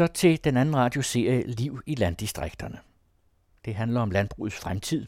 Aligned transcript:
Så 0.00 0.06
til 0.06 0.44
den 0.44 0.56
anden 0.56 0.76
radioserie 0.76 1.42
Liv 1.46 1.80
i 1.86 1.94
landdistrikterne. 1.94 2.78
Det 3.64 3.74
handler 3.74 4.00
om 4.00 4.10
landbrugets 4.10 4.56
fremtid, 4.56 5.06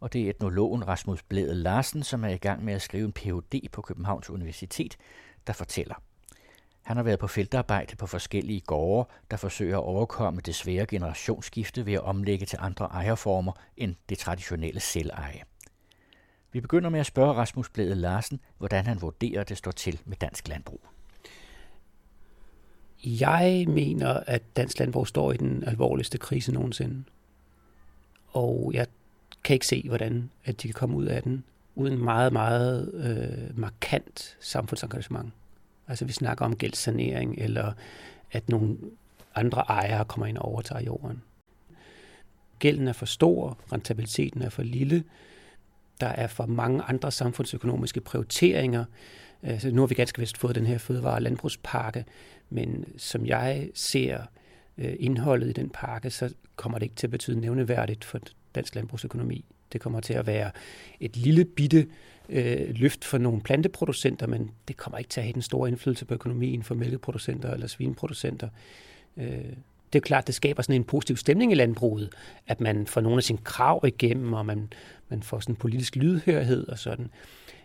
og 0.00 0.12
det 0.12 0.22
er 0.22 0.30
etnologen 0.30 0.88
Rasmus 0.88 1.22
Blæde 1.22 1.54
Larsen, 1.54 2.02
som 2.02 2.24
er 2.24 2.28
i 2.28 2.36
gang 2.36 2.64
med 2.64 2.74
at 2.74 2.82
skrive 2.82 3.04
en 3.04 3.12
Ph.D. 3.12 3.68
på 3.72 3.82
Københavns 3.82 4.30
Universitet, 4.30 4.96
der 5.46 5.52
fortæller. 5.52 5.94
Han 6.82 6.96
har 6.96 7.04
været 7.04 7.18
på 7.18 7.26
feltarbejde 7.26 7.96
på 7.96 8.06
forskellige 8.06 8.60
gårde, 8.60 9.08
der 9.30 9.36
forsøger 9.36 9.78
at 9.78 9.84
overkomme 9.84 10.40
det 10.40 10.54
svære 10.54 10.86
generationsskifte 10.86 11.86
ved 11.86 11.92
at 11.92 12.02
omlægge 12.02 12.46
til 12.46 12.58
andre 12.62 12.84
ejerformer 12.84 13.52
end 13.76 13.94
det 14.08 14.18
traditionelle 14.18 14.80
selveje. 14.80 15.42
Vi 16.52 16.60
begynder 16.60 16.90
med 16.90 17.00
at 17.00 17.06
spørge 17.06 17.34
Rasmus 17.34 17.70
Blæde 17.70 17.94
Larsen, 17.94 18.40
hvordan 18.58 18.86
han 18.86 19.02
vurderer, 19.02 19.44
det 19.44 19.58
står 19.58 19.70
til 19.70 20.00
med 20.04 20.16
dansk 20.16 20.48
landbrug. 20.48 20.93
Jeg 23.04 23.64
mener, 23.68 24.08
at 24.26 24.42
dansk 24.56 24.78
landbrug 24.78 25.06
står 25.06 25.32
i 25.32 25.36
den 25.36 25.64
alvorligste 25.64 26.18
krise 26.18 26.52
nogensinde. 26.52 27.04
Og 28.28 28.70
jeg 28.74 28.86
kan 29.44 29.54
ikke 29.54 29.66
se, 29.66 29.84
hvordan 29.88 30.30
at 30.44 30.62
de 30.62 30.68
kan 30.68 30.74
komme 30.74 30.96
ud 30.96 31.04
af 31.04 31.22
den 31.22 31.44
uden 31.74 32.04
meget, 32.04 32.32
meget 32.32 32.90
øh, 32.94 33.58
markant 33.58 34.36
samfundsengagement. 34.40 35.32
Altså 35.88 36.04
vi 36.04 36.12
snakker 36.12 36.44
om 36.44 36.56
gældssanering, 36.56 37.38
eller 37.38 37.72
at 38.32 38.48
nogle 38.48 38.76
andre 39.34 39.60
ejere 39.60 40.04
kommer 40.04 40.26
ind 40.26 40.38
og 40.38 40.44
overtager 40.44 40.82
jorden. 40.82 41.22
Gælden 42.58 42.88
er 42.88 42.92
for 42.92 43.06
stor, 43.06 43.58
rentabiliteten 43.72 44.42
er 44.42 44.48
for 44.48 44.62
lille, 44.62 45.04
der 46.00 46.06
er 46.06 46.26
for 46.26 46.46
mange 46.46 46.82
andre 46.82 47.10
samfundsøkonomiske 47.10 48.00
prioriteringer. 48.00 48.84
Altså, 49.44 49.70
nu 49.70 49.82
har 49.82 49.86
vi 49.86 49.94
ganske 49.94 50.18
vist 50.18 50.38
fået 50.38 50.54
den 50.54 50.66
her 50.66 50.78
fødevare- 50.78 51.14
og 51.14 51.22
landbrugspakke, 51.22 52.04
men 52.50 52.84
som 52.96 53.26
jeg 53.26 53.68
ser 53.74 54.20
øh, 54.78 54.96
indholdet 54.98 55.48
i 55.48 55.52
den 55.52 55.70
pakke, 55.70 56.10
så 56.10 56.34
kommer 56.56 56.78
det 56.78 56.86
ikke 56.86 56.96
til 56.96 57.06
at 57.06 57.10
betyde 57.10 57.40
nævneværdigt 57.40 58.04
for 58.04 58.20
dansk 58.54 58.74
landbrugsøkonomi. 58.74 59.44
Det 59.72 59.80
kommer 59.80 60.00
til 60.00 60.14
at 60.14 60.26
være 60.26 60.50
et 61.00 61.16
lille 61.16 61.44
bitte 61.44 61.86
øh, 62.28 62.68
løft 62.68 63.04
for 63.04 63.18
nogle 63.18 63.40
planteproducenter, 63.40 64.26
men 64.26 64.50
det 64.68 64.76
kommer 64.76 64.98
ikke 64.98 65.08
til 65.08 65.20
at 65.20 65.24
have 65.24 65.32
den 65.32 65.42
store 65.42 65.68
indflydelse 65.68 66.04
på 66.04 66.14
økonomien 66.14 66.62
for 66.62 66.74
mælkeproducenter 66.74 67.50
eller 67.50 67.66
svineproducenter. 67.66 68.48
Øh, 69.16 69.52
det 69.92 69.98
er 69.98 70.04
klart, 70.04 70.26
det 70.26 70.34
skaber 70.34 70.62
sådan 70.62 70.74
en 70.74 70.84
positiv 70.84 71.16
stemning 71.16 71.52
i 71.52 71.54
landbruget, 71.54 72.10
at 72.46 72.60
man 72.60 72.86
får 72.86 73.00
nogle 73.00 73.16
af 73.16 73.22
sine 73.22 73.38
krav 73.38 73.84
igennem, 73.86 74.32
og 74.32 74.46
man, 74.46 74.72
man 75.08 75.22
får 75.22 75.40
sådan 75.40 75.52
en 75.52 75.56
politisk 75.56 75.96
lydhørhed 75.96 76.68
og 76.68 76.78
sådan. 76.78 77.10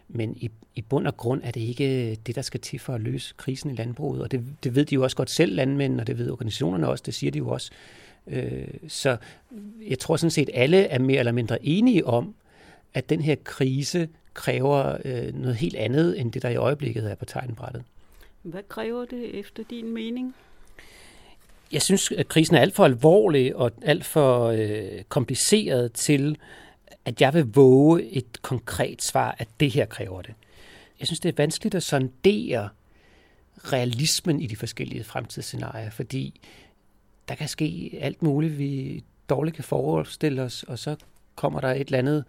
Men 0.09 0.37
i, 0.37 0.49
i 0.75 0.81
bund 0.81 1.07
og 1.07 1.17
grund 1.17 1.41
er 1.43 1.51
det 1.51 1.61
ikke 1.61 2.17
det, 2.25 2.35
der 2.35 2.41
skal 2.41 2.59
til 2.59 2.79
for 2.79 2.93
at 2.93 3.01
løse 3.01 3.33
krisen 3.37 3.71
i 3.71 3.75
landbruget. 3.75 4.21
Og 4.21 4.31
det, 4.31 4.43
det 4.63 4.75
ved 4.75 4.85
de 4.85 4.95
jo 4.95 5.03
også 5.03 5.17
godt 5.17 5.29
selv, 5.29 5.55
landmænd, 5.55 5.99
og 5.99 6.07
det 6.07 6.17
ved 6.17 6.31
organisationerne 6.31 6.87
også, 6.87 7.03
det 7.05 7.13
siger 7.13 7.31
de 7.31 7.37
jo 7.37 7.49
også. 7.49 7.71
Øh, 8.27 8.67
så 8.87 9.17
jeg 9.87 9.99
tror 9.99 10.15
sådan 10.15 10.31
set, 10.31 10.49
alle 10.53 10.77
er 10.77 10.99
mere 10.99 11.19
eller 11.19 11.31
mindre 11.31 11.65
enige 11.65 12.05
om, 12.05 12.35
at 12.93 13.09
den 13.09 13.21
her 13.21 13.35
krise 13.43 14.09
kræver 14.33 14.97
øh, 15.05 15.33
noget 15.35 15.55
helt 15.55 15.75
andet, 15.75 16.19
end 16.19 16.31
det, 16.31 16.41
der 16.41 16.49
i 16.49 16.55
øjeblikket 16.55 17.11
er 17.11 17.15
på 17.15 17.25
tegnbrættet. 17.25 17.83
Hvad 18.41 18.63
kræver 18.69 19.05
det 19.05 19.39
efter 19.39 19.63
din 19.69 19.93
mening? 19.93 20.35
Jeg 21.71 21.81
synes, 21.81 22.11
at 22.11 22.27
krisen 22.27 22.55
er 22.55 22.59
alt 22.59 22.75
for 22.75 22.85
alvorlig 22.85 23.55
og 23.55 23.71
alt 23.81 24.05
for 24.05 24.45
øh, 24.45 25.03
kompliceret 25.09 25.93
til, 25.93 26.37
at 27.09 27.21
jeg 27.21 27.33
vil 27.33 27.45
våge 27.53 28.03
et 28.03 28.41
konkret 28.41 29.01
svar, 29.01 29.35
at 29.39 29.47
det 29.59 29.71
her 29.71 29.85
kræver 29.85 30.21
det. 30.21 30.33
Jeg 30.99 31.07
synes, 31.07 31.19
det 31.19 31.29
er 31.29 31.33
vanskeligt 31.37 31.75
at 31.75 31.83
sondere 31.83 32.69
realismen 33.63 34.41
i 34.41 34.47
de 34.47 34.55
forskellige 34.55 35.03
fremtidsscenarier, 35.03 35.89
fordi 35.89 36.41
der 37.29 37.35
kan 37.35 37.47
ske 37.47 37.97
alt 38.01 38.23
muligt, 38.23 38.57
vi 38.57 39.03
dårligt 39.29 39.55
kan 39.55 39.63
forestille 39.63 40.41
os, 40.41 40.63
og 40.63 40.79
så 40.79 40.95
kommer 41.35 41.59
der 41.59 41.71
et 41.71 41.85
eller 41.85 41.97
andet 41.97 42.23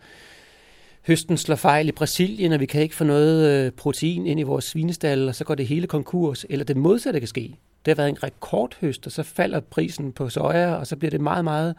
høsten 1.06 1.36
slår 1.36 1.56
fejl 1.56 1.88
i 1.88 1.92
Brasilien, 1.92 2.52
og 2.52 2.60
vi 2.60 2.66
kan 2.66 2.82
ikke 2.82 2.94
få 2.94 3.04
noget 3.04 3.48
øh, 3.48 3.72
protein 3.72 4.26
ind 4.26 4.40
i 4.40 4.42
vores 4.42 4.64
svinestal, 4.64 5.28
og 5.28 5.34
så 5.34 5.44
går 5.44 5.54
det 5.54 5.66
hele 5.66 5.86
konkurs, 5.86 6.46
eller 6.50 6.64
det 6.64 6.76
modsatte 6.76 7.20
kan 7.20 7.28
ske. 7.28 7.56
Det 7.84 7.90
har 7.90 7.94
været 7.94 8.08
en 8.08 8.22
rekordhøst, 8.22 9.06
og 9.06 9.12
så 9.12 9.22
falder 9.22 9.60
prisen 9.60 10.12
på 10.12 10.28
soja, 10.28 10.74
og 10.74 10.86
så 10.86 10.96
bliver 10.96 11.10
det 11.10 11.20
meget, 11.20 11.44
meget 11.44 11.74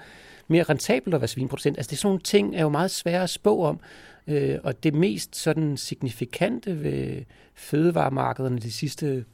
mere 0.51 0.63
rentabelt 0.63 1.15
at 1.15 1.21
være 1.21 1.27
svineproducent. 1.27 1.77
Altså 1.77 1.89
det 1.89 1.95
er 1.95 1.99
sådan 1.99 2.07
nogle 2.07 2.21
ting, 2.21 2.55
er 2.55 2.61
jo 2.61 2.69
meget 2.69 2.91
svære 2.91 3.23
at 3.23 3.29
spå 3.29 3.63
om, 3.63 3.79
øh, 4.27 4.59
og 4.63 4.83
det 4.83 4.93
mest 4.93 5.35
sådan 5.35 5.77
signifikante 5.77 6.83
ved 6.83 7.23
fødevaremarkederne 7.53 8.59
de 8.59 8.71
sidste 8.71 9.25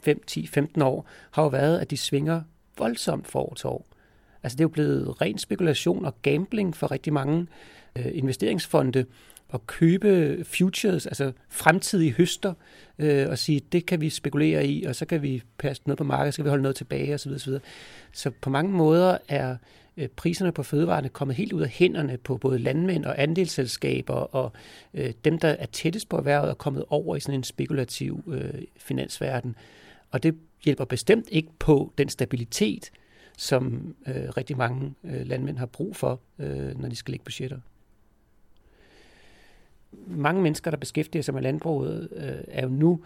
5, 0.00 0.22
10, 0.26 0.46
15 0.46 0.82
år, 0.82 1.06
har 1.30 1.42
jo 1.42 1.48
været, 1.48 1.78
at 1.78 1.90
de 1.90 1.96
svinger 1.96 2.42
voldsomt 2.78 3.26
for 3.26 3.40
år 3.40 3.54
til 3.54 3.66
år. 3.66 3.86
Altså 4.42 4.56
det 4.56 4.60
er 4.60 4.64
jo 4.64 4.68
blevet 4.68 5.20
ren 5.20 5.38
spekulation 5.38 6.04
og 6.04 6.22
gambling 6.22 6.76
for 6.76 6.90
rigtig 6.90 7.12
mange 7.12 7.46
øh, 7.96 8.06
investeringsfonde 8.12 9.04
at 9.54 9.66
købe 9.66 10.44
futures, 10.44 11.06
altså 11.06 11.32
fremtidige 11.48 12.12
høster, 12.12 12.54
øh, 12.98 13.28
og 13.28 13.38
sige, 13.38 13.60
det 13.72 13.86
kan 13.86 14.00
vi 14.00 14.10
spekulere 14.10 14.66
i, 14.66 14.84
og 14.84 14.94
så 14.94 15.06
kan 15.06 15.22
vi 15.22 15.42
passe 15.58 15.82
noget 15.86 15.98
på 15.98 16.04
markedet, 16.04 16.34
så 16.34 16.38
kan 16.38 16.44
vi 16.44 16.48
holde 16.48 16.62
noget 16.62 16.76
tilbage 16.76 17.14
osv. 17.14 17.32
osv. 17.32 17.52
Så 18.12 18.30
på 18.30 18.50
mange 18.50 18.72
måder 18.72 19.18
er 19.28 19.56
øh, 19.98 20.08
priserne 20.08 20.52
på 20.52 20.62
fødevarene 20.62 21.08
kommet 21.08 21.36
helt 21.36 21.52
ud 21.52 21.62
af 21.62 21.68
hænderne 21.68 22.18
på 22.18 22.36
både 22.36 22.58
landmænd 22.58 23.04
og 23.04 23.22
andelsselskaber, 23.22 24.14
og 24.14 24.52
øh, 24.94 25.12
dem, 25.24 25.38
der 25.38 25.48
er 25.48 25.66
tættest 25.66 26.08
på 26.08 26.16
erhvervet, 26.16 26.50
er 26.50 26.54
kommet 26.54 26.84
over 26.88 27.16
i 27.16 27.20
sådan 27.20 27.40
en 27.40 27.44
spekulativ 27.44 28.24
øh, 28.28 28.62
finansverden. 28.76 29.56
Og 30.10 30.22
det 30.22 30.34
hjælper 30.64 30.84
bestemt 30.84 31.28
ikke 31.28 31.48
på 31.58 31.92
den 31.98 32.08
stabilitet, 32.08 32.90
som 33.36 33.94
øh, 34.06 34.14
rigtig 34.14 34.56
mange 34.56 34.94
øh, 35.04 35.26
landmænd 35.26 35.58
har 35.58 35.66
brug 35.66 35.96
for, 35.96 36.20
øh, 36.38 36.80
når 36.80 36.88
de 36.88 36.96
skal 36.96 37.12
lægge 37.12 37.24
budgetter. 37.24 37.58
Mange 40.06 40.42
mennesker, 40.42 40.70
der 40.70 40.78
beskæftiger 40.78 41.22
sig 41.22 41.34
med 41.34 41.42
landbruget, 41.42 42.08
øh, 42.12 42.44
er 42.48 42.62
jo 42.62 42.68
nu 42.68 43.00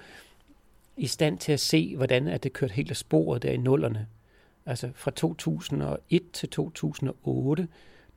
i 0.96 1.06
stand 1.06 1.38
til 1.38 1.52
at 1.52 1.60
se, 1.60 1.96
hvordan 1.96 2.28
at 2.28 2.42
det 2.42 2.52
kørt 2.52 2.70
helt 2.70 2.90
af 2.90 2.96
sporet 2.96 3.42
der 3.42 3.50
i 3.50 3.56
nullerne. 3.56 4.06
Altså 4.66 4.90
fra 4.94 5.10
2001 5.10 6.22
til 6.32 6.48
2008, 6.48 7.68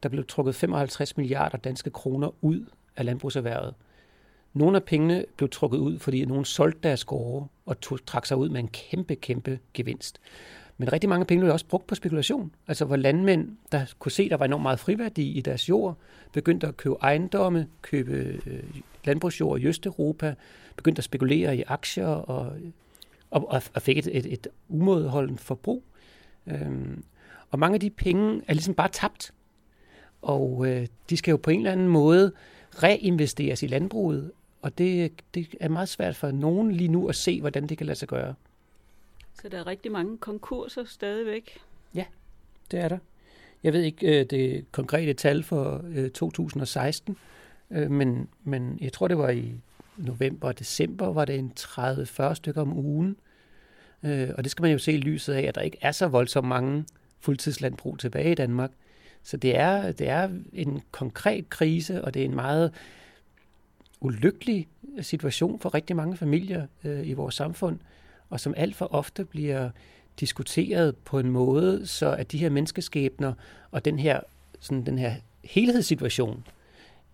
der 0.04 0.10
blev 0.10 0.26
trukket 0.28 0.56
55 0.56 1.18
milliarder 1.18 1.58
danske 1.58 1.90
kroner 1.90 2.32
ud 2.42 2.66
af 2.96 3.06
landbrugserhvervet. 3.06 3.74
Nogle 4.54 4.78
af 4.78 4.84
pengene 4.84 5.26
blev 5.38 5.50
trukket 5.50 5.78
ud, 5.78 6.00
fordi 6.00 6.26
nogen 6.26 6.46
solgte 6.46 6.80
deres 6.84 7.06
gårde 7.06 7.48
og 7.66 7.82
tog, 7.82 8.06
trak 8.06 8.26
sig 8.26 8.38
ud 8.38 8.50
med 8.50 8.60
en 8.60 8.68
kæmpe, 8.68 9.16
kæmpe 9.16 9.60
gevinst. 9.74 10.20
Men 10.78 10.94
rigtig 10.94 11.10
mange 11.10 11.26
penge 11.26 11.42
blev 11.42 11.54
også 11.54 11.66
brugt 11.66 11.88
på 11.88 11.96
spekulation. 11.96 12.52
Altså 12.68 12.86
hvor 12.86 12.96
landmænd, 12.96 13.58
der 13.72 13.86
kunne 14.00 14.12
se, 14.12 14.30
der 14.30 14.38
var 14.38 14.46
enormt 14.46 14.64
meget 14.64 14.80
friværdi 14.80 15.32
i 15.32 15.42
deres 15.42 15.70
jord, 15.70 15.98
begyndte 16.32 16.68
at 16.68 16.78
købe 16.78 16.96
ejendomme, 17.02 17.68
købe 17.82 18.42
øh, 18.46 18.64
landbrugsjord 19.06 19.60
i 19.60 19.66
Østeuropa, 19.66 20.36
begyndte 20.76 21.00
at 21.00 21.04
spekulere 21.04 21.58
i 21.58 21.64
aktier 21.68 22.08
og, 22.08 22.54
og, 23.32 23.64
og 23.74 23.82
fik 23.82 23.98
et, 23.98 24.08
et, 24.18 24.34
et 24.34 24.48
umådeholdent 24.70 25.42
forbrug. 25.42 25.84
Øhm, 26.48 27.04
og 27.52 27.60
mange 27.60 27.74
af 27.74 27.80
de 27.80 27.90
penge 27.90 28.42
er 28.48 28.54
ligesom 28.54 28.74
bare 28.74 28.90
tabt. 28.90 29.34
Og 30.22 30.68
øh, 30.68 30.88
de 31.10 31.18
skal 31.18 31.32
jo 31.32 31.38
på 31.38 31.50
en 31.50 31.60
eller 31.60 31.72
anden 31.72 31.88
måde 31.88 32.32
reinvesteres 32.84 33.64
i 33.64 33.68
landbruget, 33.68 34.32
og 34.62 34.78
det, 34.78 35.12
det 35.34 35.56
er 35.60 35.70
meget 35.70 35.90
svært 35.90 36.16
for 36.16 36.32
nogen 36.32 36.72
lige 36.72 36.88
nu 36.88 37.08
at 37.08 37.16
se, 37.16 37.42
hvordan 37.42 37.68
det 37.68 37.78
kan 37.78 37.88
lade 37.88 38.00
sig 38.00 38.08
gøre. 38.08 38.34
Så 39.34 39.50
der 39.50 39.60
er 39.60 39.68
rigtig 39.68 39.92
mange 39.92 40.18
konkurser 40.18 40.84
stadigvæk? 40.84 41.58
Ja, 41.96 42.06
det 42.72 42.80
er 42.80 42.88
der. 42.88 42.98
Jeg 43.64 43.74
ved 43.74 43.82
ikke 43.82 44.20
øh, 44.20 44.26
det 44.26 44.66
konkrete 44.72 45.14
tal 45.14 45.44
for 45.44 45.86
2016, 46.14 47.18
øh, 47.72 47.92
men, 47.92 48.30
men 48.44 48.78
jeg 48.82 48.94
tror, 48.94 49.08
det 49.08 49.18
var 49.18 49.30
i 49.30 49.54
november 49.98 50.48
og 50.48 50.60
december, 50.60 51.14
var 51.14 51.26
det 51.26 51.40
en 51.40 51.52
30-40 51.60 52.34
stykker 52.34 52.62
om 52.62 52.78
ugen. 52.78 53.18
Øh, 54.06 54.30
og 54.38 54.44
det 54.44 54.52
skal 54.52 54.64
man 54.64 54.72
jo 54.72 54.78
se 54.78 54.94
i 54.94 54.98
lyset 54.98 55.34
af, 55.34 55.42
at 55.42 55.56
der 55.56 55.62
ikke 55.62 55.78
er 55.82 55.92
så 55.92 56.08
voldsomt 56.08 56.48
mange 56.48 56.86
fuldtidslandbrug 57.20 58.00
tilbage 58.00 58.32
i 58.32 58.36
Danmark. 58.36 58.72
Så 59.24 59.38
det 59.38 59.58
er, 59.58 59.92
det 59.92 60.10
er 60.10 60.30
en 60.54 60.82
konkret 60.92 61.50
krise, 61.50 62.04
og 62.04 62.14
det 62.14 62.22
er 62.22 62.26
en 62.26 62.36
meget 62.36 62.72
ulykkelig 64.02 64.68
situation 65.02 65.60
for 65.60 65.74
rigtig 65.74 65.96
mange 65.96 66.18
familier 66.18 66.68
øh, 66.84 67.08
i 67.08 67.14
vores 67.14 67.36
samfund, 67.36 67.80
og 68.30 68.40
som 68.40 68.54
alt 68.58 68.76
for 68.76 68.94
ofte 68.94 69.26
bliver 69.26 69.70
diskuteret 70.20 70.96
på 70.96 71.20
en 71.20 71.32
måde, 71.32 71.88
så 71.88 72.12
at 72.12 72.32
de 72.32 72.38
her 72.38 72.50
menneskeskæbner 72.50 73.34
og 73.72 73.86
den 73.86 74.00
her, 74.00 74.20
sådan 74.60 74.86
den 74.86 75.00
her 75.00 75.16
helhedssituation 75.44 76.48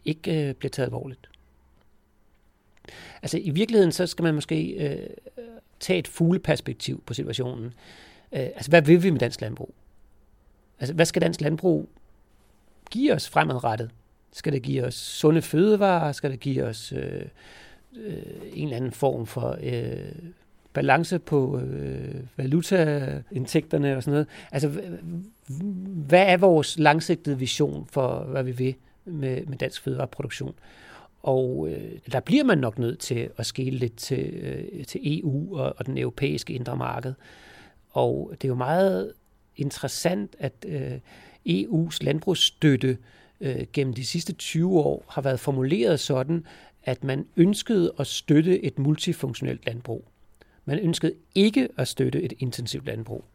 ikke 0.06 0.50
øh, 0.50 0.56
bliver 0.56 0.70
taget 0.70 0.88
alvorligt. 0.88 1.30
Altså 3.22 3.38
i 3.38 3.50
virkeligheden, 3.50 3.92
så 3.92 4.08
skal 4.08 4.24
man 4.24 4.36
måske 4.36 4.70
øh, 4.70 5.10
tage 5.82 6.00
et 6.00 6.08
fugleperspektiv 6.08 7.04
på 7.06 7.14
situationen. 7.14 7.66
Øh, 8.32 8.40
altså 8.40 8.70
hvad 8.70 8.82
vil 8.82 9.04
vi 9.04 9.10
med 9.10 9.20
dansk 9.20 9.42
landbrug? 9.42 9.74
Altså 10.80 10.94
hvad 10.94 11.06
skal 11.06 11.22
dansk 11.22 11.42
landbrug 11.42 11.90
give 12.92 13.14
os 13.14 13.30
fremadrettet? 13.30 13.90
Skal 14.34 14.54
det 14.54 14.62
give 14.62 14.84
os 14.84 14.96
sunde 14.96 15.42
fødevarer? 15.42 16.12
Skal 16.12 16.32
det 16.32 16.40
give 16.40 16.64
os 16.64 16.94
øh, 16.98 17.22
øh, 17.98 18.24
en 18.54 18.64
eller 18.64 18.78
anden 18.78 18.92
form 18.92 19.26
for 19.26 19.58
øh, 19.64 20.12
balance 20.74 21.20
på 21.20 21.60
øh, 21.60 22.16
valutaindtægterne 22.38 23.98
og 23.98 24.04
sådan 24.04 24.12
noget. 24.12 24.28
Altså, 24.52 24.82
hvad 26.08 26.26
er 26.28 26.38
vores 26.38 26.80
langsigtede 26.80 27.38
vision 27.38 27.88
for, 27.92 28.20
hvad 28.20 28.44
vi 28.44 28.52
vil 28.52 28.76
med, 29.06 29.46
med 29.46 29.58
dansk 29.58 29.82
fødevareproduktion? 29.82 30.54
Og 31.24 31.70
øh, 31.70 32.00
der 32.12 32.20
bliver 32.20 32.44
man 32.44 32.58
nok 32.58 32.80
nødt 32.80 33.00
til 33.00 33.30
at 33.38 33.46
skille 33.46 33.80
lidt 33.80 33.96
til, 33.96 34.34
øh, 34.34 34.86
til 34.86 35.20
EU 35.20 35.58
og, 35.58 35.74
og 35.78 35.86
den 35.86 35.98
europæiske 35.98 36.54
indre 36.54 36.78
marked. 36.78 37.14
Og 37.92 38.32
det 38.32 38.44
er 38.44 38.50
jo 38.50 38.56
meget 38.56 39.14
interessant, 39.58 40.36
at 40.40 40.54
øh, 40.68 41.00
EU's 41.50 41.98
landbrugsstøtte 42.02 42.98
øh, 43.42 43.66
gennem 43.74 43.94
de 43.94 44.06
sidste 44.06 44.34
20 44.34 44.80
år 44.80 45.06
har 45.10 45.22
været 45.22 45.40
formuleret 45.40 46.00
sådan, 46.00 46.46
at 46.84 47.04
man 47.04 47.26
ønskede 47.38 47.94
at 48.00 48.08
støtte 48.08 48.66
et 48.66 48.80
multifunktionelt 48.80 49.66
landbrug. 49.66 50.08
Man 50.66 50.80
ønskede 50.80 51.14
ikke 51.36 51.70
at 51.78 51.88
støtte 51.88 52.22
et 52.22 52.34
intensivt 52.40 52.86
landbrug. 52.86 53.26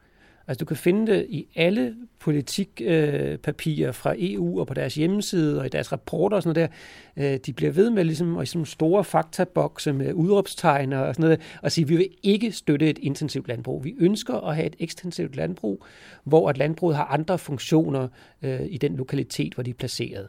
Altså 0.49 0.59
du 0.59 0.65
kan 0.65 0.77
finde 0.77 1.13
det 1.13 1.27
i 1.29 1.47
alle 1.55 1.95
politikpapirer 2.19 3.89
øh, 3.89 3.95
fra 3.95 4.15
EU 4.19 4.61
og 4.61 4.67
på 4.67 4.75
deres 4.75 4.95
hjemmeside 4.95 5.61
og 5.61 5.67
i 5.67 5.69
deres 5.69 5.93
rapporter 5.93 6.37
og 6.37 6.43
sådan 6.43 6.61
noget 6.61 6.71
der. 7.17 7.33
Øh, 7.35 7.39
de 7.47 7.53
bliver 7.53 7.73
ved 7.73 7.91
med 7.91 8.05
ligesom, 8.05 8.37
og 8.37 8.49
sådan 8.49 8.67
store 8.67 9.05
faktabokse 9.05 9.93
med 9.93 10.13
udråbstegn 10.13 10.93
og 10.93 11.15
sådan 11.15 11.23
noget, 11.23 11.41
og 11.63 11.73
sige, 11.73 11.83
at 11.83 11.89
vi 11.89 11.97
vil 11.97 12.09
ikke 12.23 12.53
støtte 12.53 12.91
et 12.91 12.99
intensivt 12.99 13.49
landbrug. 13.49 13.85
Vi 13.85 13.95
ønsker 13.99 14.35
at 14.35 14.55
have 14.55 14.67
et 14.67 14.77
ekstensivt 14.79 15.37
landbrug, 15.37 15.85
hvor 16.25 16.49
at 16.49 16.59
landbruget 16.59 16.97
har 16.97 17.05
andre 17.05 17.39
funktioner 17.39 18.09
øh, 18.43 18.61
i 18.69 18.79
den 18.79 18.97
lokalitet, 18.97 19.55
hvor 19.55 19.63
de 19.63 19.71
er 19.71 19.75
placeret. 19.75 20.29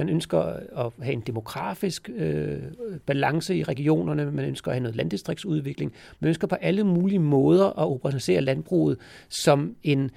Man 0.00 0.08
ønsker 0.08 0.38
at 0.86 0.92
have 1.02 1.12
en 1.12 1.20
demografisk 1.20 2.10
øh, 2.14 2.58
balance 3.06 3.56
i 3.56 3.62
regionerne, 3.62 4.30
man 4.30 4.44
ønsker 4.44 4.70
at 4.70 4.74
have 4.74 4.82
noget 4.82 4.96
landdistriktsudvikling, 4.96 5.92
man 6.20 6.28
ønsker 6.28 6.46
på 6.46 6.54
alle 6.54 6.84
mulige 6.84 7.18
måder 7.18 7.66
at 7.66 7.84
organisere 7.84 8.40
landbruget 8.40 8.98
som 9.28 9.76
en 9.82 10.10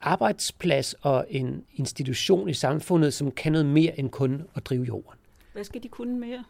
arbejdsplads 0.00 0.94
og 1.00 1.26
en 1.28 1.64
institution 1.74 2.48
i 2.48 2.52
samfundet, 2.52 3.14
som 3.14 3.30
kan 3.30 3.52
noget 3.52 3.66
mere 3.66 3.98
end 3.98 4.10
kun 4.10 4.42
at 4.54 4.66
drive 4.66 4.84
jorden. 4.84 5.18
Hvad 5.52 5.64
skal 5.64 5.82
de 5.82 5.88
kunne 5.88 6.18
mere? 6.18 6.44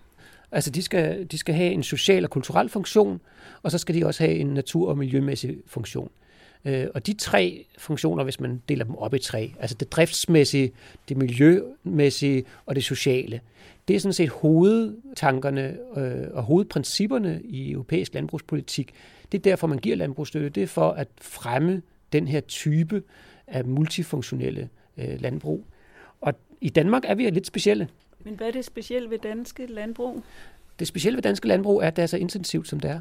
Altså, 0.52 0.70
de 0.70 0.82
skal, 0.82 1.26
de 1.26 1.38
skal 1.38 1.54
have 1.54 1.72
en 1.72 1.82
social 1.82 2.24
og 2.24 2.30
kulturel 2.30 2.68
funktion, 2.68 3.20
og 3.62 3.70
så 3.70 3.78
skal 3.78 3.94
de 3.94 4.06
også 4.06 4.24
have 4.24 4.36
en 4.36 4.46
natur- 4.46 4.88
og 4.88 4.98
miljømæssig 4.98 5.58
funktion. 5.66 6.10
Øh, 6.14 6.29
og 6.64 7.06
de 7.06 7.12
tre 7.12 7.66
funktioner, 7.78 8.24
hvis 8.24 8.40
man 8.40 8.62
deler 8.68 8.84
dem 8.84 8.94
op 8.94 9.14
i 9.14 9.18
tre, 9.18 9.54
altså 9.60 9.76
det 9.80 9.92
driftsmæssige, 9.92 10.72
det 11.08 11.16
miljømæssige 11.16 12.44
og 12.66 12.74
det 12.74 12.84
sociale, 12.84 13.40
det 13.88 13.96
er 13.96 14.00
sådan 14.00 14.12
set 14.12 14.28
hovedtankerne 14.28 15.78
øh, 15.96 16.28
og 16.32 16.42
hovedprincipperne 16.42 17.40
i 17.44 17.72
europæisk 17.72 18.14
landbrugspolitik. 18.14 18.92
Det 19.32 19.38
er 19.38 19.42
derfor, 19.42 19.66
man 19.66 19.78
giver 19.78 19.96
landbrugsstøtte. 19.96 20.48
Det 20.48 20.62
er 20.62 20.66
for 20.66 20.90
at 20.90 21.08
fremme 21.20 21.82
den 22.12 22.28
her 22.28 22.40
type 22.40 23.02
af 23.46 23.64
multifunktionelle 23.64 24.68
øh, 24.96 25.20
landbrug. 25.20 25.66
Og 26.20 26.34
i 26.60 26.68
Danmark 26.68 27.02
er 27.06 27.14
vi 27.14 27.30
lidt 27.30 27.46
specielle. 27.46 27.88
Men 28.24 28.34
hvad 28.34 28.46
er 28.46 28.52
det 28.52 28.64
specielle 28.64 29.10
ved 29.10 29.18
danske 29.18 29.66
landbrug? 29.66 30.22
Det 30.78 30.86
specielle 30.86 31.16
ved 31.16 31.22
danske 31.22 31.48
landbrug 31.48 31.82
er, 31.82 31.86
at 31.86 31.96
det 31.96 32.02
er 32.02 32.06
så 32.06 32.16
intensivt, 32.16 32.68
som 32.68 32.80
det 32.80 32.90
er. 32.90 33.00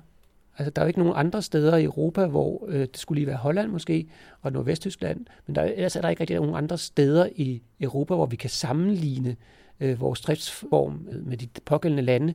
Altså, 0.60 0.72
der 0.72 0.82
er 0.82 0.86
jo 0.86 0.88
ikke 0.88 1.00
nogen 1.00 1.14
andre 1.16 1.42
steder 1.42 1.78
i 1.78 1.84
Europa, 1.84 2.26
hvor 2.26 2.66
øh, 2.68 2.80
det 2.80 2.98
skulle 2.98 3.20
lige 3.20 3.28
være 3.28 3.38
Holland 3.38 3.72
måske, 3.72 4.08
og 4.42 4.52
Nordvesttyskland, 4.52 5.26
men 5.48 5.56
der, 5.56 5.62
ellers 5.62 5.96
er 5.96 6.02
der 6.02 6.10
ikke 6.10 6.20
rigtig 6.20 6.36
nogen 6.36 6.56
andre 6.56 6.78
steder 6.78 7.30
i 7.36 7.62
Europa, 7.82 8.16
hvor 8.16 8.26
vi 8.26 8.36
kan 8.36 8.50
sammenligne 8.50 9.36
øh, 9.80 10.02
vores 10.02 10.22
driftsform 10.22 11.08
øh, 11.12 11.28
med 11.28 11.38
de 11.38 11.48
pågældende 11.66 12.04
lande. 12.04 12.34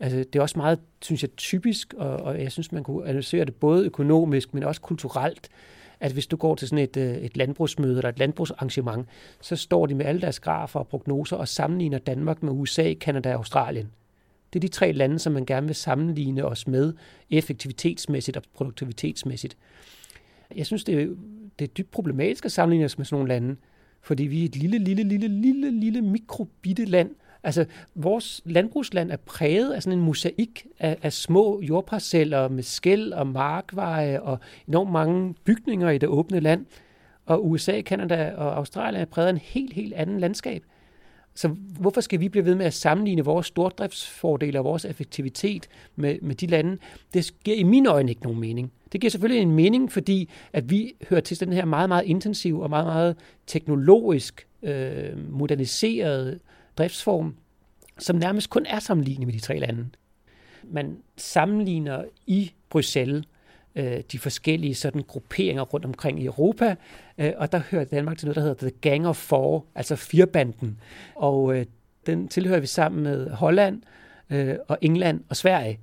Altså, 0.00 0.18
det 0.18 0.36
er 0.36 0.40
også 0.40 0.58
meget, 0.58 0.78
synes 1.02 1.22
jeg, 1.22 1.36
typisk, 1.36 1.94
og, 1.96 2.16
og 2.16 2.42
jeg 2.42 2.52
synes, 2.52 2.72
man 2.72 2.82
kunne 2.82 3.08
analysere 3.08 3.44
det 3.44 3.54
både 3.54 3.84
økonomisk, 3.84 4.54
men 4.54 4.62
også 4.62 4.80
kulturelt, 4.80 5.48
at 6.00 6.12
hvis 6.12 6.26
du 6.26 6.36
går 6.36 6.54
til 6.54 6.68
sådan 6.68 6.84
et, 6.84 6.96
øh, 6.96 7.16
et 7.16 7.36
landbrugsmøde 7.36 7.96
eller 7.96 8.08
et 8.08 8.18
landbrugsarrangement, 8.18 9.08
så 9.40 9.56
står 9.56 9.86
de 9.86 9.94
med 9.94 10.06
alle 10.06 10.20
deres 10.20 10.40
grafer 10.40 10.80
og 10.80 10.88
prognoser 10.88 11.36
og 11.36 11.48
sammenligner 11.48 11.98
Danmark 11.98 12.42
med 12.42 12.52
USA, 12.52 12.94
Kanada 12.94 13.28
og 13.28 13.34
Australien. 13.34 13.90
Det 14.52 14.58
er 14.58 14.60
de 14.60 14.68
tre 14.68 14.92
lande, 14.92 15.18
som 15.18 15.32
man 15.32 15.46
gerne 15.46 15.66
vil 15.66 15.76
sammenligne 15.76 16.44
os 16.44 16.66
med 16.66 16.92
effektivitetsmæssigt 17.30 18.36
og 18.36 18.42
produktivitetsmæssigt. 18.54 19.56
Jeg 20.56 20.66
synes, 20.66 20.84
det 20.84 21.02
er, 21.02 21.06
det 21.58 21.64
er 21.64 21.72
dybt 21.72 21.90
problematisk 21.90 22.44
at 22.44 22.52
sammenligne 22.52 22.84
os 22.84 22.98
med 22.98 23.06
sådan 23.06 23.16
nogle 23.16 23.28
lande, 23.28 23.56
fordi 24.02 24.22
vi 24.22 24.40
er 24.40 24.44
et 24.44 24.56
lille, 24.56 24.78
lille, 24.78 25.02
lille, 25.02 25.28
lille, 25.28 25.80
lille 25.80 26.02
mikrobitte 26.02 26.84
land. 26.84 27.10
Altså, 27.42 27.64
vores 27.94 28.42
landbrugsland 28.44 29.10
er 29.10 29.16
præget 29.16 29.72
af 29.72 29.82
sådan 29.82 29.98
en 29.98 30.04
mosaik 30.04 30.66
af, 30.78 30.98
af 31.02 31.12
små 31.12 31.60
jordparceller 31.62 32.48
med 32.48 32.62
skæld 32.62 33.12
og 33.12 33.26
markveje 33.26 34.20
og 34.20 34.38
enormt 34.68 34.92
mange 34.92 35.34
bygninger 35.44 35.90
i 35.90 35.98
det 35.98 36.08
åbne 36.08 36.40
land. 36.40 36.66
Og 37.26 37.48
USA, 37.50 37.80
Kanada 37.80 38.34
og 38.36 38.56
Australien 38.56 39.00
er 39.00 39.04
præget 39.04 39.26
af 39.28 39.32
en 39.32 39.38
helt, 39.38 39.72
helt 39.72 39.94
anden 39.94 40.20
landskab. 40.20 40.64
Så 41.38 41.48
hvorfor 41.80 42.00
skal 42.00 42.20
vi 42.20 42.28
blive 42.28 42.44
ved 42.44 42.54
med 42.54 42.66
at 42.66 42.74
sammenligne 42.74 43.24
vores 43.24 43.46
stordriftsfordele 43.46 44.58
og 44.58 44.64
vores 44.64 44.84
effektivitet 44.84 45.68
med, 45.96 46.18
med 46.22 46.34
de 46.34 46.46
lande? 46.46 46.78
Det 47.14 47.34
giver 47.44 47.56
i 47.56 47.62
mine 47.62 47.88
øjne 47.88 48.10
ikke 48.10 48.22
nogen 48.22 48.40
mening. 48.40 48.72
Det 48.92 49.00
giver 49.00 49.10
selvfølgelig 49.10 49.42
en 49.42 49.54
mening, 49.54 49.92
fordi 49.92 50.30
at 50.52 50.70
vi 50.70 50.94
hører 51.08 51.20
til 51.20 51.40
den 51.40 51.52
her 51.52 51.64
meget, 51.64 51.88
meget 51.88 52.04
intensiv 52.04 52.60
og 52.60 52.70
meget, 52.70 52.86
meget 52.86 53.16
teknologisk 53.46 54.46
øh, 54.62 55.32
moderniserede 55.32 56.38
driftsform, 56.78 57.34
som 57.98 58.16
nærmest 58.16 58.50
kun 58.50 58.66
er 58.66 58.78
sammenlignet 58.78 59.26
med 59.26 59.34
de 59.34 59.40
tre 59.40 59.58
lande. 59.58 59.88
Man 60.64 60.98
sammenligner 61.16 62.04
i 62.26 62.52
Bruxelles 62.70 63.24
øh, 63.74 64.00
de 64.12 64.18
forskellige 64.18 64.74
sådan 64.74 65.02
grupperinger 65.02 65.62
rundt 65.62 65.86
omkring 65.86 66.22
i 66.22 66.26
Europa, 66.26 66.76
øh, 67.18 67.32
og 67.36 67.52
der 67.52 67.60
hører 67.70 67.84
Danmark 67.84 68.18
til 68.18 68.26
noget, 68.26 68.36
der 68.36 68.42
hedder 68.42 68.68
The 68.68 68.90
Gang 68.90 69.06
of 69.08 69.16
Four, 69.16 69.66
altså 69.74 69.96
firebanden, 69.96 70.80
og 71.14 71.56
øh, 71.56 71.66
den 72.06 72.28
tilhører 72.28 72.60
vi 72.60 72.66
sammen 72.66 73.02
med 73.02 73.30
Holland 73.30 73.82
øh, 74.30 74.56
og 74.68 74.78
England 74.80 75.20
og 75.28 75.36
Sverige. 75.36 75.80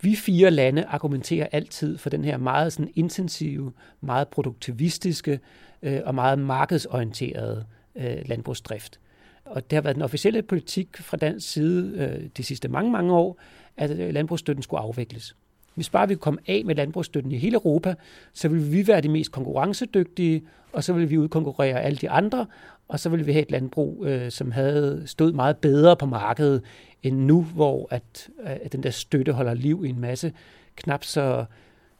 Vi 0.00 0.16
fire 0.16 0.50
lande 0.50 0.84
argumenterer 0.84 1.46
altid 1.52 1.98
for 1.98 2.10
den 2.10 2.24
her 2.24 2.36
meget 2.36 2.72
sådan 2.72 2.92
intensive, 2.94 3.72
meget 4.00 4.28
produktivistiske 4.28 5.40
øh, 5.82 6.00
og 6.04 6.14
meget 6.14 6.38
markedsorienterede 6.38 7.64
øh, 7.96 8.16
landbrugsdrift. 8.26 9.00
Og 9.44 9.70
det 9.70 9.76
har 9.76 9.80
været 9.82 9.96
den 9.96 10.02
officielle 10.02 10.42
politik 10.42 10.96
fra 10.96 11.16
dansk 11.16 11.52
side 11.52 11.92
øh, 11.96 12.28
de 12.36 12.42
sidste 12.42 12.68
mange, 12.68 12.90
mange 12.90 13.12
år, 13.12 13.40
at 13.76 13.90
øh, 13.90 14.14
landbrugsstøtten 14.14 14.62
skulle 14.62 14.80
afvikles. 14.80 15.36
Hvis 15.74 15.90
bare 15.90 16.08
vi 16.08 16.14
kom 16.14 16.38
af 16.46 16.62
med 16.66 16.74
landbrugsstøtten 16.74 17.32
i 17.32 17.38
hele 17.38 17.54
Europa, 17.54 17.94
så 18.32 18.48
ville 18.48 18.64
vi 18.64 18.86
være 18.86 19.00
de 19.00 19.08
mest 19.08 19.32
konkurrencedygtige, 19.32 20.42
og 20.72 20.84
så 20.84 20.92
ville 20.92 21.08
vi 21.08 21.18
udkonkurrere 21.18 21.80
alle 21.80 21.98
de 21.98 22.10
andre, 22.10 22.46
og 22.88 23.00
så 23.00 23.08
ville 23.08 23.26
vi 23.26 23.32
have 23.32 23.42
et 23.42 23.50
landbrug, 23.50 24.04
øh, 24.06 24.30
som 24.30 24.50
havde 24.50 25.02
stået 25.06 25.34
meget 25.34 25.56
bedre 25.56 25.96
på 25.96 26.06
markedet 26.06 26.62
end 27.02 27.16
nu, 27.16 27.42
hvor 27.42 27.88
at, 27.90 28.28
at 28.42 28.72
den 28.72 28.82
der 28.82 28.90
støtte 28.90 29.32
holder 29.32 29.54
liv 29.54 29.82
i 29.86 29.88
en 29.88 30.00
masse 30.00 30.32
knap 30.76 31.04
så 31.04 31.44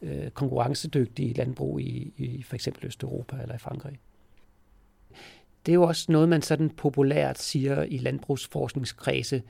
øh, 0.02 0.30
konkurrencedygtige 0.30 1.32
landbrug 1.34 1.80
i, 1.80 2.12
i 2.16 2.42
for 2.42 2.54
eksempel 2.54 2.86
Østeuropa 2.86 3.36
eller 3.42 3.54
i 3.54 3.58
Frankrig. 3.58 3.98
Det 5.66 5.72
er 5.72 5.74
jo 5.74 5.82
også 5.82 6.12
noget, 6.12 6.28
man 6.28 6.42
sådan 6.42 6.70
populært 6.70 7.38
siger 7.38 7.82
i 7.82 7.98
landbrugsforskningskredse. 7.98 9.42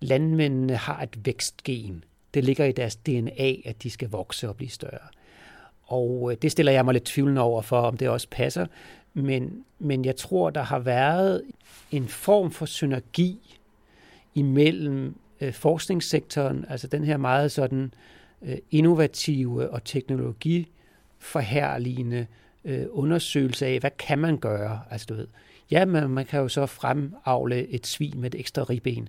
Landmændene 0.00 0.76
har 0.76 1.02
et 1.02 1.26
vækstgen. 1.26 2.04
Det 2.36 2.44
ligger 2.44 2.64
i 2.64 2.72
deres 2.72 2.96
DNA, 2.96 3.52
at 3.64 3.82
de 3.82 3.90
skal 3.90 4.08
vokse 4.08 4.48
og 4.48 4.56
blive 4.56 4.70
større. 4.70 5.08
Og 5.82 6.32
øh, 6.32 6.38
det 6.42 6.52
stiller 6.52 6.72
jeg 6.72 6.84
mig 6.84 6.94
lidt 6.94 7.04
tvivlende 7.04 7.40
over 7.40 7.62
for, 7.62 7.80
om 7.80 7.96
det 7.96 8.08
også 8.08 8.26
passer. 8.30 8.66
Men, 9.14 9.64
men 9.78 10.04
jeg 10.04 10.16
tror, 10.16 10.50
der 10.50 10.62
har 10.62 10.78
været 10.78 11.42
en 11.90 12.08
form 12.08 12.50
for 12.50 12.66
synergi 12.66 13.58
imellem 14.34 15.16
øh, 15.40 15.52
forskningssektoren, 15.52 16.64
altså 16.68 16.86
den 16.86 17.04
her 17.04 17.16
meget 17.16 17.52
sådan 17.52 17.94
øh, 18.42 18.58
innovative 18.70 19.70
og 19.70 19.84
teknologiforherligende 19.84 22.26
øh, 22.64 22.86
undersøgelse 22.90 23.66
af, 23.66 23.80
hvad 23.80 23.90
kan 23.98 24.18
man 24.18 24.38
gøre? 24.38 24.80
Altså 24.90 25.06
du 25.08 25.14
ved, 25.14 25.26
ja, 25.70 25.84
man, 25.84 26.10
man 26.10 26.26
kan 26.26 26.40
jo 26.40 26.48
så 26.48 26.66
fremavle 26.66 27.68
et 27.68 27.86
svin 27.86 28.20
med 28.20 28.34
et 28.34 28.40
ekstra 28.40 28.62
ribben 28.62 29.08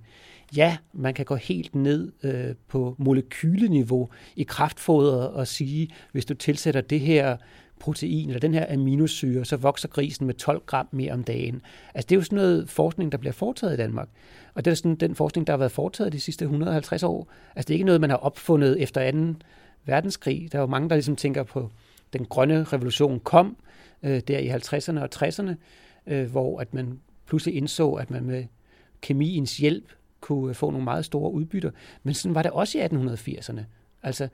ja, 0.55 0.77
man 0.93 1.13
kan 1.13 1.25
gå 1.25 1.35
helt 1.35 1.75
ned 1.75 2.11
øh, 2.23 2.55
på 2.67 2.95
molekyleniveau 2.97 4.09
i 4.35 4.43
kraftfodret 4.43 5.29
og 5.29 5.47
sige, 5.47 5.89
hvis 6.11 6.25
du 6.25 6.33
tilsætter 6.33 6.81
det 6.81 6.99
her 6.99 7.37
protein 7.79 8.29
eller 8.29 8.39
den 8.39 8.53
her 8.53 8.73
aminosyre, 8.73 9.45
så 9.45 9.57
vokser 9.57 9.87
grisen 9.87 10.25
med 10.25 10.33
12 10.33 10.61
gram 10.65 10.87
mere 10.91 11.13
om 11.13 11.23
dagen. 11.23 11.61
Altså 11.93 12.07
det 12.07 12.15
er 12.15 12.19
jo 12.19 12.23
sådan 12.23 12.35
noget 12.35 12.69
forskning, 12.69 13.11
der 13.11 13.17
bliver 13.17 13.33
foretaget 13.33 13.73
i 13.73 13.77
Danmark. 13.77 14.09
Og 14.53 14.65
det 14.65 14.71
er 14.71 14.75
sådan 14.75 14.95
den 14.95 15.15
forskning, 15.15 15.47
der 15.47 15.53
har 15.53 15.57
været 15.57 15.71
foretaget 15.71 16.13
de 16.13 16.19
sidste 16.19 16.43
150 16.43 17.03
år. 17.03 17.31
Altså 17.55 17.67
det 17.67 17.73
er 17.73 17.75
ikke 17.75 17.85
noget, 17.85 18.01
man 18.01 18.09
har 18.09 18.17
opfundet 18.17 18.81
efter 18.81 19.11
2. 19.11 19.17
verdenskrig. 19.85 20.49
Der 20.51 20.57
er 20.57 20.61
jo 20.61 20.67
mange, 20.67 20.89
der 20.89 20.95
ligesom 20.95 21.15
tænker 21.15 21.43
på, 21.43 21.71
den 22.13 22.25
grønne 22.25 22.63
revolution 22.63 23.19
kom 23.19 23.57
øh, 24.03 24.21
der 24.27 24.39
i 24.39 24.49
50'erne 24.49 24.99
og 24.99 25.09
60'erne, 25.15 25.55
øh, 26.07 26.31
hvor 26.31 26.59
at 26.59 26.73
man 26.73 26.99
pludselig 27.25 27.55
indså, 27.55 27.91
at 27.91 28.11
man 28.11 28.25
med 28.25 28.45
kemiens 29.01 29.57
hjælp 29.57 29.85
kunne 30.21 30.49
øh, 30.49 30.55
få 30.55 30.69
nogle 30.69 30.83
meget 30.83 31.05
store 31.05 31.31
udbytter. 31.31 31.71
Men 32.03 32.13
sådan 32.13 32.35
var 32.35 32.41
det 32.41 32.51
også 32.51 32.77
i 32.77 32.81
1880'erne. 32.81 33.61
Altså, 34.03 34.27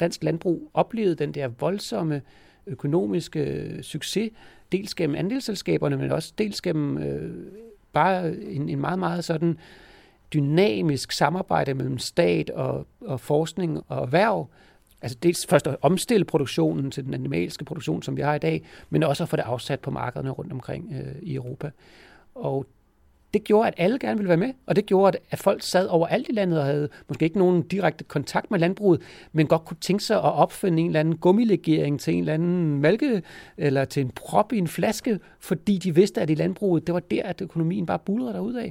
dansk 0.00 0.24
landbrug 0.24 0.70
oplevede 0.74 1.14
den 1.14 1.32
der 1.32 1.48
voldsomme 1.48 2.22
økonomiske 2.66 3.40
øh, 3.40 3.82
succes, 3.82 4.30
dels 4.72 4.94
gennem 4.94 5.16
andelsselskaberne, 5.16 5.96
men 5.96 6.12
også 6.12 6.32
dels 6.38 6.60
gennem 6.60 6.98
øh, 6.98 7.52
bare 7.92 8.36
en, 8.36 8.68
en 8.68 8.80
meget, 8.80 8.98
meget 8.98 9.24
sådan 9.24 9.58
dynamisk 10.34 11.12
samarbejde 11.12 11.74
mellem 11.74 11.98
stat 11.98 12.50
og, 12.50 12.86
og 13.00 13.20
forskning 13.20 13.80
og 13.88 14.02
erhverv. 14.02 14.48
Altså 15.02 15.18
dels 15.22 15.46
først 15.46 15.66
at 15.66 15.76
omstille 15.82 16.24
produktionen 16.24 16.90
til 16.90 17.04
den 17.04 17.14
animalske 17.14 17.64
produktion, 17.64 18.02
som 18.02 18.16
vi 18.16 18.22
har 18.22 18.34
i 18.34 18.38
dag, 18.38 18.64
men 18.90 19.02
også 19.02 19.22
at 19.22 19.28
få 19.28 19.36
det 19.36 19.42
afsat 19.42 19.80
på 19.80 19.90
markederne 19.90 20.30
rundt 20.30 20.52
omkring 20.52 20.92
øh, 20.92 21.22
i 21.22 21.34
Europa. 21.34 21.70
Og 22.34 22.66
det 23.34 23.44
gjorde, 23.44 23.68
at 23.68 23.74
alle 23.76 23.98
gerne 23.98 24.16
ville 24.16 24.28
være 24.28 24.36
med, 24.36 24.52
og 24.66 24.76
det 24.76 24.86
gjorde, 24.86 25.18
at 25.30 25.38
folk 25.38 25.62
sad 25.62 25.86
overalt 25.86 26.28
i 26.28 26.32
landet 26.32 26.58
og 26.58 26.64
havde 26.64 26.88
måske 27.08 27.24
ikke 27.24 27.38
nogen 27.38 27.62
direkte 27.62 28.04
kontakt 28.04 28.50
med 28.50 28.58
landbruget, 28.58 29.00
men 29.32 29.46
godt 29.46 29.64
kunne 29.64 29.76
tænke 29.80 30.04
sig 30.04 30.16
at 30.16 30.22
opfinde 30.22 30.82
en 30.82 30.86
eller 30.86 31.00
anden 31.00 31.16
gummilegering 31.16 32.00
til 32.00 32.14
en 32.14 32.20
eller 32.20 32.34
anden 32.34 32.80
malke 32.80 33.22
eller 33.56 33.84
til 33.84 34.00
en 34.00 34.10
prop 34.10 34.52
i 34.52 34.58
en 34.58 34.68
flaske, 34.68 35.20
fordi 35.40 35.78
de 35.78 35.94
vidste, 35.94 36.20
at 36.20 36.30
i 36.30 36.34
landbruget, 36.34 36.86
det 36.86 36.94
var 36.94 37.00
der, 37.00 37.22
at 37.22 37.40
økonomien 37.40 37.86
bare 37.86 37.98
bulrede 37.98 38.32
derudad. 38.32 38.70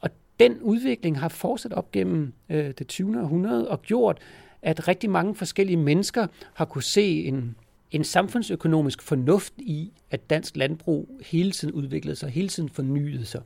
Og 0.00 0.10
den 0.40 0.58
udvikling 0.60 1.20
har 1.20 1.28
fortsat 1.28 1.72
op 1.72 1.92
gennem 1.92 2.32
øh, 2.48 2.70
det 2.78 2.86
20. 2.86 3.20
århundrede 3.20 3.68
og 3.68 3.82
gjort, 3.82 4.18
at 4.62 4.88
rigtig 4.88 5.10
mange 5.10 5.34
forskellige 5.34 5.76
mennesker 5.76 6.26
har 6.54 6.64
kunne 6.64 6.82
se 6.82 7.24
en, 7.24 7.56
en 7.90 8.04
samfundsøkonomisk 8.04 9.02
fornuft 9.02 9.54
i, 9.58 9.92
at 10.10 10.30
dansk 10.30 10.56
landbrug 10.56 11.08
hele 11.26 11.52
tiden 11.52 11.74
udviklede 11.74 12.16
sig, 12.16 12.30
hele 12.30 12.48
tiden 12.48 12.68
fornyede 12.68 13.26
sig. 13.26 13.42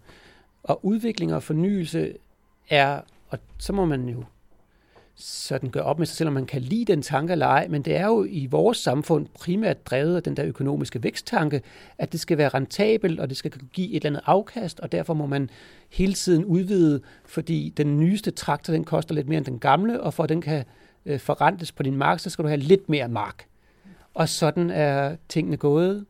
Og 0.63 0.85
udvikling 0.85 1.35
og 1.35 1.43
fornyelse 1.43 2.13
er, 2.71 3.01
og 3.29 3.39
så 3.59 3.73
må 3.73 3.85
man 3.85 4.09
jo 4.09 4.25
sådan 5.19 5.71
gøre 5.71 5.85
op 5.85 5.99
med 5.99 6.07
sig 6.07 6.17
selv, 6.17 6.29
om 6.29 6.33
man 6.33 6.47
kan 6.47 6.63
lide 6.63 6.85
den 6.85 7.03
tanke 7.03 7.33
eller 7.33 7.47
ej, 7.47 7.69
men 7.69 7.83
det 7.83 7.97
er 7.97 8.07
jo 8.07 8.27
i 8.29 8.47
vores 8.47 8.79
samfund 8.79 9.27
primært 9.35 9.87
drevet 9.87 10.17
af 10.17 10.23
den 10.23 10.37
der 10.37 10.45
økonomiske 10.47 11.03
væksttanke, 11.03 11.63
at 11.99 12.13
det 12.13 12.21
skal 12.21 12.39
være 12.39 12.49
rentabelt, 12.49 13.21
og 13.21 13.29
det 13.29 13.37
skal 13.37 13.53
give 13.73 13.89
et 13.89 13.95
eller 13.97 14.11
andet 14.11 14.23
afkast, 14.27 14.81
og 14.81 14.93
derfor 14.93 15.15
må 15.15 15.27
man 15.27 15.51
hele 15.91 16.13
tiden 16.13 16.45
udvide, 16.45 17.01
fordi 17.25 17.73
den 17.77 18.01
nyeste 18.01 18.31
traktor, 18.31 18.73
den 18.73 18.85
koster 18.85 19.15
lidt 19.15 19.29
mere 19.29 19.39
end 19.39 19.47
den 19.47 19.59
gamle, 19.59 20.01
og 20.01 20.15
for 20.15 20.23
at 20.23 20.29
den 20.29 20.41
kan 20.41 20.65
øh, 21.07 21.21
forrentes 21.21 21.73
på 21.73 21.83
din 21.83 21.97
mark, 21.97 22.21
så 22.21 22.31
skal 22.31 22.43
du 22.43 22.49
have 22.49 22.61
lidt 22.61 22.89
mere 22.89 23.09
mark. 23.09 23.47
Og 24.15 24.29
sådan 24.29 24.71
er 24.71 25.17
tingene 25.29 25.57
gået 25.57 26.07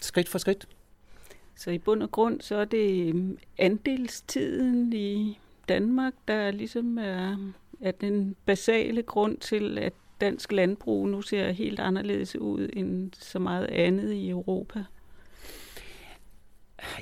skridt 0.00 0.28
for 0.28 0.38
skridt. 0.38 0.68
Så 1.56 1.70
i 1.70 1.78
bund 1.78 2.02
og 2.02 2.10
grund, 2.10 2.40
så 2.40 2.56
er 2.56 2.64
det 2.64 3.08
øhm, 3.08 3.38
andelstiden 3.58 4.92
i 4.92 5.38
Danmark, 5.68 6.12
der 6.28 6.50
ligesom 6.50 6.98
er, 6.98 7.52
er 7.80 7.90
den 7.90 8.36
basale 8.46 9.02
grund 9.02 9.38
til, 9.38 9.78
at 9.78 9.92
dansk 10.20 10.52
landbrug 10.52 11.08
nu 11.08 11.22
ser 11.22 11.52
helt 11.52 11.80
anderledes 11.80 12.36
ud 12.36 12.68
end 12.72 13.10
så 13.18 13.38
meget 13.38 13.66
andet 13.66 14.12
i 14.12 14.30
Europa? 14.30 14.84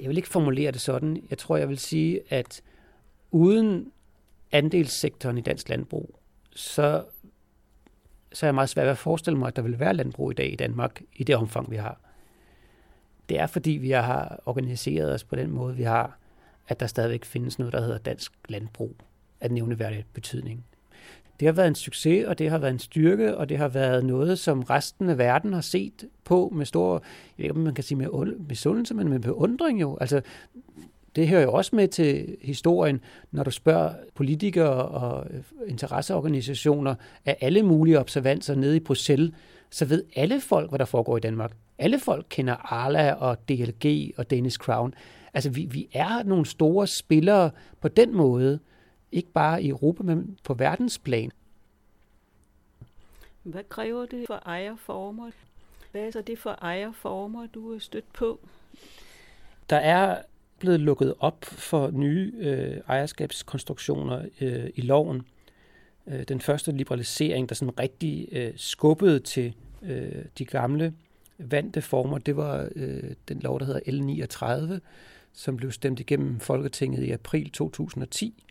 Jeg 0.01 0.09
vil 0.09 0.17
ikke 0.17 0.29
formulere 0.29 0.73
det 0.73 0.81
sådan. 0.81 1.23
Jeg 1.31 1.39
tror, 1.39 1.57
jeg 1.57 1.69
vil 1.69 1.79
sige, 1.79 2.21
at 2.29 2.63
uden 3.31 3.93
andelssektoren 4.53 5.39
i 5.39 5.41
dansk 5.41 5.69
landbrug, 5.69 6.20
så, 6.61 7.05
så 8.33 8.47
er 8.47 8.49
jeg 8.49 8.55
meget 8.55 8.69
svært 8.69 8.85
ved 8.85 8.91
at 8.91 8.99
forestille 8.99 9.39
mig, 9.39 9.49
at 9.49 9.57
der 9.57 9.63
vil 9.63 9.81
være 9.81 9.95
landbrug 9.95 10.31
i 10.31 10.35
dag 10.35 10.53
i 10.53 10.57
Danmark 10.57 11.03
i 11.17 11.25
det 11.25 11.37
omfang, 11.37 11.71
vi 11.71 11.77
har 11.77 12.01
det 13.31 13.41
er 13.41 13.47
fordi, 13.47 13.71
vi 13.71 13.91
har 13.91 14.41
organiseret 14.47 15.15
os 15.15 15.25
på 15.25 15.37
den 15.37 15.51
måde, 15.51 15.77
vi 15.77 15.83
har, 15.83 16.19
at 16.69 16.81
der 16.81 16.87
stadigvæk 16.87 17.25
findes 17.25 17.59
noget, 17.59 17.73
der 17.73 17.81
hedder 17.81 17.99
dansk 17.99 18.33
landbrug 18.49 18.97
af 19.41 19.51
nævneværdig 19.51 20.05
betydning. 20.13 20.65
Det 21.41 21.47
har 21.47 21.53
været 21.53 21.69
en 21.69 21.75
succes, 21.75 22.27
og 22.27 22.39
det 22.39 22.51
har 22.51 22.59
været 22.59 22.73
en 22.73 22.79
styrke, 22.79 23.37
og 23.37 23.49
det 23.49 23.59
har 23.59 23.69
været 23.69 24.05
noget, 24.05 24.39
som 24.39 24.63
resten 24.63 25.09
af 25.09 25.19
verden 25.19 25.53
har 25.53 25.61
set 25.61 26.09
på 26.25 26.53
med 26.55 26.67
stor, 26.67 26.93
jeg 26.95 27.03
ved 27.37 27.45
ikke, 27.45 27.55
om 27.55 27.61
man 27.61 27.75
kan 27.75 27.85
sige 27.85 27.99
med 27.99 28.37
misundelse, 28.49 28.95
men 28.95 29.09
med 29.09 29.21
beundring 29.21 29.81
jo. 29.81 29.99
Altså, 30.01 30.23
det 31.17 31.29
hører 31.29 31.43
jo 31.43 31.53
også 31.53 31.77
med 31.77 31.89
til 31.89 32.37
historien, 32.43 33.01
når 33.31 33.45
du 33.45 33.51
spørger 33.51 33.95
politikere 34.15 34.89
og 34.89 35.27
interesseorganisationer 35.67 36.95
af 37.25 37.37
alle 37.41 37.63
mulige 37.63 37.99
observanser 37.99 38.55
nede 38.55 38.77
i 38.77 38.81
Bruxelles, 38.81 39.35
så 39.71 39.85
ved 39.85 40.05
alle 40.17 40.41
folk, 40.41 40.71
hvad 40.71 40.79
der 40.79 40.85
foregår 40.85 41.17
i 41.17 41.21
Danmark. 41.21 41.57
Alle 41.79 41.99
folk 41.99 42.27
kender 42.29 42.73
Arla 42.73 43.13
og 43.13 43.49
DLG 43.49 44.13
og 44.17 44.31
Danish 44.31 44.59
Crown. 44.59 44.95
Altså, 45.35 45.51
vi, 45.51 45.65
vi 45.71 45.89
er 45.93 46.23
nogle 46.23 46.47
store 46.47 46.87
spillere 46.87 47.51
på 47.81 47.89
den 47.89 48.15
måde, 48.17 48.59
ikke 49.13 49.33
bare 49.33 49.63
i 49.63 49.69
Europa, 49.69 50.03
men 50.03 50.39
på 50.45 50.55
verdensplan. 50.55 51.31
Hvad 53.43 53.65
kræver 53.69 54.07
det 54.07 54.25
for 54.27 54.43
ejerformer? 54.47 55.31
Hvad 55.93 56.03
er 56.03 56.11
så 56.11 56.23
det 56.23 56.39
for 56.39 56.51
ejerformer, 56.51 57.47
du 57.47 57.75
er 57.75 57.79
stødt 57.79 58.13
på? 58.13 58.41
Der 59.71 59.77
er 59.77 60.23
blevet 60.61 60.81
lukket 60.81 61.15
op 61.19 61.45
for 61.45 61.91
nye 61.91 62.33
øh, 62.39 62.77
ejerskabskonstruktioner 62.89 64.25
øh, 64.41 64.71
i 64.75 64.81
loven. 64.81 65.23
Øh, 66.07 66.23
den 66.29 66.41
første 66.41 66.73
liberalisering, 66.73 67.49
der 67.49 67.55
sådan 67.55 67.79
rigtig 67.79 68.29
øh, 68.33 68.53
skubbede 68.57 69.19
til 69.19 69.55
øh, 69.83 70.25
de 70.39 70.45
gamle 70.45 70.95
vante 71.39 71.83
former, 71.83 72.19
det 72.19 72.37
var 72.37 72.69
øh, 72.77 73.11
den 73.29 73.41
lov, 73.41 73.61
der 73.61 73.67
hedder 73.67 73.81
L39, 74.75 74.79
som 75.33 75.57
blev 75.57 75.73
stemt 75.73 76.01
igennem 76.01 76.41
Folketinget 76.41 77.05
i 77.05 77.11
april 77.11 77.51
2010. 77.51 78.45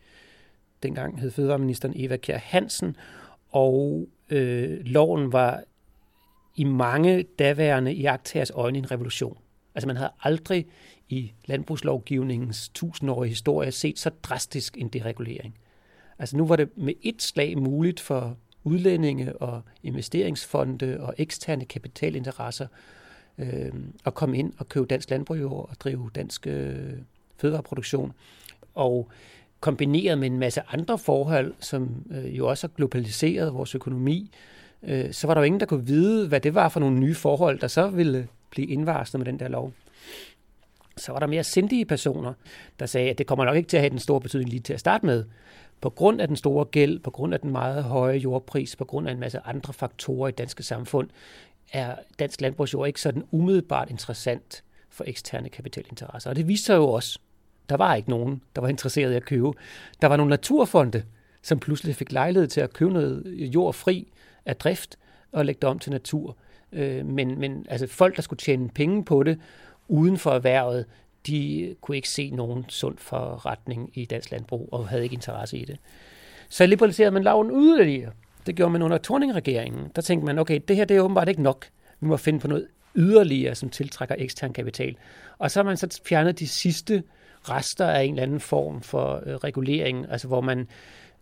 Dengang 0.82 1.20
hed 1.20 1.30
fødevareministeren 1.30 1.94
Eva 1.96 2.16
Kjær 2.16 2.38
Hansen, 2.38 2.96
og 3.48 4.08
øh, 4.30 4.80
loven 4.84 5.32
var 5.32 5.62
i 6.56 6.64
mange 6.64 7.22
daværende 7.38 7.94
iagtagers 7.94 8.50
øjne 8.50 8.78
en 8.78 8.90
revolution. 8.90 9.38
Altså 9.74 9.86
man 9.86 9.96
havde 9.96 10.10
aldrig 10.20 10.66
i 11.10 11.32
landbrugslovgivningens 11.46 12.68
tusindårige 12.68 13.28
historie 13.28 13.72
set 13.72 13.98
så 13.98 14.10
drastisk 14.22 14.76
en 14.78 14.88
deregulering. 14.88 15.54
Altså 16.18 16.36
nu 16.36 16.46
var 16.46 16.56
det 16.56 16.68
med 16.76 16.94
et 17.02 17.22
slag 17.22 17.58
muligt 17.58 18.00
for 18.00 18.36
udlændinge 18.64 19.36
og 19.36 19.62
investeringsfonde 19.82 21.00
og 21.00 21.14
eksterne 21.18 21.64
kapitalinteresser 21.64 22.66
øh, 23.38 23.72
at 24.04 24.14
komme 24.14 24.38
ind 24.38 24.52
og 24.58 24.68
købe 24.68 24.86
dansk 24.86 25.10
landbrug 25.10 25.68
og 25.68 25.76
drive 25.80 26.10
dansk 26.14 26.46
øh, 26.46 26.92
fødevareproduktion. 27.36 28.12
Og 28.74 29.10
kombineret 29.60 30.18
med 30.18 30.26
en 30.26 30.38
masse 30.38 30.62
andre 30.68 30.98
forhold, 30.98 31.54
som 31.60 32.04
øh, 32.10 32.38
jo 32.38 32.48
også 32.48 32.66
har 32.66 32.72
globaliseret 32.76 33.54
vores 33.54 33.74
økonomi, 33.74 34.30
øh, 34.82 35.12
så 35.12 35.26
var 35.26 35.34
der 35.34 35.40
jo 35.40 35.44
ingen, 35.44 35.60
der 35.60 35.66
kunne 35.66 35.86
vide, 35.86 36.28
hvad 36.28 36.40
det 36.40 36.54
var 36.54 36.68
for 36.68 36.80
nogle 36.80 36.98
nye 36.98 37.14
forhold, 37.14 37.58
der 37.58 37.68
så 37.68 37.88
ville 37.88 38.28
blive 38.50 38.66
indvarslet 38.66 39.20
med 39.20 39.26
den 39.26 39.38
der 39.38 39.48
lov. 39.48 39.72
Så 41.00 41.12
var 41.12 41.18
der 41.18 41.26
mere 41.26 41.44
sindige 41.44 41.84
personer, 41.84 42.32
der 42.80 42.86
sagde, 42.86 43.10
at 43.10 43.18
det 43.18 43.26
kommer 43.26 43.44
nok 43.44 43.56
ikke 43.56 43.68
til 43.68 43.76
at 43.76 43.80
have 43.80 43.90
den 43.90 43.98
store 43.98 44.20
betydning 44.20 44.50
lige 44.50 44.60
til 44.60 44.72
at 44.72 44.80
starte 44.80 45.06
med, 45.06 45.24
på 45.80 45.90
grund 45.90 46.20
af 46.20 46.28
den 46.28 46.36
store 46.36 46.64
gæld, 46.64 46.98
på 46.98 47.10
grund 47.10 47.34
af 47.34 47.40
den 47.40 47.52
meget 47.52 47.84
høje 47.84 48.16
jordpris, 48.16 48.76
på 48.76 48.84
grund 48.84 49.08
af 49.08 49.12
en 49.12 49.20
masse 49.20 49.40
andre 49.44 49.72
faktorer 49.72 50.28
i 50.28 50.32
danske 50.32 50.62
samfund, 50.62 51.08
er 51.72 51.94
dansk 52.18 52.40
landbrugsjord 52.40 52.86
ikke 52.86 53.00
sådan 53.00 53.24
umiddelbart 53.30 53.90
interessant 53.90 54.64
for 54.90 55.04
eksterne 55.06 55.48
kapitalinteresser. 55.48 56.30
Og 56.30 56.36
det 56.36 56.48
viste 56.48 56.66
sig 56.66 56.76
jo 56.76 56.88
også. 56.88 57.18
Der 57.68 57.76
var 57.76 57.94
ikke 57.94 58.10
nogen, 58.10 58.42
der 58.54 58.60
var 58.60 58.68
interesseret 58.68 59.12
i 59.12 59.16
at 59.16 59.24
købe. 59.24 59.52
Der 60.02 60.08
var 60.08 60.16
nogle 60.16 60.30
naturfonde, 60.30 61.02
som 61.42 61.58
pludselig 61.58 61.96
fik 61.96 62.12
lejlighed 62.12 62.48
til 62.48 62.60
at 62.60 62.72
købe 62.72 62.92
noget 62.92 63.24
jord 63.26 63.74
fri 63.74 64.12
af 64.46 64.56
drift 64.56 64.98
og 65.32 65.44
lægge 65.44 65.58
det 65.60 65.68
om 65.68 65.78
til 65.78 65.92
natur. 65.92 66.36
Øh, 66.72 67.06
men, 67.06 67.38
men 67.38 67.66
altså 67.68 67.86
folk, 67.86 68.16
der 68.16 68.22
skulle 68.22 68.38
tjene 68.38 68.68
penge 68.68 69.04
på 69.04 69.22
det 69.22 69.38
uden 69.90 70.18
for 70.18 70.30
erhvervet, 70.30 70.84
de 71.26 71.74
kunne 71.80 71.96
ikke 71.96 72.08
se 72.08 72.30
nogen 72.30 72.64
sund 72.68 72.98
forretning 72.98 73.90
i 73.94 74.04
dansk 74.04 74.30
landbrug 74.30 74.68
og 74.72 74.88
havde 74.88 75.02
ikke 75.02 75.14
interesse 75.14 75.58
i 75.58 75.64
det. 75.64 75.78
Så 76.48 76.66
liberaliserede 76.66 77.10
man 77.10 77.22
loven 77.22 77.50
yderligere. 77.50 78.12
Det 78.46 78.56
gjorde 78.56 78.72
man 78.72 78.82
under 78.82 78.98
Torning-regeringen. 78.98 79.90
Der 79.96 80.02
tænkte 80.02 80.26
man, 80.26 80.38
okay, 80.38 80.60
det 80.68 80.76
her 80.76 80.84
det 80.84 80.96
er 80.96 81.00
åbenbart 81.00 81.28
ikke 81.28 81.42
nok. 81.42 81.66
Vi 82.00 82.06
må 82.06 82.16
finde 82.16 82.40
på 82.40 82.48
noget 82.48 82.66
yderligere, 82.96 83.54
som 83.54 83.70
tiltrækker 83.70 84.14
ekstern 84.18 84.52
kapital. 84.52 84.96
Og 85.38 85.50
så 85.50 85.58
har 85.58 85.64
man 85.64 85.76
så 85.76 86.00
fjernet 86.04 86.38
de 86.38 86.48
sidste 86.48 87.02
rester 87.42 87.86
af 87.86 88.02
en 88.02 88.10
eller 88.10 88.22
anden 88.22 88.40
form 88.40 88.82
for 88.82 89.22
øh, 89.26 89.34
regulering, 89.34 90.06
altså 90.10 90.28
hvor 90.28 90.40
man 90.40 90.68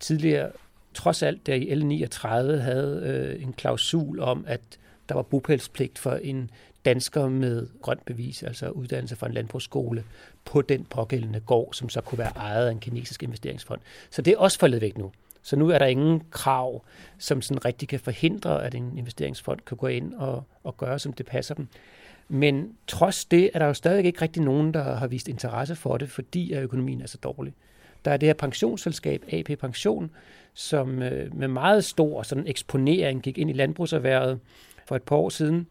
tidligere, 0.00 0.50
trods 0.94 1.22
alt 1.22 1.46
der 1.46 1.54
i 1.54 1.72
L39, 1.72 2.28
havde 2.60 3.02
øh, 3.04 3.42
en 3.42 3.52
klausul 3.52 4.20
om, 4.20 4.44
at 4.48 4.60
der 5.08 5.14
var 5.14 5.22
bopælspligt 5.22 5.98
for 5.98 6.12
en 6.12 6.50
danskere 6.84 7.30
med 7.30 7.66
grønt 7.82 8.04
bevis, 8.04 8.42
altså 8.42 8.68
uddannelse 8.68 9.16
fra 9.16 9.26
en 9.26 9.32
landbrugsskole, 9.32 10.04
på 10.44 10.62
den 10.62 10.84
pågældende 10.84 11.40
gård, 11.40 11.74
som 11.74 11.88
så 11.88 12.00
kunne 12.00 12.18
være 12.18 12.32
ejet 12.36 12.66
af 12.66 12.72
en 12.72 12.80
kinesisk 12.80 13.22
investeringsfond. 13.22 13.80
Så 14.10 14.22
det 14.22 14.32
er 14.32 14.38
også 14.38 14.58
faldet 14.58 14.80
væk 14.80 14.98
nu. 14.98 15.12
Så 15.42 15.56
nu 15.56 15.68
er 15.68 15.78
der 15.78 15.86
ingen 15.86 16.22
krav, 16.30 16.84
som 17.18 17.42
sådan 17.42 17.64
rigtig 17.64 17.88
kan 17.88 18.00
forhindre, 18.00 18.64
at 18.64 18.74
en 18.74 18.98
investeringsfond 18.98 19.60
kan 19.66 19.76
gå 19.76 19.86
ind 19.86 20.14
og, 20.14 20.42
og 20.64 20.76
gøre, 20.76 20.98
som 20.98 21.12
det 21.12 21.26
passer 21.26 21.54
dem. 21.54 21.68
Men 22.28 22.72
trods 22.86 23.24
det 23.24 23.50
er 23.54 23.58
der 23.58 23.66
jo 23.66 23.74
stadig 23.74 24.04
ikke 24.04 24.22
rigtig 24.22 24.42
nogen, 24.42 24.74
der 24.74 24.82
har 24.82 25.06
vist 25.06 25.28
interesse 25.28 25.76
for 25.76 25.98
det, 25.98 26.10
fordi 26.10 26.52
at 26.52 26.62
økonomien 26.62 27.00
er 27.02 27.06
så 27.06 27.18
dårlig. 27.22 27.54
Der 28.04 28.10
er 28.10 28.16
det 28.16 28.26
her 28.26 28.34
pensionsselskab, 28.34 29.24
AP 29.32 29.58
Pension, 29.58 30.10
som 30.54 31.02
øh, 31.02 31.36
med 31.36 31.48
meget 31.48 31.84
stor 31.84 32.22
sådan 32.22 32.46
eksponering 32.46 33.22
gik 33.22 33.38
ind 33.38 33.50
i 33.50 33.52
landbrugserhvervet 33.52 34.40
for 34.86 34.96
et 34.96 35.02
par 35.02 35.16
år 35.16 35.28
siden. 35.28 35.66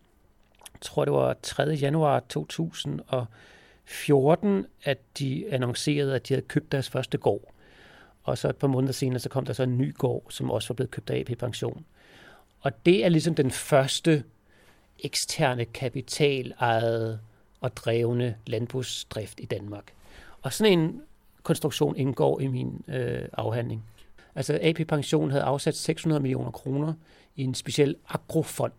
Jeg 0.74 0.82
tror, 0.82 1.06
det 1.06 1.14
var 1.14 1.36
3. 1.44 1.64
januar 1.64 2.20
2014, 2.30 4.66
at 4.84 4.98
de 5.20 5.46
annoncerede, 5.52 6.16
at 6.16 6.28
de 6.28 6.34
havde 6.34 6.48
købt 6.48 6.72
deres 6.72 6.90
første 6.90 7.18
gård. 7.18 7.54
Og 8.24 8.38
så 8.38 8.50
et 8.50 8.56
par 8.56 8.68
måneder 8.68 8.94
senere, 8.94 9.20
så 9.20 9.30
kom 9.30 9.46
der 9.46 9.54
så 9.54 9.64
en 9.64 9.78
ny 9.78 9.96
gård, 9.96 10.24
som 10.30 10.52
også 10.52 10.70
var 10.70 10.76
blevet 10.76 10.92
købt 10.92 11.10
af 11.10 11.20
AP 11.20 11.38
Pension. 11.38 11.86
Og 12.62 12.86
det 12.86 13.06
er 13.06 13.10
ligesom 13.10 13.36
den 13.36 13.52
første 13.52 14.24
eksterne 15.00 15.66
kapital 15.66 16.54
ejede 16.60 17.20
og 17.62 17.78
drevne 17.78 18.36
landbrugsdrift 18.48 19.40
i 19.40 19.46
Danmark. 19.46 19.94
Og 20.42 20.54
sådan 20.54 20.80
en 20.80 21.02
konstruktion 21.44 21.96
indgår 21.96 22.40
i 22.40 22.48
min 22.48 22.84
øh, 22.88 23.28
afhandling. 23.34 23.84
Altså 24.36 24.60
AP 24.62 24.88
Pension 24.88 25.32
havde 25.32 25.44
afsat 25.44 25.76
600 25.76 26.22
millioner 26.22 26.52
kroner 26.52 26.94
i 27.36 27.44
en 27.44 27.56
speciel 27.56 27.96
agrofond, 28.10 28.74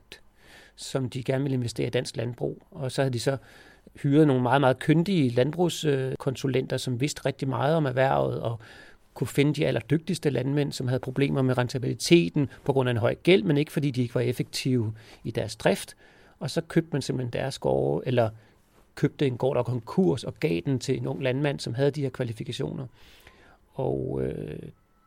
som 0.78 1.10
de 1.10 1.22
gerne 1.22 1.44
ville 1.44 1.54
investere 1.54 1.86
i 1.86 1.90
dansk 1.90 2.16
landbrug. 2.16 2.62
Og 2.70 2.92
så 2.92 3.02
havde 3.02 3.12
de 3.12 3.20
så 3.20 3.36
hyret 4.02 4.26
nogle 4.26 4.42
meget, 4.42 4.60
meget 4.60 4.78
kyndige 4.78 5.28
landbrugskonsulenter, 5.28 6.76
som 6.76 7.00
vidste 7.00 7.26
rigtig 7.26 7.48
meget 7.48 7.76
om 7.76 7.86
erhvervet 7.86 8.40
og 8.40 8.60
kunne 9.14 9.26
finde 9.26 9.54
de 9.54 9.66
allerdygtigste 9.66 10.30
landmænd, 10.30 10.72
som 10.72 10.88
havde 10.88 11.00
problemer 11.00 11.42
med 11.42 11.58
rentabiliteten 11.58 12.48
på 12.64 12.72
grund 12.72 12.88
af 12.88 12.90
en 12.90 12.96
høj 12.98 13.14
gæld, 13.14 13.42
men 13.42 13.56
ikke 13.56 13.72
fordi 13.72 13.90
de 13.90 14.02
ikke 14.02 14.14
var 14.14 14.20
effektive 14.20 14.94
i 15.24 15.30
deres 15.30 15.56
drift. 15.56 15.96
Og 16.38 16.50
så 16.50 16.60
købte 16.60 16.90
man 16.92 17.02
simpelthen 17.02 17.32
deres 17.32 17.58
gårde, 17.58 18.06
eller 18.06 18.30
købte 18.94 19.26
en 19.26 19.36
gård, 19.36 19.56
og 19.56 19.66
konkurs, 19.66 20.24
og 20.24 20.34
gav 20.40 20.60
den 20.66 20.78
til 20.78 20.96
en 20.96 21.06
ung 21.06 21.22
landmand, 21.22 21.60
som 21.60 21.74
havde 21.74 21.90
de 21.90 22.02
her 22.02 22.10
kvalifikationer. 22.10 22.86
Og 23.74 24.20
øh, 24.22 24.58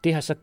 det 0.03 0.13
har 0.13 0.21
så 0.21 0.35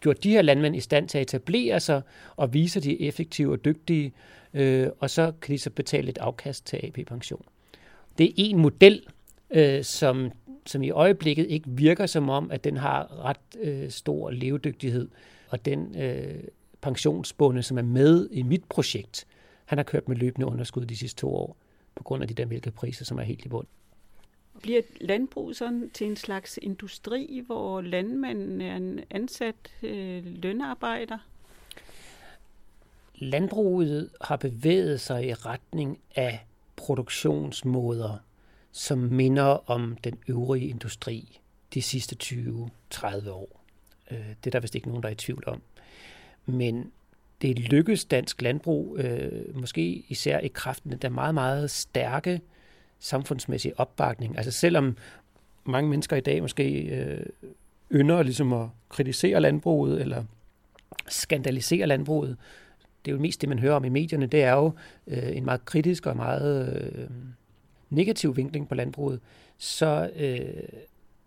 gjort 0.00 0.24
de 0.24 0.30
her 0.30 0.42
landmænd 0.42 0.76
i 0.76 0.80
stand 0.80 1.08
til 1.08 1.18
at 1.18 1.22
etablere 1.22 1.80
sig 1.80 2.02
og 2.36 2.54
vise, 2.54 2.78
at 2.78 2.84
de 2.84 2.92
er 2.92 3.08
effektive 3.08 3.52
og 3.52 3.64
dygtige, 3.64 4.12
øh, 4.54 4.88
og 4.98 5.10
så 5.10 5.32
kan 5.42 5.52
de 5.52 5.58
så 5.58 5.70
betale 5.70 6.08
et 6.10 6.18
afkast 6.18 6.66
til 6.66 6.76
AP-pension. 6.82 7.44
Det 8.18 8.26
er 8.26 8.32
en 8.36 8.58
model, 8.58 9.06
øh, 9.50 9.84
som, 9.84 10.30
som 10.66 10.82
i 10.82 10.90
øjeblikket 10.90 11.46
ikke 11.46 11.70
virker 11.70 12.06
som 12.06 12.28
om, 12.28 12.50
at 12.50 12.64
den 12.64 12.76
har 12.76 13.24
ret 13.24 13.60
øh, 13.60 13.90
stor 13.90 14.30
levedygtighed, 14.30 15.08
og 15.48 15.64
den 15.64 16.00
øh, 16.02 16.44
pensionsbonde, 16.80 17.62
som 17.62 17.78
er 17.78 17.82
med 17.82 18.28
i 18.32 18.42
mit 18.42 18.64
projekt, 18.64 19.26
han 19.64 19.78
har 19.78 19.82
kørt 19.82 20.08
med 20.08 20.16
løbende 20.16 20.46
underskud 20.46 20.86
de 20.86 20.96
sidste 20.96 21.20
to 21.20 21.34
år 21.34 21.56
på 21.94 22.02
grund 22.02 22.22
af 22.22 22.28
de 22.28 22.34
der 22.34 22.46
mælkepriser, 22.46 23.04
som 23.04 23.18
er 23.18 23.22
helt 23.22 23.44
i 23.44 23.48
bund. 23.48 23.66
Bliver 24.62 24.82
landbrug 25.00 25.54
sådan 25.54 25.90
til 25.94 26.06
en 26.06 26.16
slags 26.16 26.58
industri, 26.62 27.42
hvor 27.46 27.80
landmanden 27.80 28.60
er 28.60 28.76
en 28.76 29.00
ansat 29.10 29.54
øh, 29.82 30.22
lønarbejder? 30.26 31.18
Landbruget 33.20 34.10
har 34.20 34.36
bevæget 34.36 35.00
sig 35.00 35.26
i 35.26 35.34
retning 35.34 35.98
af 36.16 36.46
produktionsmåder, 36.76 38.18
som 38.72 38.98
minder 38.98 39.70
om 39.70 39.96
den 40.04 40.18
øvrige 40.28 40.68
industri 40.68 41.40
de 41.74 41.82
sidste 41.82 42.16
20-30 42.94 43.30
år. 43.30 43.64
Øh, 44.10 44.18
det 44.18 44.46
er 44.46 44.50
der 44.50 44.60
vist 44.60 44.74
ikke 44.74 44.88
nogen, 44.88 45.02
der 45.02 45.08
er 45.08 45.12
i 45.12 45.16
tvivl 45.16 45.44
om. 45.46 45.62
Men 46.46 46.92
det 47.42 47.58
lykkes 47.58 48.04
dansk 48.04 48.42
landbrug, 48.42 48.98
øh, 48.98 49.56
måske 49.56 50.04
især 50.08 50.38
i 50.38 50.48
kraften 50.48 50.92
af 50.92 50.98
der 50.98 51.08
meget, 51.08 51.34
meget 51.34 51.70
stærke 51.70 52.40
samfundsmæssige 52.98 53.80
opbakning. 53.80 54.36
Altså 54.36 54.50
selvom 54.50 54.96
mange 55.64 55.90
mennesker 55.90 56.16
i 56.16 56.20
dag 56.20 56.42
måske 56.42 56.80
øh, 56.80 57.26
ynder 57.92 58.22
ligesom 58.22 58.52
at 58.52 58.68
kritisere 58.88 59.40
landbruget 59.40 60.00
eller 60.00 60.24
skandalisere 61.08 61.86
landbruget, 61.86 62.36
det 63.04 63.10
er 63.10 63.14
jo 63.16 63.20
mest 63.20 63.40
det, 63.40 63.48
man 63.48 63.58
hører 63.58 63.74
om 63.74 63.84
i 63.84 63.88
medierne, 63.88 64.26
det 64.26 64.42
er 64.42 64.52
jo 64.52 64.72
øh, 65.06 65.36
en 65.36 65.44
meget 65.44 65.64
kritisk 65.64 66.06
og 66.06 66.16
meget 66.16 66.82
øh, 66.94 67.10
negativ 67.90 68.36
vinkling 68.36 68.68
på 68.68 68.74
landbruget, 68.74 69.20
så 69.58 70.10
øh, 70.16 70.62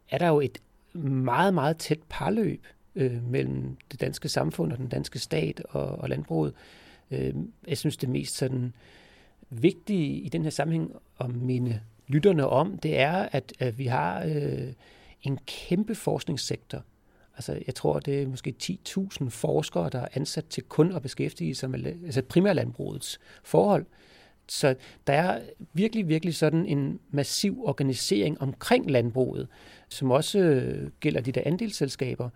er 0.10 0.18
der 0.18 0.28
jo 0.28 0.40
et 0.40 0.58
meget, 1.04 1.54
meget 1.54 1.78
tæt 1.78 2.00
parløb 2.10 2.68
øh, 2.96 3.30
mellem 3.30 3.78
det 3.92 4.02
danske 4.02 4.30
samfund 4.30 4.72
og 4.72 4.78
den 4.78 4.88
danske 4.88 5.20
stat 5.20 5.62
og, 5.70 5.86
og 5.86 6.10
landbruget. 6.10 6.54
Øh, 7.12 7.34
jeg 7.68 7.78
synes, 7.78 7.98
det 7.98 8.10
mest 8.10 8.36
sådan 8.36 8.74
vigtige 9.50 10.22
i 10.22 10.30
den 10.30 10.44
her 10.44 10.50
sammenhæng 10.50 10.96
at 11.20 11.36
minde 11.36 11.80
lytterne 12.08 12.48
om, 12.48 12.78
det 12.78 13.00
er, 13.00 13.30
at, 13.32 13.54
at 13.60 13.78
vi 13.78 13.86
har 13.86 14.24
øh, 14.24 14.74
en 15.22 15.40
kæmpe 15.46 15.96
forskningssektor. 15.96 16.84
Altså, 17.36 17.60
jeg 17.68 17.76
tror, 17.76 18.00
det 18.00 18.22
er 18.22 18.28
måske 18.28 18.56
10.000 18.64 19.30
forskere, 19.30 19.90
der 19.90 20.00
er 20.00 20.08
ansat 20.14 20.46
til 20.46 20.64
kun 20.64 20.92
at 20.92 21.02
beskæftige 21.02 21.56
sig 21.56 21.70
med 21.70 21.86
altså 21.86 22.22
primærlandbrugets 22.22 23.20
forhold. 23.44 23.86
Så 24.48 24.76
der 25.08 25.14
er 25.14 25.42
virkelig, 25.74 26.08
virkelig 26.08 26.36
sådan 26.36 26.66
en 26.66 27.00
massiv 27.12 27.64
organisering 27.66 28.42
omkring 28.42 28.92
landbruget, 28.92 29.48
som 29.90 30.12
også 30.12 30.40
øh, 30.40 30.90
gælder 31.00 31.22
de 31.22 31.32
der 31.32 31.42
andelsselskaber, 31.46 32.30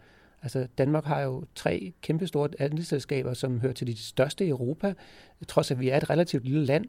Altså 0.43 0.67
Danmark 0.77 1.05
har 1.05 1.21
jo 1.21 1.43
tre 1.55 1.93
kæmpestore 2.01 2.49
andelsselskaber, 2.59 3.33
som 3.33 3.59
hører 3.59 3.73
til 3.73 3.87
de 3.87 3.97
største 3.97 4.45
i 4.45 4.49
Europa, 4.49 4.93
trods 5.47 5.71
at 5.71 5.79
vi 5.79 5.89
er 5.89 5.97
et 5.97 6.09
relativt 6.09 6.43
lille 6.43 6.65
land. 6.65 6.85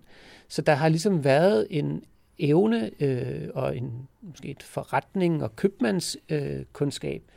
Så 0.48 0.62
der 0.62 0.74
har 0.74 0.88
ligesom 0.88 1.24
været 1.24 1.66
en 1.70 2.04
evne 2.38 2.90
øh, 3.00 3.48
og 3.54 3.76
en 3.76 4.08
måske 4.22 4.48
et 4.48 4.62
forretning 4.62 5.42
og 5.42 5.56
købmandskundskab 5.56 7.22
øh, 7.22 7.28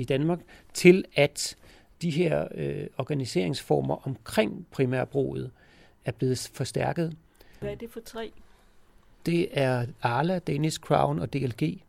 i 0.00 0.04
Danmark 0.04 0.40
til 0.74 1.04
at 1.14 1.56
de 2.02 2.10
her 2.10 2.48
øh, 2.54 2.86
organiseringsformer 2.98 4.06
omkring 4.06 4.66
primærbruget 4.70 5.50
er 6.04 6.12
blevet 6.12 6.50
forstærket. 6.52 7.16
Hvad 7.60 7.70
er 7.70 7.74
det 7.74 7.90
for 7.90 8.00
tre? 8.00 8.32
Det 9.26 9.48
er 9.52 9.86
Arla, 10.02 10.38
Danish 10.38 10.80
Crown 10.80 11.18
og 11.18 11.32
DLG. 11.32 11.82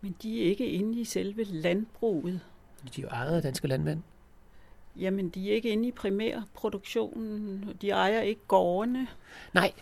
Men 0.00 0.16
de 0.22 0.42
er 0.42 0.44
ikke 0.44 0.66
inde 0.66 1.00
i 1.00 1.04
selve 1.04 1.44
landbruget. 1.44 2.40
De 2.96 3.00
er 3.00 3.02
jo 3.02 3.08
ejet 3.08 3.36
af 3.36 3.42
danske 3.42 3.68
landmænd. 3.68 4.02
Jamen, 4.96 5.28
de 5.28 5.50
er 5.50 5.54
ikke 5.54 5.68
inde 5.68 5.88
i 5.88 5.92
primærproduktionen. 5.92 7.64
De 7.82 7.90
ejer 7.90 8.20
ikke 8.20 8.40
gårdene. 8.48 9.06
Nej, 9.54 9.72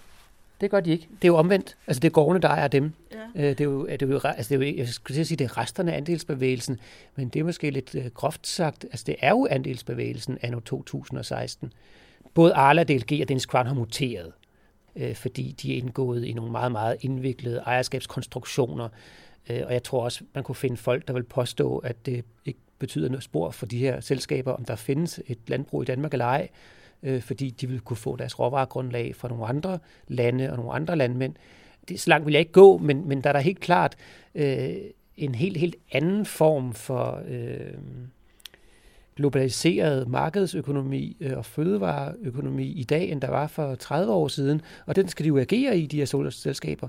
det 0.61 0.71
gør 0.71 0.81
de 0.81 0.90
ikke. 0.90 1.09
Det 1.23 1.29
er 1.29 1.33
jo 1.33 1.37
omvendt. 1.37 1.77
Altså, 1.87 2.01
det 2.01 2.09
er 2.09 2.12
gårdene, 2.12 2.42
der 2.42 2.49
ejer 2.49 2.69
dem. 2.69 2.92
Ja. 3.12 3.42
Øh, 3.42 3.49
det 3.49 3.61
er 3.61 3.64
jo, 3.64 3.87
det 3.87 4.03
er 4.03 4.07
jo, 4.07 4.21
altså, 4.25 4.55
det 4.55 4.62
er 4.62 4.71
jo, 4.71 4.77
jeg 4.77 4.88
skulle 4.88 5.25
sige, 5.25 5.37
det 5.37 5.45
er 5.45 5.59
resterne 5.59 5.92
af 5.92 5.97
andelsbevægelsen, 5.97 6.81
men 7.16 7.29
det 7.29 7.40
er 7.40 7.45
måske 7.45 7.71
lidt 7.71 7.95
øh, 7.95 8.07
groft 8.07 8.47
sagt. 8.47 8.85
Altså, 8.85 9.05
det 9.07 9.16
er 9.21 9.31
jo 9.31 9.47
andelsbevægelsen 9.51 10.38
anno 10.42 10.61
2016. 10.61 11.73
Både 12.35 12.55
Arla, 12.55 12.85
DLG 12.85 13.23
og 13.23 13.29
Dennis 13.29 13.42
Crown 13.42 13.66
har 13.66 13.75
muteret, 13.75 14.33
øh, 14.97 15.14
fordi 15.14 15.55
de 15.62 15.73
er 15.73 15.77
indgået 15.77 16.25
i 16.25 16.33
nogle 16.33 16.53
meget, 16.53 16.73
meget 16.73 16.97
indviklede 17.01 17.59
ejerskabskonstruktioner, 17.59 18.88
og 19.49 19.73
jeg 19.73 19.83
tror 19.83 20.05
også, 20.05 20.25
man 20.35 20.45
kunne 20.45 20.55
finde 20.55 20.77
folk, 20.77 21.09
der 21.09 21.14
vil 21.14 21.23
påstå, 21.23 21.79
at 21.79 22.07
det 22.07 22.25
ikke 22.45 22.61
betyder 22.79 23.09
noget 23.09 23.23
spor 23.23 23.51
for 23.51 23.66
de 23.66 23.79
her 23.79 24.01
selskaber, 24.01 24.53
om 24.53 24.64
der 24.64 24.77
findes 24.77 25.21
et 25.27 25.38
landbrug 25.47 25.83
i 25.83 25.85
Danmark 25.85 26.12
eller 26.12 26.25
ej, 26.25 26.49
øh, 27.07 27.23
fordi 27.23 27.51
de 27.51 27.69
vil 27.69 27.81
kunne 27.81 27.97
få 27.97 28.16
deres 28.16 28.38
råvaregrundlag 28.38 29.16
fra 29.16 29.29
nogle 29.29 29.47
andre 29.47 29.79
lande 30.09 30.51
og 30.51 30.57
nogle 30.57 30.73
andre 30.73 30.97
landmænd. 30.97 31.35
Det, 31.88 32.01
så 32.01 32.11
langt 32.11 32.27
vil 32.27 32.33
jeg 32.33 32.40
ikke 32.40 32.53
gå, 32.53 32.79
men, 32.79 33.09
men 33.09 33.21
der 33.21 33.29
er 33.29 33.33
der 33.33 33.40
helt 33.40 33.61
klart 33.61 33.97
øh, 34.35 34.75
en 35.16 35.35
helt, 35.35 35.57
helt 35.57 35.77
anden 35.92 36.27
form 36.27 36.73
for 36.73 37.23
øh, 37.29 37.75
globaliseret 39.16 40.09
markedsøkonomi 40.09 41.16
øh, 41.21 41.37
og 41.37 41.45
fødevareøkonomi 41.45 42.66
i 42.66 42.85
dag, 42.85 43.11
end 43.11 43.21
der 43.21 43.31
var 43.31 43.47
for 43.47 43.75
30 43.75 44.12
år 44.12 44.29
siden, 44.29 44.62
og 44.87 44.97
den 44.97 45.09
skal 45.09 45.25
de 45.25 45.29
jo 45.29 45.38
agere 45.38 45.79
i, 45.79 45.87
de 45.87 45.97
her 45.97 46.31
selskaber. 46.31 46.88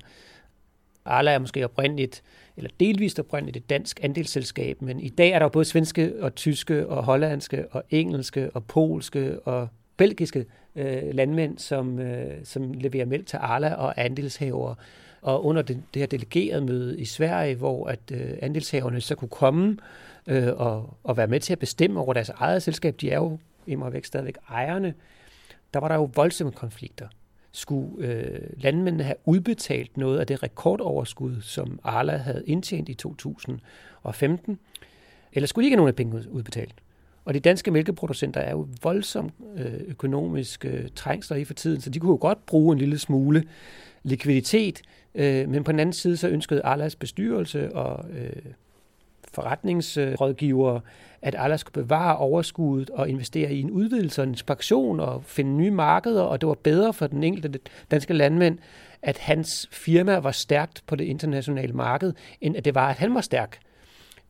Arla 1.05 1.31
er 1.31 1.39
måske 1.39 1.63
oprindeligt, 1.63 2.23
eller 2.57 2.69
delvist 2.79 3.19
oprindeligt 3.19 3.57
et 3.57 3.69
dansk 3.69 3.99
andelsselskab, 4.03 4.81
men 4.81 4.99
i 4.99 5.09
dag 5.09 5.29
er 5.29 5.39
der 5.39 5.47
både 5.47 5.65
svenske 5.65 6.13
og 6.19 6.35
tyske 6.35 6.87
og 6.87 7.03
hollandske 7.03 7.67
og 7.71 7.83
engelske 7.89 8.51
og 8.51 8.65
polske 8.65 9.39
og 9.39 9.67
belgiske 9.97 10.45
øh, 10.75 11.13
landmænd, 11.13 11.57
som, 11.57 11.99
øh, 11.99 12.33
som 12.43 12.73
leverer 12.73 13.05
mælk 13.05 13.25
til 13.27 13.37
Arla 13.37 13.73
og 13.73 13.93
andelshavere. 13.97 14.75
Og 15.21 15.45
under 15.45 15.61
det, 15.61 15.83
det 15.93 15.99
her 15.99 16.07
delegerede 16.07 16.61
møde 16.61 16.99
i 16.99 17.05
Sverige, 17.05 17.55
hvor 17.55 17.87
at 17.87 17.99
øh, 18.11 18.29
andelshaverne 18.41 19.01
så 19.01 19.15
kunne 19.15 19.29
komme 19.29 19.77
øh, 20.27 20.47
og, 20.55 20.97
og 21.03 21.17
være 21.17 21.27
med 21.27 21.39
til 21.39 21.53
at 21.53 21.59
bestemme 21.59 21.99
over 21.99 22.13
deres 22.13 22.29
eget 22.29 22.63
selskab, 22.63 22.95
de 23.01 23.11
er 23.11 23.17
jo 23.17 23.37
immer 23.67 23.89
væk 23.89 24.05
stadigvæk 24.05 24.37
ejerne, 24.49 24.93
der 25.73 25.79
var 25.79 25.87
der 25.87 25.95
jo 25.95 26.09
voldsomme 26.15 26.51
konflikter 26.51 27.07
skulle 27.57 28.07
øh, 28.07 28.49
landmændene 28.57 29.03
have 29.03 29.15
udbetalt 29.25 29.97
noget 29.97 30.19
af 30.19 30.27
det 30.27 30.43
rekordoverskud, 30.43 31.41
som 31.41 31.79
Arla 31.83 32.17
havde 32.17 32.43
indtjent 32.45 32.89
i 32.89 32.93
2015, 32.93 34.59
eller 35.33 35.47
skulle 35.47 35.63
de 35.63 35.67
ikke 35.67 35.75
have 35.75 35.77
nogen 35.77 35.87
af 35.87 35.95
penge 35.95 36.31
udbetalt? 36.31 36.75
Og 37.27 37.33
de 37.33 37.39
danske 37.39 37.71
mælkeproducenter 37.71 38.41
er 38.41 38.51
jo 38.51 38.67
voldsomt 38.83 39.33
øh, 39.57 39.73
økonomisk 39.87 40.65
øh, 40.65 40.85
trængsler 40.95 41.37
i 41.37 41.45
for 41.45 41.53
tiden, 41.53 41.81
så 41.81 41.89
de 41.89 41.99
kunne 41.99 42.11
jo 42.11 42.17
godt 42.21 42.45
bruge 42.45 42.73
en 42.73 42.79
lille 42.79 42.99
smule 42.99 43.43
likviditet, 44.03 44.81
øh, 45.15 45.49
men 45.49 45.63
på 45.63 45.71
den 45.71 45.79
anden 45.79 45.93
side 45.93 46.17
så 46.17 46.27
ønskede 46.27 46.61
Arlas 46.61 46.95
bestyrelse 46.95 47.75
og 47.75 48.05
øh, 48.09 48.51
forretningsrådgivere, 49.33 50.81
at 51.21 51.35
Arla 51.35 51.57
skulle 51.57 51.83
bevare 51.83 52.17
overskuddet 52.17 52.89
og 52.89 53.09
investere 53.09 53.53
i 53.53 53.61
en 53.61 53.71
udvidelse 53.71 54.21
og 54.21 54.27
en 54.27 54.33
ekspansion 54.33 54.99
og 54.99 55.23
finde 55.23 55.51
nye 55.51 55.71
markeder, 55.71 56.21
og 56.21 56.41
det 56.41 56.47
var 56.47 56.57
bedre 56.63 56.93
for 56.93 57.07
den 57.07 57.23
enkelte 57.23 57.59
danske 57.91 58.13
landmand, 58.13 58.57
at 59.01 59.17
hans 59.17 59.69
firma 59.71 60.17
var 60.17 60.31
stærkt 60.31 60.83
på 60.85 60.95
det 60.95 61.03
internationale 61.03 61.73
marked, 61.73 62.13
end 62.41 62.57
at 62.57 62.65
det 62.65 62.75
var, 62.75 62.89
at 62.89 62.95
han 62.95 63.13
var 63.13 63.21
stærk. 63.21 63.59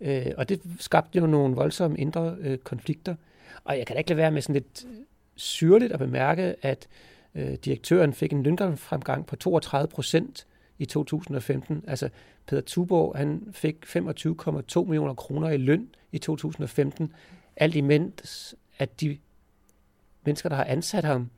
Øh, 0.02 0.26
og 0.38 0.50
det 0.50 0.62
skabte 0.80 1.20
jo 1.20 1.28
nogle 1.28 1.56
voldsomme 1.56 1.98
indre 1.98 2.36
øh, 2.40 2.58
konflikter. 2.58 3.16
Og 3.64 3.78
jeg 3.78 3.88
kan 3.88 3.94
da 3.94 3.98
ikke 3.98 4.10
lade 4.10 4.18
være 4.18 4.32
med 4.32 4.42
sådan 4.42 4.54
lidt 4.54 4.86
øh, 4.86 4.98
syrligt 5.36 5.94
at 5.94 6.00
bemærke, 6.00 6.56
at 6.62 6.88
øh, 7.36 7.54
direktøren 7.54 8.14
fik 8.14 8.34
en 8.34 8.44
lønfremgang 8.44 9.26
på 9.26 9.36
32 9.36 9.88
procent 9.88 10.48
i 10.78 10.86
2015. 10.86 11.84
Altså 11.88 12.10
Peter 12.48 12.62
Tuborg, 12.62 13.18
han 13.18 13.48
fik 13.52 13.76
25,2 13.86 14.84
millioner 14.84 15.14
kroner 15.14 15.50
i 15.50 15.58
løn 15.58 15.90
i 16.12 16.18
2015, 16.18 17.14
alt 17.56 17.76
imens 17.76 18.56
at 18.78 19.02
de 19.02 19.18
mennesker, 20.26 20.50
der 20.50 20.56
har 20.56 20.64
ansat 20.66 21.04
ham, 21.04 21.30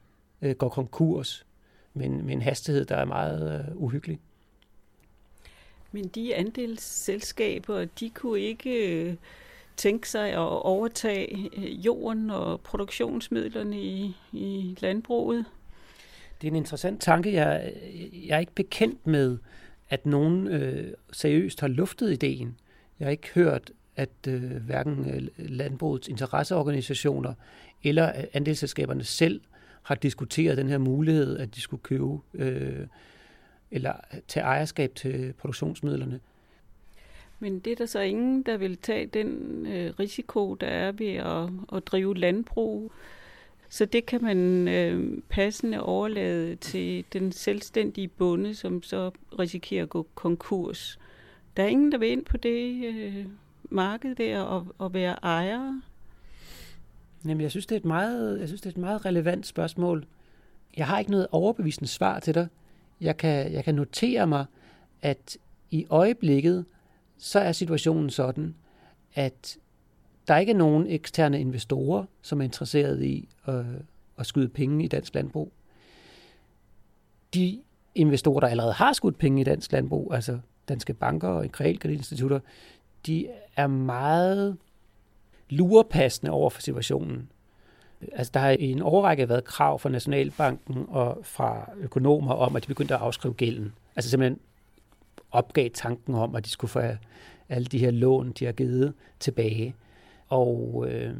øh, 0.41 0.55
går 0.55 0.69
konkurs 0.69 1.45
med 1.93 2.05
en, 2.05 2.25
med 2.25 2.33
en 2.33 2.41
hastighed, 2.41 2.85
der 2.85 2.95
er 2.95 3.05
meget 3.05 3.65
øh, 3.69 3.75
uhyggelig. 3.75 4.19
Men 5.91 6.07
de 6.07 6.35
andelsselskaber, 6.35 7.85
de 7.85 8.09
kunne 8.09 8.39
ikke 8.39 9.03
øh, 9.03 9.15
tænke 9.77 10.09
sig 10.09 10.29
at 10.29 10.37
overtage 10.61 11.49
øh, 11.57 11.85
jorden 11.85 12.29
og 12.29 12.61
produktionsmidlerne 12.61 13.81
i, 13.81 14.15
i 14.33 14.77
landbruget? 14.79 15.45
Det 16.41 16.47
er 16.47 16.51
en 16.51 16.55
interessant 16.55 17.01
tanke. 17.01 17.33
Jeg, 17.33 17.73
jeg 18.27 18.35
er 18.35 18.39
ikke 18.39 18.55
bekendt 18.55 19.07
med, 19.07 19.37
at 19.89 20.05
nogen 20.05 20.47
øh, 20.47 20.93
seriøst 21.11 21.59
har 21.61 21.67
luftet 21.67 22.11
ideen. 22.11 22.57
Jeg 22.99 23.05
har 23.05 23.11
ikke 23.11 23.29
hørt, 23.35 23.71
at 23.95 24.09
øh, 24.27 24.55
hverken 24.55 25.09
øh, 25.09 25.27
landbrugets 25.37 26.07
interesseorganisationer 26.07 27.33
eller 27.83 28.11
andelsselskaberne 28.33 29.03
selv 29.03 29.41
har 29.83 29.95
diskuteret 29.95 30.57
den 30.57 30.69
her 30.69 30.77
mulighed, 30.77 31.37
at 31.37 31.55
de 31.55 31.61
skulle 31.61 31.83
købe 31.83 32.19
øh, 32.33 32.87
eller 33.71 33.93
tage 34.27 34.43
ejerskab 34.43 34.95
til 34.95 35.33
produktionsmidlerne. 35.37 36.19
Men 37.39 37.59
det 37.59 37.71
er 37.71 37.75
der 37.75 37.85
så 37.85 37.99
ingen, 37.99 38.43
der 38.43 38.57
vil 38.57 38.77
tage 38.77 39.05
den 39.05 39.65
øh, 39.65 39.93
risiko, 39.99 40.53
der 40.53 40.67
er 40.67 40.91
ved 40.91 41.13
at, 41.13 41.49
at 41.77 41.87
drive 41.87 42.17
landbrug. 42.17 42.91
Så 43.69 43.85
det 43.85 44.05
kan 44.05 44.23
man 44.23 44.67
øh, 44.67 45.21
passende 45.29 45.81
overlade 45.81 46.55
til 46.55 47.05
den 47.13 47.31
selvstændige 47.31 48.07
bonde, 48.07 48.55
som 48.55 48.83
så 48.83 49.11
risikerer 49.39 49.83
at 49.83 49.89
gå 49.89 50.07
konkurs. 50.15 50.99
Der 51.57 51.63
er 51.63 51.67
ingen, 51.67 51.91
der 51.91 51.97
vil 51.97 52.09
ind 52.09 52.25
på 52.25 52.37
det 52.37 52.85
øh, 52.85 53.25
marked 53.63 54.15
der 54.15 54.39
og, 54.39 54.67
og 54.77 54.93
være 54.93 55.15
ejer. 55.23 55.81
Jamen, 57.25 57.41
jeg 57.41 57.51
synes, 57.51 57.65
det 57.65 57.75
er 57.75 57.79
et 57.79 57.85
meget, 57.85 58.39
jeg 58.39 58.47
synes, 58.47 58.61
det 58.61 58.69
er 58.69 58.73
et 58.73 58.77
meget 58.77 59.05
relevant 59.05 59.45
spørgsmål. 59.45 60.05
Jeg 60.77 60.87
har 60.87 60.99
ikke 60.99 61.11
noget 61.11 61.27
overbevisende 61.31 61.87
svar 61.87 62.19
til 62.19 62.35
dig. 62.35 62.47
Jeg 63.01 63.17
kan, 63.17 63.53
jeg 63.53 63.63
kan 63.63 63.75
notere 63.75 64.27
mig, 64.27 64.45
at 65.01 65.37
i 65.71 65.85
øjeblikket, 65.89 66.65
så 67.17 67.39
er 67.39 67.51
situationen 67.51 68.09
sådan, 68.09 68.55
at 69.13 69.57
der 70.27 70.37
ikke 70.37 70.51
er 70.51 70.57
nogen 70.57 70.87
eksterne 70.87 71.39
investorer, 71.39 72.05
som 72.21 72.39
er 72.39 72.43
interesseret 72.43 73.03
i 73.03 73.29
at, 73.45 73.65
at 74.17 74.25
skyde 74.25 74.49
penge 74.49 74.85
i 74.85 74.87
dansk 74.87 75.15
landbrug. 75.15 75.51
De 77.33 77.61
investorer, 77.95 78.39
der 78.39 78.47
allerede 78.47 78.73
har 78.73 78.93
skudt 78.93 79.17
penge 79.17 79.41
i 79.41 79.43
dansk 79.43 79.71
landbrug, 79.71 80.13
altså 80.13 80.39
danske 80.69 80.93
banker 80.93 81.27
og 81.27 81.51
kreditinstitutter, 81.51 82.39
de 83.05 83.27
er 83.55 83.67
meget 83.67 84.57
lurepassende 85.49 86.31
over 86.31 86.49
for 86.49 86.61
situationen. 86.61 87.29
Altså, 88.11 88.31
der 88.33 88.39
har 88.39 88.49
i 88.49 88.71
en 88.71 88.81
årrække 88.81 89.29
været 89.29 89.43
krav 89.43 89.79
fra 89.79 89.89
Nationalbanken 89.89 90.85
og 90.89 91.19
fra 91.23 91.69
økonomer 91.79 92.33
om, 92.33 92.55
at 92.55 92.63
de 92.63 92.67
begyndte 92.67 92.93
at 92.95 93.01
afskrive 93.01 93.33
gælden. 93.33 93.73
Altså 93.95 94.09
simpelthen 94.09 94.39
opgav 95.31 95.69
tanken 95.73 96.15
om, 96.15 96.35
at 96.35 96.45
de 96.45 96.49
skulle 96.49 96.71
få 96.71 96.81
alle 97.49 97.65
de 97.65 97.79
her 97.79 97.91
lån, 97.91 98.31
de 98.31 98.45
har 98.45 98.51
givet 98.51 98.93
tilbage. 99.19 99.75
Og 100.29 100.85
øh, 100.89 101.13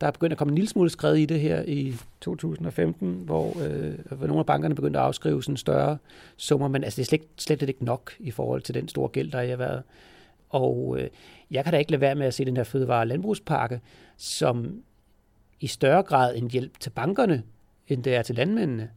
der 0.00 0.06
er 0.06 0.10
begyndt 0.10 0.32
at 0.32 0.38
komme 0.38 0.52
en 0.52 0.54
lille 0.54 0.68
smule 0.68 0.90
skred 0.90 1.14
i 1.14 1.26
det 1.26 1.40
her 1.40 1.62
i 1.66 1.94
2015, 2.20 3.22
hvor, 3.24 3.62
øh, 3.62 3.94
hvor 4.10 4.26
nogle 4.26 4.40
af 4.40 4.46
bankerne 4.46 4.74
begyndte 4.74 4.98
at 4.98 5.04
afskrive 5.04 5.42
sådan 5.42 5.56
større 5.56 5.98
summer, 6.36 6.68
men 6.68 6.84
altså, 6.84 6.96
det 6.96 7.02
er 7.02 7.08
slet, 7.08 7.22
slet 7.36 7.62
ikke 7.62 7.84
nok 7.84 8.12
i 8.18 8.30
forhold 8.30 8.62
til 8.62 8.74
den 8.74 8.88
store 8.88 9.08
gæld, 9.08 9.30
der 9.30 9.48
har 9.48 9.56
været. 9.56 9.82
Og 10.50 10.96
øh, 11.00 11.08
jeg 11.50 11.64
kan 11.64 11.72
da 11.72 11.78
ikke 11.78 11.90
lade 11.90 12.00
være 12.00 12.14
med 12.14 12.26
at 12.26 12.34
se 12.34 12.44
den 12.44 12.56
her 12.56 12.64
fødevare- 12.64 13.00
og 13.00 13.06
landbrugspakke 13.06 13.80
som 14.16 14.82
i 15.60 15.66
større 15.66 16.02
grad 16.02 16.36
en 16.36 16.50
hjælp 16.50 16.80
til 16.80 16.90
bankerne, 16.90 17.42
end 17.88 18.02
det 18.02 18.14
er 18.14 18.22
til 18.22 18.34
landmændene. 18.34 18.90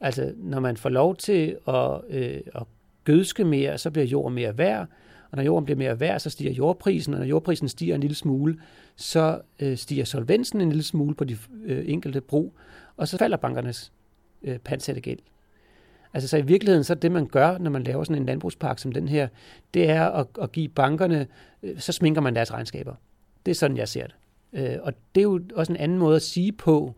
Altså, 0.00 0.32
når 0.36 0.60
man 0.60 0.76
får 0.76 0.88
lov 0.88 1.16
til 1.16 1.56
at, 1.68 2.00
øh, 2.08 2.40
at 2.54 2.62
gødske 3.04 3.44
mere, 3.44 3.78
så 3.78 3.90
bliver 3.90 4.06
jorden 4.06 4.34
mere 4.34 4.58
værd, 4.58 4.88
og 5.30 5.36
når 5.36 5.42
jorden 5.42 5.64
bliver 5.64 5.78
mere 5.78 6.00
værd, 6.00 6.20
så 6.20 6.30
stiger 6.30 6.52
jordprisen, 6.52 7.14
og 7.14 7.20
når 7.20 7.26
jordprisen 7.26 7.68
stiger 7.68 7.94
en 7.94 8.00
lille 8.00 8.16
smule, 8.16 8.60
så 8.96 9.40
øh, 9.60 9.76
stiger 9.76 10.04
solvensen 10.04 10.60
en 10.60 10.68
lille 10.68 10.82
smule 10.82 11.14
på 11.14 11.24
de 11.24 11.36
øh, 11.64 11.84
enkelte 11.88 12.20
brug, 12.20 12.54
og 12.96 13.08
så 13.08 13.18
falder 13.18 13.36
bankernes 13.36 13.92
øh, 14.42 14.58
pansatte 14.58 15.00
gæld. 15.00 15.18
Altså 16.14 16.28
så 16.28 16.36
i 16.36 16.42
virkeligheden, 16.42 16.84
så 16.84 16.94
det 16.94 17.12
man 17.12 17.26
gør, 17.26 17.58
når 17.58 17.70
man 17.70 17.82
laver 17.82 18.04
sådan 18.04 18.22
en 18.22 18.26
landbrugspark 18.26 18.78
som 18.78 18.92
den 18.92 19.08
her, 19.08 19.28
det 19.74 19.90
er 19.90 20.08
at, 20.08 20.26
at 20.42 20.52
give 20.52 20.68
bankerne, 20.68 21.26
øh, 21.62 21.80
så 21.80 21.92
sminker 21.92 22.20
man 22.20 22.34
deres 22.34 22.52
regnskaber. 22.52 22.94
Det 23.46 23.50
er 23.50 23.54
sådan, 23.54 23.76
jeg 23.76 23.88
ser 23.88 24.06
det. 24.06 24.14
Øh, 24.52 24.76
og 24.82 24.92
det 25.14 25.20
er 25.20 25.22
jo 25.22 25.40
også 25.54 25.72
en 25.72 25.76
anden 25.76 25.98
måde 25.98 26.16
at 26.16 26.22
sige 26.22 26.52
på, 26.52 26.94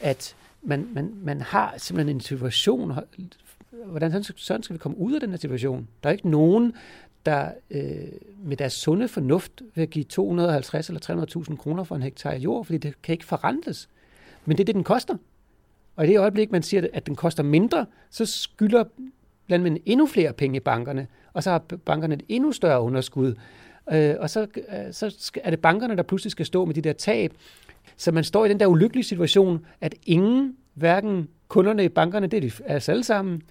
at 0.00 0.36
man, 0.62 0.88
man, 0.92 1.14
man 1.22 1.40
har 1.40 1.74
simpelthen 1.78 2.16
en 2.16 2.20
situation, 2.20 2.92
hvordan 3.86 4.22
sådan 4.22 4.62
skal 4.62 4.74
vi 4.74 4.78
komme 4.78 4.98
ud 4.98 5.14
af 5.14 5.20
den 5.20 5.30
her 5.30 5.36
situation? 5.36 5.88
Der 6.02 6.08
er 6.08 6.12
ikke 6.12 6.28
nogen, 6.28 6.74
der 7.26 7.50
øh, 7.70 7.82
med 8.44 8.56
deres 8.56 8.72
sunde 8.72 9.08
fornuft 9.08 9.62
vil 9.74 9.88
give 9.88 10.04
250 10.04 10.88
eller 10.88 11.26
300.000 11.50 11.56
kroner 11.56 11.84
for 11.84 11.96
en 11.96 12.02
hektar 12.02 12.34
jord, 12.34 12.64
fordi 12.64 12.78
det 12.78 13.02
kan 13.02 13.12
ikke 13.12 13.24
forrentes. 13.24 13.88
Men 14.44 14.56
det 14.56 14.62
er 14.62 14.64
det, 14.64 14.74
den 14.74 14.84
koster. 14.84 15.16
Og 15.96 16.04
i 16.04 16.08
det 16.08 16.18
øjeblik, 16.18 16.52
man 16.52 16.62
siger, 16.62 16.86
at 16.92 17.06
den 17.06 17.16
koster 17.16 17.42
mindre, 17.42 17.86
så 18.10 18.26
skylder 18.26 18.84
landmændene 19.48 19.88
endnu 19.88 20.06
flere 20.06 20.32
penge 20.32 20.56
i 20.56 20.60
bankerne, 20.60 21.06
og 21.32 21.42
så 21.42 21.50
har 21.50 21.58
bankerne 21.58 22.14
et 22.14 22.22
endnu 22.28 22.52
større 22.52 22.80
underskud. 22.80 23.34
Øh, 23.92 24.14
og 24.18 24.30
så, 24.30 24.46
øh, 24.56 24.92
så 24.92 25.32
er 25.44 25.50
det 25.50 25.60
bankerne, 25.60 25.96
der 25.96 26.02
pludselig 26.02 26.30
skal 26.30 26.46
stå 26.46 26.64
med 26.64 26.74
de 26.74 26.80
der 26.80 26.92
tab. 26.92 27.32
Så 27.96 28.12
man 28.12 28.24
står 28.24 28.44
i 28.44 28.48
den 28.48 28.60
der 28.60 28.66
ulykkelige 28.66 29.04
situation, 29.04 29.66
at 29.80 29.94
ingen, 30.06 30.56
hverken 30.74 31.28
kunderne 31.48 31.84
i 31.84 31.88
bankerne, 31.88 32.26
det 32.26 32.36
er 32.36 32.40
de 32.40 32.50
altså 32.66 32.92
alle 32.92 33.04
sammen, 33.04 33.42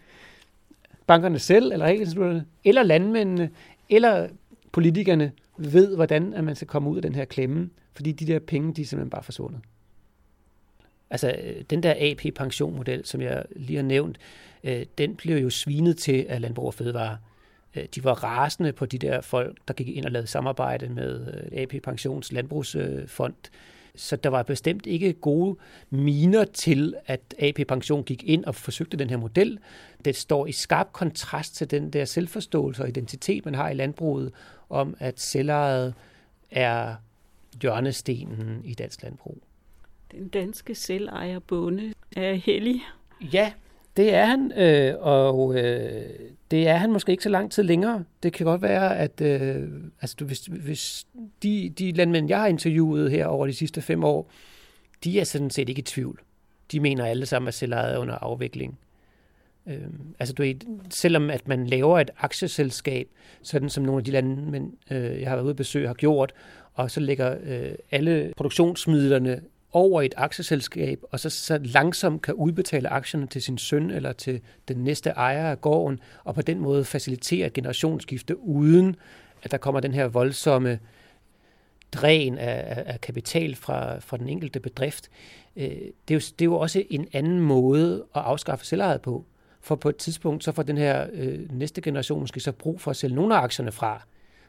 bankerne 1.07 1.39
selv, 1.39 1.71
eller 1.71 1.85
realinstitutterne, 1.85 2.45
eller 2.63 2.83
landmændene, 2.83 3.49
eller 3.89 4.27
politikerne 4.71 5.31
ved, 5.57 5.95
hvordan 5.95 6.33
at 6.33 6.43
man 6.43 6.55
skal 6.55 6.67
komme 6.67 6.89
ud 6.89 6.95
af 6.95 7.01
den 7.01 7.15
her 7.15 7.25
klemme, 7.25 7.69
fordi 7.93 8.11
de 8.11 8.25
der 8.25 8.39
penge, 8.39 8.73
de 8.73 8.81
er 8.81 8.85
simpelthen 8.85 9.09
bare 9.09 9.23
forsvundet. 9.23 9.59
Altså, 11.09 11.35
øh, 11.43 11.61
den 11.69 11.83
der 11.83 11.93
AP-pensionmodel, 11.97 13.05
som 13.05 13.21
jeg 13.21 13.43
lige 13.55 13.75
har 13.75 13.83
nævnt, 13.83 14.17
øh, 14.63 14.85
den 14.97 15.15
blev 15.15 15.37
jo 15.37 15.49
svinet 15.49 15.97
til 15.97 16.25
af 16.29 16.41
Landbrug 16.41 16.65
og 16.65 16.73
Fødevare. 16.73 17.17
Øh, 17.75 17.85
de 17.95 18.03
var 18.03 18.23
rasende 18.23 18.73
på 18.73 18.85
de 18.85 18.97
der 18.97 19.21
folk, 19.21 19.57
der 19.67 19.73
gik 19.73 19.87
ind 19.87 20.05
og 20.05 20.11
lavede 20.11 20.27
samarbejde 20.27 20.89
med 20.89 21.33
øh, 21.33 21.61
AP 21.61 21.83
Pensions 21.83 22.31
Landbrugsfond. 22.31 23.33
Så 23.95 24.15
der 24.15 24.29
var 24.29 24.43
bestemt 24.43 24.85
ikke 24.85 25.13
gode 25.13 25.57
miner 25.89 26.43
til, 26.43 26.95
at 27.05 27.35
AP 27.39 27.67
Pension 27.67 28.03
gik 28.03 28.23
ind 28.23 28.45
og 28.45 28.55
forsøgte 28.55 28.97
den 28.97 29.09
her 29.09 29.17
model. 29.17 29.59
Det 30.05 30.15
står 30.15 30.47
i 30.47 30.51
skarp 30.51 30.87
kontrast 30.91 31.55
til 31.55 31.71
den 31.71 31.89
der 31.89 32.05
selvforståelse 32.05 32.83
og 32.83 32.89
identitet, 32.89 33.45
man 33.45 33.55
har 33.55 33.69
i 33.69 33.73
landbruget, 33.73 34.33
om 34.69 34.95
at 34.99 35.19
selvejet 35.19 35.93
er 36.51 36.95
hjørnestenen 37.61 38.61
i 38.65 38.73
dansk 38.73 39.03
landbrug. 39.03 39.37
Den 40.11 40.27
danske 40.27 40.75
selvejerbonde 40.75 41.93
er 42.15 42.33
hellig. 42.33 42.81
Ja, 43.21 43.53
det 43.97 44.13
er 44.13 44.25
han, 44.25 44.51
øh, 44.57 44.93
og 44.99 45.55
øh, 45.55 46.09
det 46.51 46.67
er 46.67 46.75
han 46.75 46.91
måske 46.91 47.11
ikke 47.11 47.23
så 47.23 47.29
lang 47.29 47.51
tid 47.51 47.63
længere. 47.63 48.03
Det 48.23 48.33
kan 48.33 48.45
godt 48.45 48.61
være, 48.61 48.97
at 48.97 49.21
øh, 49.21 49.69
altså, 50.01 50.15
du, 50.19 50.25
hvis, 50.25 50.45
hvis 50.45 51.07
de, 51.43 51.73
de 51.79 51.91
landmænd, 51.91 52.29
jeg 52.29 52.39
har 52.39 52.47
interviewet 52.47 53.11
her 53.11 53.25
over 53.25 53.47
de 53.47 53.53
sidste 53.53 53.81
fem 53.81 54.03
år, 54.03 54.31
de 55.03 55.19
er 55.19 55.23
sådan 55.23 55.49
set 55.49 55.69
ikke 55.69 55.79
i 55.79 55.83
tvivl. 55.83 56.19
De 56.71 56.79
mener 56.79 57.05
alle 57.05 57.25
sammen, 57.25 57.47
at 57.47 57.53
selvejet 57.53 57.93
er 57.93 57.97
under 57.97 58.15
afvikling. 58.15 58.79
Øh, 59.67 59.87
altså 60.19 60.33
du 60.33 60.43
ved, 60.43 60.55
selvom 60.89 61.29
at 61.29 61.47
man 61.47 61.67
laver 61.67 61.99
et 61.99 62.09
aktieselskab, 62.17 63.07
sådan 63.41 63.69
som 63.69 63.83
nogle 63.83 63.99
af 63.99 64.05
de 64.05 64.11
landmænd, 64.11 64.73
øh, 64.91 65.21
jeg 65.21 65.29
har 65.29 65.35
været 65.35 65.43
ude 65.43 65.49
at 65.51 65.55
besøge, 65.55 65.87
har 65.87 65.93
gjort, 65.93 66.33
og 66.73 66.91
så 66.91 66.99
lægger 66.99 67.37
øh, 67.43 67.75
alle 67.91 68.33
produktionsmidlerne 68.37 69.41
over 69.73 70.01
et 70.01 70.13
aktieselskab, 70.17 70.99
og 71.11 71.19
så, 71.19 71.29
så 71.29 71.59
langsomt 71.63 72.21
kan 72.21 72.33
udbetale 72.33 72.89
aktierne 72.89 73.27
til 73.27 73.41
sin 73.41 73.57
søn 73.57 73.91
eller 73.91 74.13
til 74.13 74.41
den 74.67 74.77
næste 74.77 75.09
ejer 75.09 75.51
af 75.51 75.61
gården, 75.61 75.99
og 76.23 76.35
på 76.35 76.41
den 76.41 76.59
måde 76.59 76.85
facilitere 76.85 77.47
et 77.47 77.53
generationsskifte, 77.53 78.39
uden 78.39 78.95
at 79.43 79.51
der 79.51 79.57
kommer 79.57 79.79
den 79.79 79.93
her 79.93 80.07
voldsomme 80.07 80.79
dræn 81.91 82.37
af, 82.37 82.83
af 82.85 83.01
kapital 83.01 83.55
fra, 83.55 83.99
fra 83.99 84.17
den 84.17 84.29
enkelte 84.29 84.59
bedrift, 84.59 85.09
øh, 85.55 85.69
det, 86.07 86.11
er 86.11 86.13
jo, 86.13 86.19
det 86.19 86.41
er 86.41 86.45
jo 86.45 86.55
også 86.55 86.83
en 86.89 87.07
anden 87.13 87.39
måde 87.39 88.05
at 88.15 88.21
afskaffe 88.21 88.65
selvejet 88.65 89.01
på. 89.01 89.25
For 89.61 89.75
på 89.75 89.89
et 89.89 89.95
tidspunkt, 89.95 90.43
så 90.43 90.51
får 90.51 90.63
den 90.63 90.77
her 90.77 91.07
øh, 91.13 91.51
næste 91.51 91.81
generation 91.81 92.19
måske 92.19 92.39
så 92.39 92.51
brug 92.51 92.81
for 92.81 92.91
at 92.91 92.97
sælge 92.97 93.15
nogle 93.15 93.35
af 93.35 93.39
aktierne 93.39 93.71
fra. 93.71 94.01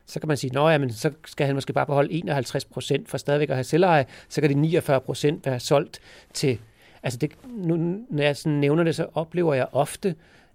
Så 0.07 0.21
kan 0.21 0.29
man 0.29 0.37
sige, 0.37 0.61
at 0.61 0.81
ja, 0.81 0.89
så 0.89 1.11
skal 1.27 1.47
han 1.47 1.55
måske 1.55 1.73
bare 1.73 1.87
beholde 1.87 2.13
51 2.13 2.65
procent 2.65 3.09
for 3.09 3.19
stadigvæk 3.19 3.51
at 3.51 3.57
have 3.57 3.65
selveje, 3.65 4.07
så 4.29 4.41
kan 4.41 4.51
de 4.51 4.55
49 4.55 5.01
procent 5.01 5.47
være 5.47 5.61
solgt 5.61 6.01
til 6.35 6.59
Altså 7.03 7.19
det, 7.19 7.33
nu, 7.49 7.77
når 8.11 8.23
jeg 8.23 8.37
sådan 8.37 8.59
nævner 8.59 8.85
det, 8.85 8.95
så 8.95 9.07
oplever 9.15 9.55
jeg 9.55 9.67
ofte, 9.73 10.15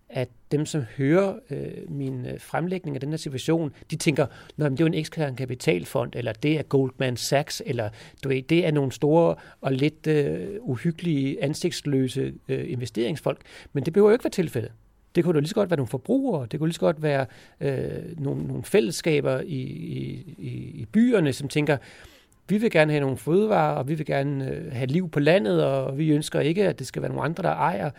at 0.09 0.29
dem, 0.51 0.65
som 0.65 0.81
hører 0.97 1.35
øh, 1.49 1.91
min 1.91 2.25
øh, 2.25 2.39
fremlægning 2.39 2.95
af 2.95 3.01
den 3.01 3.09
her 3.09 3.17
situation, 3.17 3.73
de 3.91 3.95
tænker, 3.95 4.25
at 4.25 4.71
det 4.71 4.81
er 4.81 4.85
en 4.85 4.93
ekstern 4.93 5.35
kapitalfond, 5.35 6.11
eller 6.15 6.33
det 6.33 6.59
er 6.59 6.63
Goldman 6.63 7.17
Sachs, 7.17 7.61
eller 7.65 7.89
du 8.23 8.29
ved, 8.29 8.41
det 8.41 8.65
er 8.65 8.71
nogle 8.71 8.91
store 8.91 9.35
og 9.61 9.71
lidt 9.71 10.07
øh, 10.07 10.47
uhyggelige, 10.61 11.43
ansigtsløse 11.43 12.33
øh, 12.47 12.71
investeringsfolk. 12.71 13.41
Men 13.73 13.85
det 13.85 13.93
behøver 13.93 14.09
jo 14.09 14.13
ikke 14.13 14.23
være 14.23 14.31
tilfældet. 14.31 14.71
Det 15.17 15.25
kunne 15.25 15.33
jo 15.33 15.39
lige 15.39 15.49
så 15.49 15.55
godt 15.55 15.69
være 15.69 15.77
nogle 15.77 15.87
forbrugere, 15.87 16.47
det 16.51 16.59
kunne 16.59 16.67
lige 16.67 16.73
så 16.73 16.79
godt 16.79 17.03
være 17.03 17.25
øh, 17.61 18.19
nogle, 18.19 18.43
nogle 18.43 18.63
fællesskaber 18.63 19.39
i, 19.39 19.61
i, 20.37 20.71
i 20.75 20.87
byerne, 20.91 21.33
som 21.33 21.47
tænker, 21.47 21.77
vi 22.49 22.57
vil 22.57 22.71
gerne 22.71 22.91
have 22.91 23.01
nogle 23.01 23.17
fødevarer, 23.17 23.75
og 23.75 23.87
vi 23.87 23.93
vil 23.93 24.05
gerne 24.05 24.51
øh, 24.51 24.71
have 24.71 24.87
liv 24.87 25.09
på 25.09 25.19
landet, 25.19 25.65
og 25.65 25.97
vi 25.97 26.09
ønsker 26.09 26.39
ikke, 26.39 26.67
at 26.67 26.79
det 26.79 26.87
skal 26.87 27.01
være 27.01 27.11
nogle 27.11 27.25
andre, 27.25 27.43
der 27.43 27.49
ejer. 27.49 27.89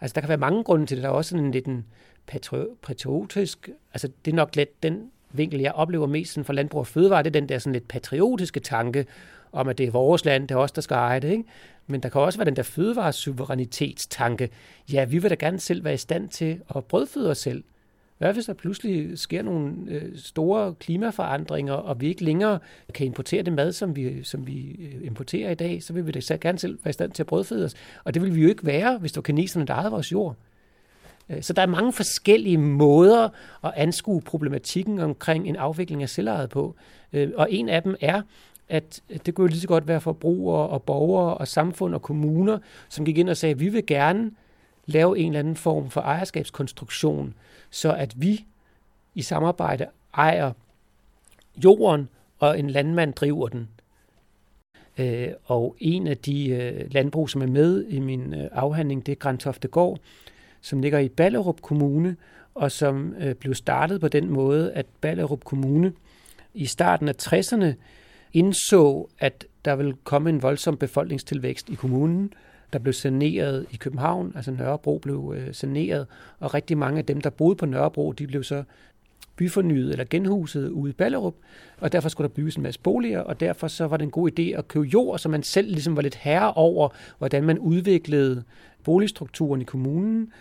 Altså, 0.00 0.14
der 0.14 0.20
kan 0.20 0.28
være 0.28 0.38
mange 0.38 0.64
grunde 0.64 0.86
til 0.86 0.96
det. 0.96 1.02
Der 1.02 1.08
er 1.08 1.12
også 1.12 1.28
sådan 1.28 1.44
en 1.44 1.50
lidt 1.50 1.66
en 1.66 1.84
patriotisk, 2.82 3.70
altså 3.92 4.08
det 4.24 4.30
er 4.30 4.36
nok 4.36 4.56
lidt 4.56 4.82
den 4.82 5.10
vinkel, 5.32 5.60
jeg 5.60 5.72
oplever 5.72 6.06
mest 6.06 6.38
for 6.42 6.52
landbrug 6.52 6.78
og 6.78 6.86
fødevare, 6.86 7.22
det 7.22 7.36
er 7.36 7.40
den 7.40 7.48
der 7.48 7.58
sådan 7.58 7.72
lidt 7.72 7.88
patriotiske 7.88 8.60
tanke 8.60 9.06
om, 9.52 9.68
at 9.68 9.78
det 9.78 9.86
er 9.86 9.90
vores 9.90 10.24
land, 10.24 10.48
det 10.48 10.54
er 10.54 10.58
os, 10.58 10.72
der 10.72 10.82
skal 10.82 10.94
eje 10.94 11.20
det. 11.20 11.30
Ikke? 11.30 11.44
Men 11.86 12.00
der 12.00 12.08
kan 12.08 12.20
også 12.20 12.38
være 12.38 12.46
den 12.46 12.56
der 12.56 12.62
fødevaresuverænitetstanke. 12.62 14.50
Ja, 14.92 15.04
vi 15.04 15.18
vil 15.18 15.30
da 15.30 15.34
gerne 15.34 15.60
selv 15.60 15.84
være 15.84 15.94
i 15.94 15.96
stand 15.96 16.28
til 16.28 16.60
at 16.76 16.84
brødføde 16.84 17.30
os 17.30 17.38
selv. 17.38 17.64
Hvad 18.18 18.32
hvis 18.32 18.44
der 18.44 18.52
pludselig 18.52 19.18
sker 19.18 19.42
nogle 19.42 19.72
øh, 19.88 20.18
store 20.18 20.74
klimaforandringer, 20.74 21.72
og 21.72 22.00
vi 22.00 22.08
ikke 22.08 22.24
længere 22.24 22.58
kan 22.94 23.06
importere 23.06 23.42
det 23.42 23.52
mad, 23.52 23.72
som 23.72 23.96
vi, 23.96 24.22
som 24.22 24.46
vi 24.46 24.70
øh, 24.70 25.06
importerer 25.06 25.50
i 25.50 25.54
dag, 25.54 25.82
så 25.82 25.92
vil 25.92 26.06
vi 26.06 26.12
da 26.12 26.36
gerne 26.40 26.58
selv 26.58 26.78
være 26.84 26.90
i 26.90 26.92
stand 26.92 27.12
til 27.12 27.22
at 27.22 27.26
brødføde 27.26 27.64
os. 27.64 27.74
Og 28.04 28.14
det 28.14 28.22
vil 28.22 28.34
vi 28.34 28.42
jo 28.42 28.48
ikke 28.48 28.66
være, 28.66 28.98
hvis 28.98 29.12
det 29.12 29.16
var 29.16 29.22
kineserne, 29.22 29.66
der 29.66 29.74
ejede 29.74 29.90
vores 29.90 30.12
jord. 30.12 30.36
Øh, 31.28 31.42
så 31.42 31.52
der 31.52 31.62
er 31.62 31.66
mange 31.66 31.92
forskellige 31.92 32.58
måder 32.58 33.28
at 33.64 33.72
anskue 33.76 34.20
problematikken 34.22 34.98
omkring 34.98 35.48
en 35.48 35.56
afvikling 35.56 36.02
af 36.02 36.08
selvejet 36.08 36.50
på. 36.50 36.74
Øh, 37.12 37.30
og 37.36 37.52
en 37.52 37.68
af 37.68 37.82
dem 37.82 37.96
er, 38.00 38.22
at 38.68 39.00
det 39.26 39.34
kunne 39.34 39.44
jo 39.44 39.48
lige 39.48 39.60
så 39.60 39.68
godt 39.68 39.88
være 39.88 40.00
forbrugere 40.00 40.68
og 40.68 40.82
borgere 40.82 41.34
og 41.34 41.48
samfund 41.48 41.94
og 41.94 42.02
kommuner, 42.02 42.58
som 42.88 43.04
gik 43.04 43.18
ind 43.18 43.28
og 43.28 43.36
sagde, 43.36 43.50
at 43.50 43.60
vi 43.60 43.68
vil 43.68 43.86
gerne 43.86 44.30
lave 44.86 45.18
en 45.18 45.26
eller 45.26 45.38
anden 45.38 45.56
form 45.56 45.90
for 45.90 46.00
ejerskabskonstruktion, 46.00 47.34
så 47.70 47.92
at 47.92 48.14
vi 48.16 48.44
i 49.14 49.22
samarbejde 49.22 49.86
ejer 50.14 50.52
jorden, 51.64 52.08
og 52.38 52.58
en 52.58 52.70
landmand 52.70 53.12
driver 53.12 53.48
den. 53.48 53.68
Øh, 54.98 55.28
og 55.44 55.76
en 55.80 56.06
af 56.06 56.16
de 56.16 56.48
øh, 56.48 56.92
landbrug, 56.92 57.30
som 57.30 57.42
er 57.42 57.46
med 57.46 57.84
i 57.86 58.00
min 58.00 58.34
øh, 58.34 58.48
afhandling, 58.52 59.06
det 59.06 59.12
er 59.12 59.16
Grantofte 59.16 59.68
Gård, 59.68 59.98
som 60.60 60.80
ligger 60.82 60.98
i 60.98 61.08
Ballerup 61.08 61.62
Kommune, 61.62 62.16
og 62.54 62.72
som 62.72 63.14
øh, 63.20 63.34
blev 63.34 63.54
startet 63.54 64.00
på 64.00 64.08
den 64.08 64.30
måde, 64.30 64.72
at 64.72 64.86
Ballerup 65.00 65.44
Kommune 65.44 65.92
i 66.54 66.66
starten 66.66 67.08
af 67.08 67.14
60'erne 67.22 67.74
indså, 68.34 69.08
at 69.18 69.46
der 69.64 69.76
ville 69.76 69.94
komme 70.04 70.30
en 70.30 70.42
voldsom 70.42 70.76
befolkningstilvækst 70.76 71.68
i 71.68 71.74
kommunen, 71.74 72.32
der 72.72 72.78
blev 72.78 72.92
saneret 72.92 73.66
i 73.70 73.76
København, 73.76 74.32
altså 74.36 74.50
Nørrebro 74.50 74.98
blev 74.98 75.34
øh, 75.36 75.54
saneret, 75.54 76.06
og 76.40 76.54
rigtig 76.54 76.78
mange 76.78 76.98
af 76.98 77.04
dem, 77.04 77.20
der 77.20 77.30
boede 77.30 77.56
på 77.56 77.66
Nørrebro, 77.66 78.12
de 78.12 78.26
blev 78.26 78.44
så 78.44 78.64
byfornyet 79.36 79.90
eller 79.90 80.04
genhuset 80.10 80.68
ude 80.68 80.90
i 80.90 80.92
Ballerup, 80.92 81.34
og 81.78 81.92
derfor 81.92 82.08
skulle 82.08 82.28
der 82.28 82.34
bygges 82.34 82.56
en 82.56 82.62
masse 82.62 82.80
boliger, 82.80 83.20
og 83.20 83.40
derfor 83.40 83.68
så 83.68 83.86
var 83.86 83.96
det 83.96 84.04
en 84.04 84.10
god 84.10 84.30
idé 84.38 84.42
at 84.42 84.68
købe 84.68 84.86
jord, 84.86 85.18
så 85.18 85.28
man 85.28 85.42
selv 85.42 85.68
ligesom 85.68 85.96
var 85.96 86.02
lidt 86.02 86.14
herre 86.14 86.52
over, 86.52 86.88
hvordan 87.18 87.44
man 87.44 87.58
udviklede 87.58 88.42
boligstrukturen 88.84 89.60
i 89.60 89.64
kommunen, 89.64 90.32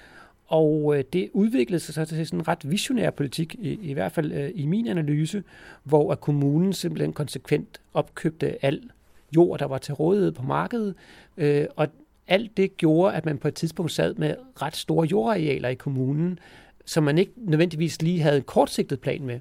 og 0.53 0.97
øh, 0.97 1.03
det 1.13 1.29
udviklede 1.33 1.79
sig 1.79 1.93
så 1.93 2.05
til 2.05 2.27
sådan 2.27 2.39
en 2.39 2.47
ret 2.47 2.71
visionær 2.71 3.09
politik, 3.09 3.55
i, 3.59 3.79
i 3.81 3.93
hvert 3.93 4.11
fald 4.11 4.31
øh, 4.31 4.51
i 4.55 4.65
min 4.65 4.87
analyse, 4.87 5.43
hvor 5.83 6.11
at 6.11 6.21
kommunen 6.21 6.73
simpelthen 6.73 7.13
konsekvent 7.13 7.81
opkøbte 7.93 8.65
al 8.65 8.89
jord, 9.35 9.59
der 9.59 9.65
var 9.65 9.77
til 9.77 9.93
rådighed 9.93 10.31
på 10.31 10.43
markedet, 10.43 10.95
øh, 11.37 11.65
og 11.75 11.87
alt 12.27 12.57
det 12.57 12.77
gjorde, 12.77 13.15
at 13.15 13.25
man 13.25 13.37
på 13.37 13.47
et 13.47 13.53
tidspunkt 13.53 13.91
sad 13.91 14.13
med 14.15 14.35
ret 14.61 14.75
store 14.75 15.07
jordarealer 15.07 15.69
i 15.69 15.75
kommunen, 15.75 16.39
som 16.85 17.03
man 17.03 17.17
ikke 17.17 17.33
nødvendigvis 17.35 18.01
lige 18.01 18.21
havde 18.21 18.37
en 18.37 18.43
kortsigtet 18.43 18.99
plan 18.99 19.23
med. 19.23 19.39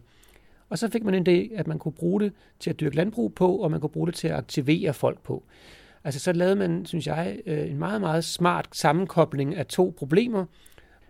Og 0.68 0.79
så 0.79 0.88
fik 0.88 1.05
man 1.05 1.14
en 1.14 1.27
idé, 1.29 1.59
at 1.59 1.66
man 1.66 1.79
kunne 1.79 1.92
bruge 1.92 2.20
det 2.20 2.33
til 2.61 2.70
at 2.70 2.81
dyrke 2.81 2.96
landbrug 2.96 3.35
på, 3.35 3.57
og 3.57 3.70
man 3.70 3.81
kunne 3.81 3.90
bruge 3.90 4.07
det 4.07 4.14
til 4.14 4.29
at 4.29 4.35
aktivere 4.35 4.94
folk 4.94 5.22
på. 5.22 5.42
Altså 6.05 6.20
så 6.20 6.33
lavede 6.33 6.57
man, 6.57 6.87
synes 6.87 7.07
jeg, 7.07 7.38
øh, 7.46 7.70
en 7.70 7.79
meget, 7.79 8.01
meget 8.01 8.25
smart 8.25 8.68
sammenkobling 8.72 9.57
af 9.57 9.66
to 9.66 9.94
problemer. 9.98 10.44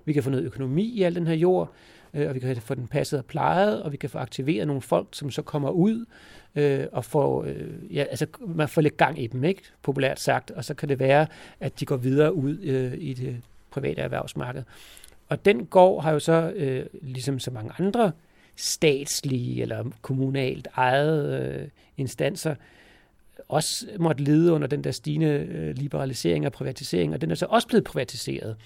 Vi 0.05 0.13
kan 0.13 0.23
få 0.23 0.31
noget 0.31 0.45
økonomi 0.45 0.85
i 0.85 1.03
al 1.03 1.15
den 1.15 1.27
her 1.27 1.35
jord, 1.35 1.73
øh, 2.15 2.29
og 2.29 2.35
vi 2.35 2.41
kan 2.41 2.57
få 2.57 2.75
den 2.75 2.87
passet 2.87 3.19
og 3.19 3.25
plejet, 3.25 3.83
og 3.83 3.93
vi 3.93 3.97
kan 3.97 4.11
få 4.11 4.19
aktiveret 4.19 4.67
nogle 4.67 4.83
folk, 4.83 5.09
som 5.13 5.31
så 5.31 5.43
kommer 5.43 5.71
ud 5.71 6.05
øh, 6.55 6.87
og 6.93 7.05
får, 7.05 7.45
øh, 7.45 7.97
ja, 7.97 8.03
altså, 8.03 8.27
man 8.41 8.69
får 8.69 8.81
lidt 8.81 8.97
gang 8.97 9.23
i 9.23 9.27
dem, 9.27 9.45
ikke? 9.45 9.63
populært 9.83 10.21
sagt, 10.21 10.51
og 10.51 10.65
så 10.65 10.75
kan 10.75 10.89
det 10.89 10.99
være, 10.99 11.27
at 11.61 11.81
de 11.81 11.87
går 11.87 11.97
videre 11.97 12.35
ud 12.35 12.59
øh, 12.59 12.93
i 12.99 13.15
det 13.15 13.37
private 13.71 14.01
erhvervsmarked. 14.03 14.63
Og 15.29 15.45
den 15.45 15.67
gård 15.67 16.03
har 16.03 16.13
jo 16.13 16.19
så, 16.19 16.53
øh, 16.57 16.87
ligesom 17.03 17.39
så 17.39 17.51
mange 17.51 17.73
andre 17.79 18.13
statslige 18.57 19.63
eller 19.63 19.85
kommunalt 20.03 20.69
ejede 20.77 21.59
øh, 21.61 21.69
instanser, 21.97 22.55
også 23.49 23.87
måtte 23.99 24.23
lide 24.23 24.53
under 24.53 24.69
den 24.69 24.85
der 24.85 24.91
stigende 24.91 25.27
øh, 25.27 25.77
liberalisering 25.77 26.47
og 26.47 26.53
privatisering, 26.53 27.15
og 27.15 27.21
den 27.21 27.31
er 27.31 27.35
så 27.35 27.47
også 27.47 27.69
blevet 27.69 27.85
privatiseret. 27.85 28.57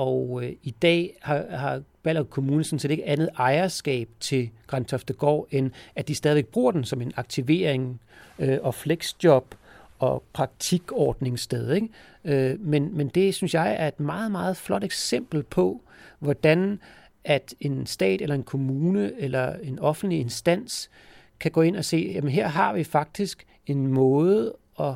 Og 0.00 0.44
øh, 0.44 0.52
i 0.62 0.70
dag 0.70 1.16
har, 1.22 1.46
har 1.50 1.82
Ballerup 2.02 2.30
Kommune 2.30 2.64
sådan 2.64 2.78
set 2.78 2.90
ikke 2.90 3.06
andet 3.06 3.28
ejerskab 3.38 4.08
til 4.20 4.50
Grantofte 4.66 5.12
Gård, 5.12 5.46
end 5.50 5.70
at 5.96 6.08
de 6.08 6.14
stadigvæk 6.14 6.46
bruger 6.46 6.72
den 6.72 6.84
som 6.84 7.02
en 7.02 7.12
aktivering 7.16 8.00
øh, 8.38 8.58
og 8.62 8.74
flexjob 8.74 9.54
og 9.98 10.22
praktikordningssted. 10.32 11.72
Ikke? 11.72 11.88
Øh, 12.24 12.60
men, 12.60 12.96
men 12.96 13.08
det 13.08 13.34
synes 13.34 13.54
jeg 13.54 13.76
er 13.78 13.88
et 13.88 14.00
meget, 14.00 14.32
meget 14.32 14.56
flot 14.56 14.84
eksempel 14.84 15.42
på, 15.42 15.82
hvordan 16.18 16.80
at 17.24 17.54
en 17.60 17.86
stat 17.86 18.22
eller 18.22 18.34
en 18.34 18.42
kommune 18.42 19.12
eller 19.18 19.54
en 19.54 19.78
offentlig 19.78 20.20
instans 20.20 20.90
kan 21.40 21.50
gå 21.50 21.62
ind 21.62 21.76
og 21.76 21.84
se, 21.84 22.12
jamen 22.14 22.30
her 22.30 22.48
har 22.48 22.72
vi 22.72 22.84
faktisk 22.84 23.46
en 23.66 23.86
måde 23.86 24.54
at 24.80 24.94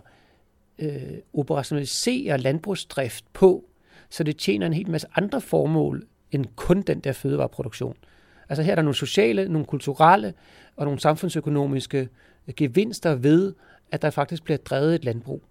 øh, 0.78 1.18
operationalisere 1.34 2.38
landbrugsdrift 2.38 3.24
på, 3.32 3.64
så 4.10 4.24
det 4.24 4.36
tjener 4.36 4.66
en 4.66 4.72
hel 4.72 4.90
masse 4.90 5.08
andre 5.16 5.40
formål 5.40 6.06
end 6.32 6.46
kun 6.56 6.82
den 6.82 7.00
der 7.00 7.12
fødevareproduktion. 7.12 7.96
Altså 8.48 8.62
her 8.62 8.70
er 8.70 8.74
der 8.74 8.82
nogle 8.82 8.96
sociale, 8.96 9.48
nogle 9.48 9.66
kulturelle 9.66 10.34
og 10.76 10.84
nogle 10.84 11.00
samfundsøkonomiske 11.00 12.08
gevinster 12.56 13.14
ved, 13.14 13.54
at 13.90 14.02
der 14.02 14.10
faktisk 14.10 14.44
bliver 14.44 14.58
drevet 14.58 14.94
et 14.94 15.04
landbrug. 15.04 15.42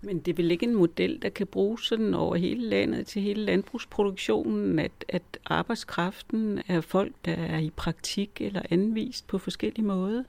Men 0.00 0.18
det 0.18 0.32
er 0.32 0.36
vel 0.36 0.50
ikke 0.50 0.66
en 0.66 0.74
model, 0.74 1.22
der 1.22 1.28
kan 1.28 1.46
bruges 1.46 1.80
sådan 1.82 2.14
over 2.14 2.36
hele 2.36 2.68
landet 2.68 3.06
til 3.06 3.22
hele 3.22 3.44
landbrugsproduktionen, 3.44 4.78
at, 4.78 4.92
at 5.08 5.22
arbejdskraften 5.44 6.60
er 6.68 6.80
folk, 6.80 7.12
der 7.24 7.32
er 7.32 7.58
i 7.58 7.70
praktik 7.76 8.30
eller 8.40 8.62
anvist 8.70 9.26
på 9.26 9.38
forskellige 9.38 9.84
måder? 9.84 10.22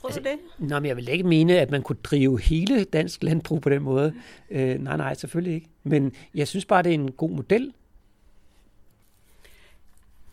Tror 0.00 0.08
altså, 0.08 0.20
du 0.20 0.28
det? 0.28 0.68
Nå, 0.68 0.80
men 0.80 0.86
jeg 0.86 0.96
vil 0.96 1.08
ikke 1.08 1.24
mene, 1.24 1.60
at 1.60 1.70
man 1.70 1.82
kunne 1.82 1.98
drive 2.04 2.40
hele 2.40 2.84
dansk 2.84 3.22
landbrug 3.22 3.60
på 3.60 3.68
den 3.68 3.82
måde. 3.82 4.14
Øh, 4.50 4.78
nej, 4.78 4.96
nej, 4.96 5.14
selvfølgelig 5.14 5.54
ikke. 5.54 5.68
Men 5.88 6.12
jeg 6.34 6.48
synes 6.48 6.64
bare, 6.64 6.82
det 6.82 6.90
er 6.90 6.94
en 6.94 7.12
god 7.12 7.30
model. 7.30 7.72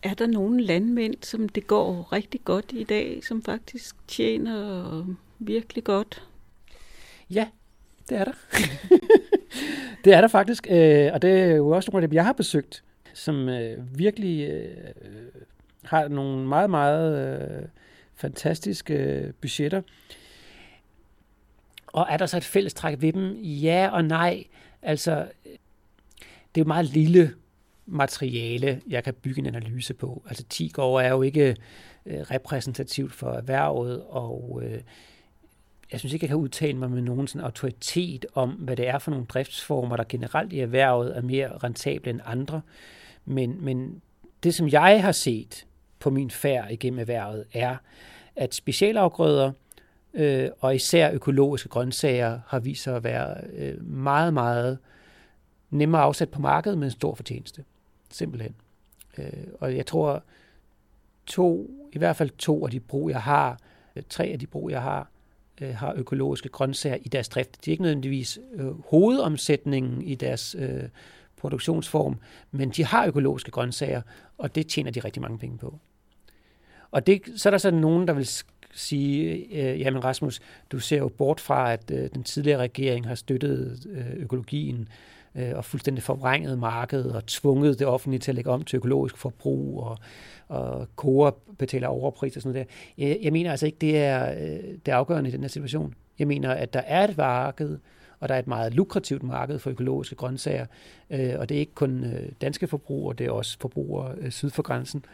Er 0.02 0.14
der 0.14 0.26
nogle 0.26 0.62
landmænd, 0.62 1.14
som 1.22 1.48
det 1.48 1.66
går 1.66 2.12
rigtig 2.12 2.40
godt 2.44 2.72
i 2.72 2.84
dag, 2.84 3.24
som 3.24 3.42
faktisk 3.42 3.96
tjener 4.08 5.04
virkelig 5.38 5.84
godt? 5.84 6.28
Ja, 7.30 7.46
det 8.08 8.18
er 8.18 8.24
der. 8.24 8.32
det 10.04 10.12
er 10.12 10.20
der 10.20 10.28
faktisk, 10.28 10.66
øh, 10.70 11.10
og 11.12 11.22
det 11.22 11.30
er 11.30 11.54
jo 11.56 11.68
også 11.68 11.90
nogle 11.90 12.04
af 12.04 12.08
dem, 12.08 12.14
jeg 12.14 12.24
har 12.24 12.32
besøgt, 12.32 12.84
som 13.14 13.48
øh, 13.48 13.98
virkelig 13.98 14.50
øh, 14.50 14.92
har 15.84 16.08
nogle 16.08 16.46
meget, 16.46 16.70
meget 16.70 17.38
øh, 17.40 17.68
fantastiske 18.14 19.32
budgetter. 19.40 19.82
Og 21.86 22.06
er 22.10 22.16
der 22.16 22.26
så 22.26 22.36
et 22.36 22.44
fællestræk 22.44 23.00
ved 23.00 23.12
dem? 23.12 23.32
Ja 23.42 23.88
og 23.92 24.04
nej. 24.04 24.44
Altså, 24.82 25.28
det 26.54 26.60
er 26.60 26.64
jo 26.64 26.64
meget 26.64 26.84
lille 26.84 27.34
materiale, 27.86 28.80
jeg 28.88 29.04
kan 29.04 29.14
bygge 29.14 29.38
en 29.38 29.46
analyse 29.46 29.94
på. 29.94 30.22
Altså 30.28 30.44
10 30.48 30.72
år 30.78 31.00
er 31.00 31.08
jo 31.08 31.22
ikke 31.22 31.56
øh, 32.06 32.20
repræsentativt 32.20 33.12
for 33.12 33.30
erhvervet, 33.30 34.02
og 34.08 34.60
øh, 34.64 34.80
jeg 35.92 36.00
synes 36.00 36.12
ikke, 36.12 36.24
jeg 36.24 36.28
kan 36.28 36.36
udtale 36.36 36.78
mig 36.78 36.90
med 36.90 37.02
nogen 37.02 37.26
sådan 37.26 37.44
autoritet 37.44 38.26
om, 38.34 38.50
hvad 38.50 38.76
det 38.76 38.88
er 38.88 38.98
for 38.98 39.10
nogle 39.10 39.26
driftsformer, 39.26 39.96
der 39.96 40.04
generelt 40.08 40.52
i 40.52 40.60
erhvervet 40.60 41.16
er 41.16 41.22
mere 41.22 41.56
rentable 41.56 42.10
end 42.10 42.20
andre. 42.24 42.60
Men, 43.24 43.64
men 43.64 44.02
det, 44.42 44.54
som 44.54 44.68
jeg 44.68 45.02
har 45.02 45.12
set 45.12 45.66
på 45.98 46.10
min 46.10 46.30
færd 46.30 46.70
igennem 46.70 47.00
erhvervet, 47.00 47.44
er, 47.52 47.76
at 48.36 48.54
specialafgrøder 48.54 49.52
øh, 50.16 50.50
og 50.60 50.74
især 50.74 51.12
økologiske 51.12 51.68
grøntsager 51.68 52.40
har 52.46 52.58
vist 52.58 52.82
sig 52.82 52.96
at 52.96 53.04
være 53.04 53.36
øh, 53.52 53.86
meget, 53.86 54.34
meget 54.34 54.78
nemmere 55.70 56.02
afsat 56.02 56.28
på 56.28 56.40
markedet 56.40 56.78
med 56.78 56.86
en 56.86 56.90
stor 56.90 57.14
fortjeneste. 57.14 57.64
Simpelthen. 58.10 58.54
Øh, 59.18 59.46
og 59.60 59.76
jeg 59.76 59.86
tror, 59.86 60.22
to, 61.26 61.70
i 61.92 61.98
hvert 61.98 62.16
fald 62.16 62.30
to 62.30 62.64
af 62.64 62.70
de 62.70 62.80
brug, 62.80 63.10
jeg 63.10 63.22
har, 63.22 63.58
øh, 63.96 64.02
tre 64.08 64.24
af 64.24 64.38
de 64.38 64.46
brug, 64.46 64.70
jeg 64.70 64.82
har, 64.82 65.08
øh, 65.60 65.74
har 65.74 65.94
økologiske 65.96 66.48
grøntsager 66.48 66.96
i 67.02 67.08
deres 67.08 67.28
drift. 67.28 67.64
De 67.64 67.70
er 67.70 67.72
ikke 67.72 67.82
nødvendigvis 67.82 68.38
øh, 68.54 68.66
hovedomsætningen 68.88 70.02
i 70.02 70.14
deres 70.14 70.56
øh, 70.58 70.82
produktionsform, 71.36 72.18
men 72.50 72.70
de 72.70 72.84
har 72.84 73.06
økologiske 73.06 73.50
grøntsager, 73.50 74.02
og 74.38 74.54
det 74.54 74.66
tjener 74.66 74.90
de 74.90 75.00
rigtig 75.00 75.22
mange 75.22 75.38
penge 75.38 75.58
på. 75.58 75.78
Og 76.90 77.06
det, 77.06 77.22
så 77.36 77.48
er 77.48 77.50
der 77.50 77.58
sådan 77.58 77.80
nogen, 77.80 78.08
der 78.08 78.14
vil 78.14 78.28
sige, 78.76 79.34
øh, 79.34 79.80
jamen 79.80 80.04
Rasmus, 80.04 80.40
du 80.72 80.78
ser 80.78 80.98
jo 80.98 81.08
bort 81.08 81.40
fra, 81.40 81.72
at 81.72 81.90
øh, 81.90 82.08
den 82.14 82.22
tidligere 82.22 82.60
regering 82.60 83.06
har 83.06 83.14
støttet 83.14 83.86
øh, 83.90 84.22
økologien 84.22 84.88
øh, 85.34 85.52
og 85.54 85.64
fuldstændig 85.64 86.02
forvrænget 86.02 86.58
markedet 86.58 87.12
og 87.12 87.26
tvunget 87.26 87.78
det 87.78 87.86
offentlige 87.86 88.20
til 88.20 88.30
at 88.30 88.34
lægge 88.34 88.50
om 88.50 88.62
til 88.62 88.76
økologisk 88.76 89.16
forbrug 89.16 89.82
og, 89.82 89.98
og 90.48 90.88
Coop 90.96 91.38
betaler 91.58 91.88
overpris 91.88 92.36
og 92.36 92.42
sådan 92.42 92.54
noget 92.54 92.68
der. 92.98 93.06
Jeg, 93.06 93.18
jeg 93.22 93.32
mener 93.32 93.50
altså 93.50 93.66
ikke, 93.66 93.78
det 93.80 93.98
er 93.98 94.32
øh, 94.32 94.64
det 94.86 94.92
er 94.92 94.96
afgørende 94.96 95.30
i 95.30 95.32
den 95.32 95.40
her 95.40 95.48
situation. 95.48 95.94
Jeg 96.18 96.26
mener, 96.26 96.50
at 96.50 96.74
der 96.74 96.82
er 96.86 97.08
et 97.08 97.16
marked, 97.16 97.78
og 98.20 98.28
der 98.28 98.34
er 98.34 98.38
et 98.38 98.46
meget 98.46 98.74
lukrativt 98.74 99.22
marked 99.22 99.58
for 99.58 99.70
økologiske 99.70 100.14
grøntsager, 100.14 100.66
øh, 101.10 101.34
og 101.38 101.48
det 101.48 101.54
er 101.54 101.58
ikke 101.58 101.74
kun 101.74 102.04
øh, 102.04 102.28
danske 102.40 102.66
forbrugere, 102.66 103.14
det 103.18 103.26
er 103.26 103.30
også 103.30 103.56
forbrugere 103.60 104.14
øh, 104.18 104.30
syd 104.30 104.50
for 104.50 104.62
grænsen. 104.62 105.04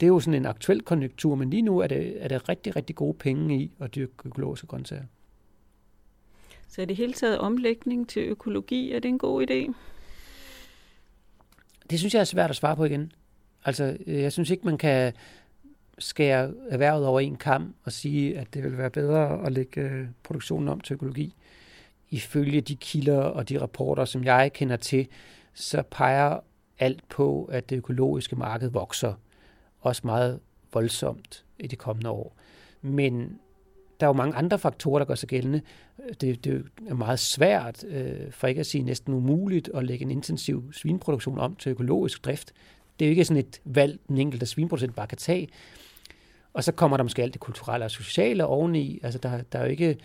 Det 0.00 0.06
er 0.06 0.08
jo 0.08 0.20
sådan 0.20 0.34
en 0.34 0.46
aktuel 0.46 0.82
konjunktur, 0.82 1.34
men 1.34 1.50
lige 1.50 1.62
nu 1.62 1.78
er 1.78 1.86
det, 1.86 2.24
er 2.24 2.28
det 2.28 2.48
rigtig, 2.48 2.76
rigtig 2.76 2.96
gode 2.96 3.14
penge 3.14 3.60
i 3.60 3.72
at 3.80 3.94
dyrke 3.94 4.12
økologiske 4.24 4.66
grøntsager. 4.66 5.04
Så 6.68 6.82
er 6.82 6.86
det 6.86 6.96
hele 6.96 7.12
taget 7.12 7.38
omlægning 7.38 8.08
til 8.08 8.22
økologi, 8.22 8.92
er 8.92 8.98
det 8.98 9.08
en 9.08 9.18
god 9.18 9.50
idé? 9.50 9.74
Det 11.90 11.98
synes 11.98 12.14
jeg 12.14 12.20
er 12.20 12.24
svært 12.24 12.50
at 12.50 12.56
svare 12.56 12.76
på 12.76 12.84
igen. 12.84 13.12
Altså, 13.64 13.96
jeg 14.06 14.32
synes 14.32 14.50
ikke, 14.50 14.66
man 14.66 14.78
kan 14.78 15.12
skære 15.98 16.52
erhvervet 16.68 17.06
over 17.06 17.20
en 17.20 17.36
kamp 17.36 17.76
og 17.84 17.92
sige, 17.92 18.38
at 18.38 18.54
det 18.54 18.62
vil 18.62 18.78
være 18.78 18.90
bedre 18.90 19.46
at 19.46 19.52
lægge 19.52 20.08
produktionen 20.22 20.68
om 20.68 20.80
til 20.80 20.94
økologi 20.94 21.34
ifølge 22.10 22.60
de 22.60 22.76
kilder 22.76 23.18
og 23.18 23.48
de 23.48 23.60
rapporter, 23.60 24.04
som 24.04 24.24
jeg 24.24 24.52
kender 24.52 24.76
til, 24.76 25.08
så 25.54 25.82
peger 25.90 26.40
alt 26.78 27.08
på, 27.08 27.44
at 27.44 27.70
det 27.70 27.76
økologiske 27.76 28.36
marked 28.36 28.70
vokser 28.70 29.14
også 29.86 30.02
meget 30.04 30.40
voldsomt 30.72 31.44
i 31.58 31.66
de 31.66 31.76
kommende 31.76 32.10
år. 32.10 32.36
Men 32.82 33.38
der 34.00 34.06
er 34.06 34.08
jo 34.08 34.12
mange 34.12 34.36
andre 34.36 34.58
faktorer, 34.58 34.98
der 34.98 35.06
gør 35.06 35.14
sig 35.14 35.28
gældende. 35.28 35.60
Det, 36.20 36.44
det 36.44 36.64
er 36.88 36.94
meget 36.94 37.18
svært, 37.18 37.84
øh, 37.84 38.32
for 38.32 38.46
ikke 38.46 38.60
at 38.60 38.66
sige 38.66 38.84
næsten 38.84 39.14
umuligt, 39.14 39.70
at 39.74 39.84
lægge 39.84 40.04
en 40.04 40.10
intensiv 40.10 40.72
svinproduktion 40.72 41.38
om 41.38 41.56
til 41.56 41.70
økologisk 41.70 42.24
drift. 42.24 42.52
Det 42.98 43.04
er 43.04 43.08
jo 43.08 43.10
ikke 43.10 43.24
sådan 43.24 43.42
et 43.42 43.60
valg, 43.64 43.98
den 44.08 44.18
enkelte 44.18 44.46
svinproducent 44.46 44.94
bare 44.94 45.06
kan 45.06 45.18
tage. 45.18 45.48
Og 46.52 46.64
så 46.64 46.72
kommer 46.72 46.96
der 46.96 47.04
måske 47.04 47.22
alt 47.22 47.32
det 47.32 47.40
kulturelle 47.40 47.84
og 47.84 47.90
sociale 47.90 48.46
oveni. 48.46 49.00
Altså 49.02 49.18
der, 49.18 49.42
der 49.42 49.58
er 49.58 49.64
jo 49.64 49.70
ikke 49.70 49.98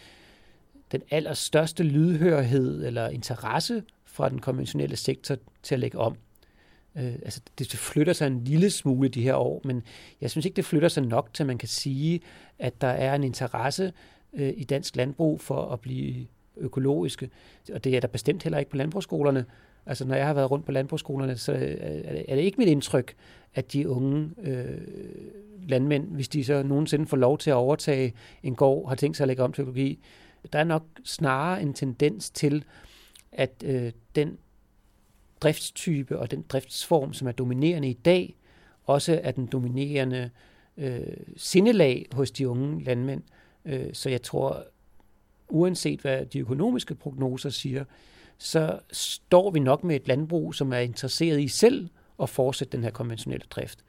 den 0.91 1.01
allerstørste 1.11 1.83
lydhørhed 1.83 2.85
eller 2.85 3.07
interesse 3.07 3.83
fra 4.05 4.29
den 4.29 4.39
konventionelle 4.39 4.95
sektor 4.95 5.37
til 5.63 5.75
at 5.75 5.79
lægge 5.79 5.97
om. 5.97 6.17
Øh, 6.97 7.13
altså, 7.13 7.41
det 7.59 7.67
flytter 7.67 8.13
sig 8.13 8.27
en 8.27 8.43
lille 8.43 8.69
smule 8.69 9.09
de 9.09 9.21
her 9.21 9.35
år, 9.35 9.61
men 9.63 9.83
jeg 10.21 10.31
synes 10.31 10.45
ikke, 10.45 10.55
det 10.55 10.65
flytter 10.65 10.87
sig 10.87 11.03
nok 11.03 11.29
til, 11.33 11.43
at 11.43 11.47
man 11.47 11.57
kan 11.57 11.67
sige, 11.67 12.21
at 12.59 12.81
der 12.81 12.87
er 12.87 13.15
en 13.15 13.23
interesse 13.23 13.93
øh, 14.33 14.53
i 14.57 14.63
dansk 14.63 14.95
landbrug 14.95 15.41
for 15.41 15.65
at 15.65 15.79
blive 15.79 16.27
økologiske. 16.57 17.29
Og 17.73 17.83
det 17.83 17.95
er 17.95 17.99
der 17.99 18.07
bestemt 18.07 18.43
heller 18.43 18.59
ikke 18.59 18.71
på 18.71 18.77
landbrugsskolerne. 18.77 19.45
Altså, 19.85 20.05
når 20.05 20.15
jeg 20.15 20.27
har 20.27 20.33
været 20.33 20.51
rundt 20.51 20.65
på 20.65 20.71
landbrugsskolerne, 20.71 21.37
så 21.37 21.53
øh, 21.53 21.77
er 22.27 22.35
det 22.35 22.43
ikke 22.43 22.57
mit 22.57 22.67
indtryk, 22.67 23.13
at 23.55 23.73
de 23.73 23.89
unge 23.89 24.29
øh, 24.43 24.81
landmænd, 25.67 26.07
hvis 26.07 26.27
de 26.27 26.43
så 26.43 26.63
nogensinde 26.63 27.07
får 27.07 27.17
lov 27.17 27.37
til 27.37 27.49
at 27.49 27.55
overtage 27.55 28.13
en 28.43 28.55
gård, 28.55 28.89
har 28.89 28.95
tænkt 28.95 29.17
sig 29.17 29.23
at 29.23 29.27
lægge 29.27 29.43
om 29.43 29.53
til 29.53 29.61
økologi, 29.61 29.99
der 30.53 30.59
er 30.59 30.63
nok 30.63 30.83
snarere 31.03 31.61
en 31.61 31.73
tendens 31.73 32.29
til, 32.29 32.63
at 33.31 33.63
øh, 33.65 33.91
den 34.15 34.37
driftstype 35.41 36.19
og 36.19 36.31
den 36.31 36.45
driftsform, 36.49 37.13
som 37.13 37.27
er 37.27 37.31
dominerende 37.31 37.89
i 37.89 37.93
dag, 37.93 38.35
også 38.85 39.19
er 39.23 39.31
den 39.31 39.45
dominerende 39.45 40.29
øh, 40.77 41.01
sindelag 41.37 42.07
hos 42.11 42.31
de 42.31 42.49
unge 42.49 42.83
landmænd. 42.83 43.23
Øh, 43.65 43.93
så 43.93 44.09
jeg 44.09 44.21
tror, 44.21 44.65
uanset 45.49 45.99
hvad 46.01 46.25
de 46.25 46.39
økonomiske 46.39 46.95
prognoser 46.95 47.49
siger, 47.49 47.83
så 48.37 48.79
står 48.91 49.51
vi 49.51 49.59
nok 49.59 49.83
med 49.83 49.95
et 49.95 50.07
landbrug, 50.07 50.55
som 50.55 50.73
er 50.73 50.77
interesseret 50.77 51.41
i 51.41 51.47
selv 51.47 51.89
at 52.21 52.29
fortsætte 52.29 52.77
den 52.77 52.83
her 52.83 52.91
konventionelle 52.91 53.45
drift. 53.49 53.79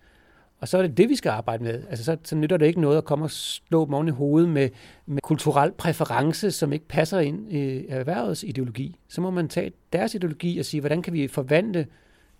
Og 0.62 0.68
så 0.68 0.78
er 0.78 0.82
det 0.82 0.96
det, 0.96 1.08
vi 1.08 1.16
skal 1.16 1.30
arbejde 1.30 1.64
med. 1.64 1.82
Altså, 1.90 2.04
så, 2.04 2.16
så 2.24 2.36
nytter 2.36 2.56
det 2.56 2.66
ikke 2.66 2.80
noget 2.80 2.98
at 2.98 3.04
komme 3.04 3.24
og 3.24 3.30
slå 3.30 3.84
dem 3.84 3.94
oven 3.94 4.08
i 4.08 4.10
hovedet 4.10 4.50
med, 4.50 4.68
med 5.06 5.22
kulturel 5.22 5.72
præference, 5.72 6.50
som 6.50 6.72
ikke 6.72 6.88
passer 6.88 7.18
ind 7.20 7.52
i 7.52 7.86
erhvervets 7.88 8.42
ideologi. 8.42 8.96
Så 9.08 9.20
må 9.20 9.30
man 9.30 9.48
tage 9.48 9.72
deres 9.92 10.14
ideologi 10.14 10.58
og 10.58 10.64
sige, 10.64 10.80
hvordan 10.80 11.02
kan 11.02 11.12
vi 11.12 11.28
forvandle 11.28 11.86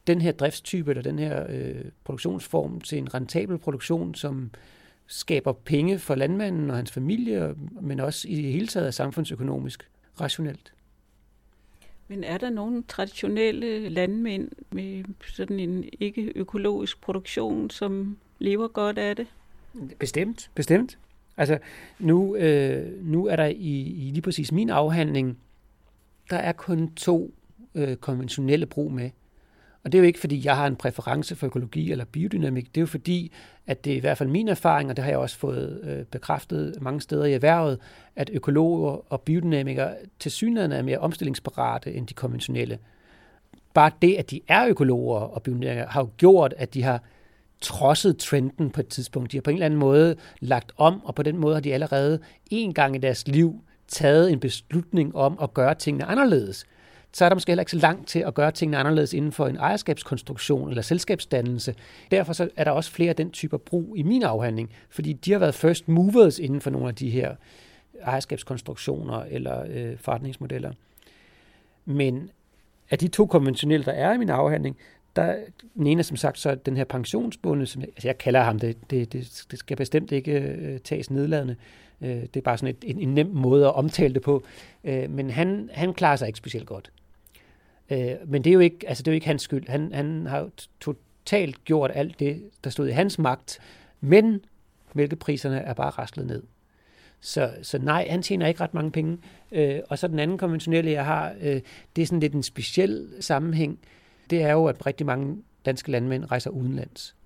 den 0.06 0.20
her 0.20 0.32
driftstype 0.32 0.90
eller 0.90 1.02
den 1.02 1.18
her 1.18 1.46
øh, 1.48 1.84
produktionsform 2.04 2.80
til 2.80 2.98
en 2.98 3.14
rentabel 3.14 3.58
produktion, 3.58 4.14
som 4.14 4.50
skaber 5.06 5.52
penge 5.52 5.98
for 5.98 6.14
landmanden 6.14 6.70
og 6.70 6.76
hans 6.76 6.92
familie, 6.92 7.54
men 7.80 8.00
også 8.00 8.28
i 8.28 8.36
det 8.36 8.52
hele 8.52 8.66
taget 8.66 8.86
er 8.86 8.90
samfundsøkonomisk 8.90 9.88
rationelt. 10.20 10.72
Men 12.12 12.24
er 12.24 12.38
der 12.38 12.50
nogle 12.50 12.82
traditionelle 12.88 13.88
landmænd 13.88 14.48
med 14.70 15.04
sådan 15.26 15.60
en 15.60 15.84
ikke-økologisk 16.00 17.00
produktion, 17.00 17.70
som 17.70 18.18
lever 18.38 18.68
godt 18.68 18.98
af 18.98 19.16
det? 19.16 19.26
Bestemt, 19.98 20.50
bestemt. 20.54 20.98
Altså, 21.36 21.58
nu, 21.98 22.36
øh, 22.36 23.04
nu 23.04 23.26
er 23.26 23.36
der 23.36 23.44
i, 23.46 23.80
i 23.80 24.10
lige 24.10 24.22
præcis 24.22 24.52
min 24.52 24.70
afhandling, 24.70 25.38
der 26.30 26.36
er 26.36 26.52
kun 26.52 26.94
to 26.94 27.34
øh, 27.74 27.96
konventionelle 27.96 28.66
brug 28.66 28.92
med. 28.92 29.10
Og 29.84 29.92
det 29.92 29.98
er 29.98 30.02
jo 30.02 30.06
ikke, 30.06 30.18
fordi 30.18 30.46
jeg 30.46 30.56
har 30.56 30.66
en 30.66 30.76
præference 30.76 31.36
for 31.36 31.46
økologi 31.46 31.92
eller 31.92 32.04
biodynamik. 32.04 32.66
Det 32.66 32.76
er 32.76 32.82
jo 32.82 32.86
fordi, 32.86 33.32
at 33.66 33.84
det 33.84 33.92
er 33.92 33.96
i 33.96 34.00
hvert 34.00 34.18
fald 34.18 34.28
min 34.28 34.48
erfaring, 34.48 34.90
og 34.90 34.96
det 34.96 35.04
har 35.04 35.10
jeg 35.10 35.18
også 35.18 35.38
fået 35.38 35.80
øh, 35.82 36.04
bekræftet 36.04 36.78
mange 36.80 37.00
steder 37.00 37.24
i 37.24 37.32
erhvervet, 37.32 37.78
at 38.16 38.30
økologer 38.32 39.12
og 39.12 39.20
biodynamikere 39.20 39.94
til 40.18 40.30
synligheden 40.30 40.72
er 40.72 40.82
mere 40.82 40.98
omstillingsparate 40.98 41.92
end 41.92 42.06
de 42.06 42.14
konventionelle. 42.14 42.78
Bare 43.74 43.90
det, 44.02 44.14
at 44.14 44.30
de 44.30 44.40
er 44.48 44.66
økologer 44.66 45.20
og 45.20 45.42
biodynamikere, 45.42 45.86
har 45.88 46.00
jo 46.00 46.08
gjort, 46.16 46.54
at 46.56 46.74
de 46.74 46.82
har 46.82 47.02
trodset 47.60 48.18
trenden 48.18 48.70
på 48.70 48.80
et 48.80 48.88
tidspunkt. 48.88 49.32
De 49.32 49.36
har 49.36 49.42
på 49.42 49.50
en 49.50 49.56
eller 49.56 49.66
anden 49.66 49.80
måde 49.80 50.16
lagt 50.40 50.72
om, 50.76 51.04
og 51.04 51.14
på 51.14 51.22
den 51.22 51.38
måde 51.38 51.54
har 51.54 51.60
de 51.60 51.74
allerede 51.74 52.18
en 52.50 52.74
gang 52.74 52.96
i 52.96 52.98
deres 52.98 53.28
liv 53.28 53.60
taget 53.88 54.32
en 54.32 54.40
beslutning 54.40 55.16
om 55.16 55.38
at 55.42 55.54
gøre 55.54 55.74
tingene 55.74 56.04
anderledes 56.04 56.64
så 57.12 57.24
er 57.24 57.28
der 57.28 57.36
måske 57.36 57.50
heller 57.50 57.62
ikke 57.62 57.70
så 57.70 57.78
langt 57.78 58.08
til 58.08 58.18
at 58.18 58.34
gøre 58.34 58.50
tingene 58.50 58.78
anderledes 58.78 59.12
inden 59.14 59.32
for 59.32 59.46
en 59.46 59.56
ejerskabskonstruktion 59.56 60.68
eller 60.68 60.82
selskabsdannelse. 60.82 61.74
Derfor 62.10 62.32
så 62.32 62.48
er 62.56 62.64
der 62.64 62.70
også 62.70 62.90
flere 62.90 63.08
af 63.08 63.16
den 63.16 63.30
type 63.30 63.58
brug 63.58 63.96
i 63.96 64.02
min 64.02 64.22
afhandling, 64.22 64.70
fordi 64.90 65.12
de 65.12 65.32
har 65.32 65.38
været 65.38 65.54
first 65.54 65.88
movers 65.88 66.38
inden 66.38 66.60
for 66.60 66.70
nogle 66.70 66.88
af 66.88 66.94
de 66.94 67.10
her 67.10 67.34
ejerskabskonstruktioner 68.02 69.24
eller 69.30 69.64
øh, 69.68 69.98
forretningsmodeller. 69.98 70.72
Men 71.84 72.30
af 72.90 72.98
de 72.98 73.08
to 73.08 73.26
konventionelle, 73.26 73.84
der 73.84 73.92
er 73.92 74.12
i 74.12 74.18
min 74.18 74.30
afhandling, 74.30 74.76
der, 75.16 75.36
den 75.74 75.86
ene 75.86 75.98
er 75.98 76.02
som 76.02 76.16
sagt 76.16 76.38
så 76.38 76.54
den 76.54 76.76
her 76.76 76.84
pensionsbunde, 76.84 77.66
som 77.66 77.82
jeg, 77.82 77.88
altså 77.88 78.08
jeg 78.08 78.18
kalder 78.18 78.42
ham 78.42 78.58
det, 78.58 78.90
det, 78.90 79.12
det, 79.12 79.44
det 79.50 79.58
skal 79.58 79.76
bestemt 79.76 80.12
ikke 80.12 80.32
øh, 80.32 80.78
tages 80.78 81.10
nedladende. 81.10 81.56
Øh, 82.00 82.08
det 82.08 82.36
er 82.36 82.40
bare 82.40 82.58
sådan 82.58 82.74
et, 82.82 82.84
en, 82.90 83.00
en 83.00 83.14
nem 83.14 83.26
måde 83.26 83.66
at 83.66 83.74
omtale 83.74 84.14
det 84.14 84.22
på. 84.22 84.42
Øh, 84.84 85.10
men 85.10 85.30
han, 85.30 85.70
han 85.72 85.94
klarer 85.94 86.16
sig 86.16 86.26
ikke 86.26 86.38
specielt 86.38 86.66
godt. 86.66 86.92
Øh, 87.92 88.16
men 88.26 88.44
det 88.44 88.50
er 88.50 88.54
jo 88.54 88.60
ikke, 88.60 88.88
altså 88.88 89.02
det 89.02 89.08
er 89.08 89.12
jo 89.12 89.14
ikke 89.14 89.26
hans 89.26 89.42
skyld. 89.42 89.68
Han, 89.68 89.92
han 89.92 90.26
har 90.26 90.50
totalt 90.80 91.64
gjort 91.64 91.90
alt 91.94 92.20
det, 92.20 92.50
der 92.64 92.70
stod 92.70 92.88
i 92.88 92.92
hans 92.92 93.18
magt, 93.18 93.58
men 94.00 94.44
mælkepriserne 94.94 95.58
er 95.58 95.74
bare 95.74 95.90
raslet 95.90 96.26
ned. 96.26 96.42
Så, 97.20 97.54
så 97.62 97.78
nej, 97.78 98.06
han 98.10 98.22
tjener 98.22 98.46
ikke 98.46 98.60
ret 98.60 98.74
mange 98.74 98.90
penge. 98.90 99.18
Øh, 99.52 99.80
og 99.88 99.98
så 99.98 100.08
den 100.08 100.18
anden 100.18 100.38
konventionelle, 100.38 100.90
jeg 100.90 101.04
har, 101.04 101.34
øh, 101.40 101.60
det 101.96 102.02
er 102.02 102.06
sådan 102.06 102.20
lidt 102.20 102.34
en 102.34 102.42
speciel 102.42 103.08
sammenhæng. 103.20 103.78
Det 104.30 104.42
er 104.42 104.52
jo, 104.52 104.66
at 104.66 104.86
rigtig 104.86 105.06
mange 105.06 105.42
danske 105.66 105.90
landmænd 105.90 106.30
rejser 106.30 106.50
udenlands. 106.50 107.16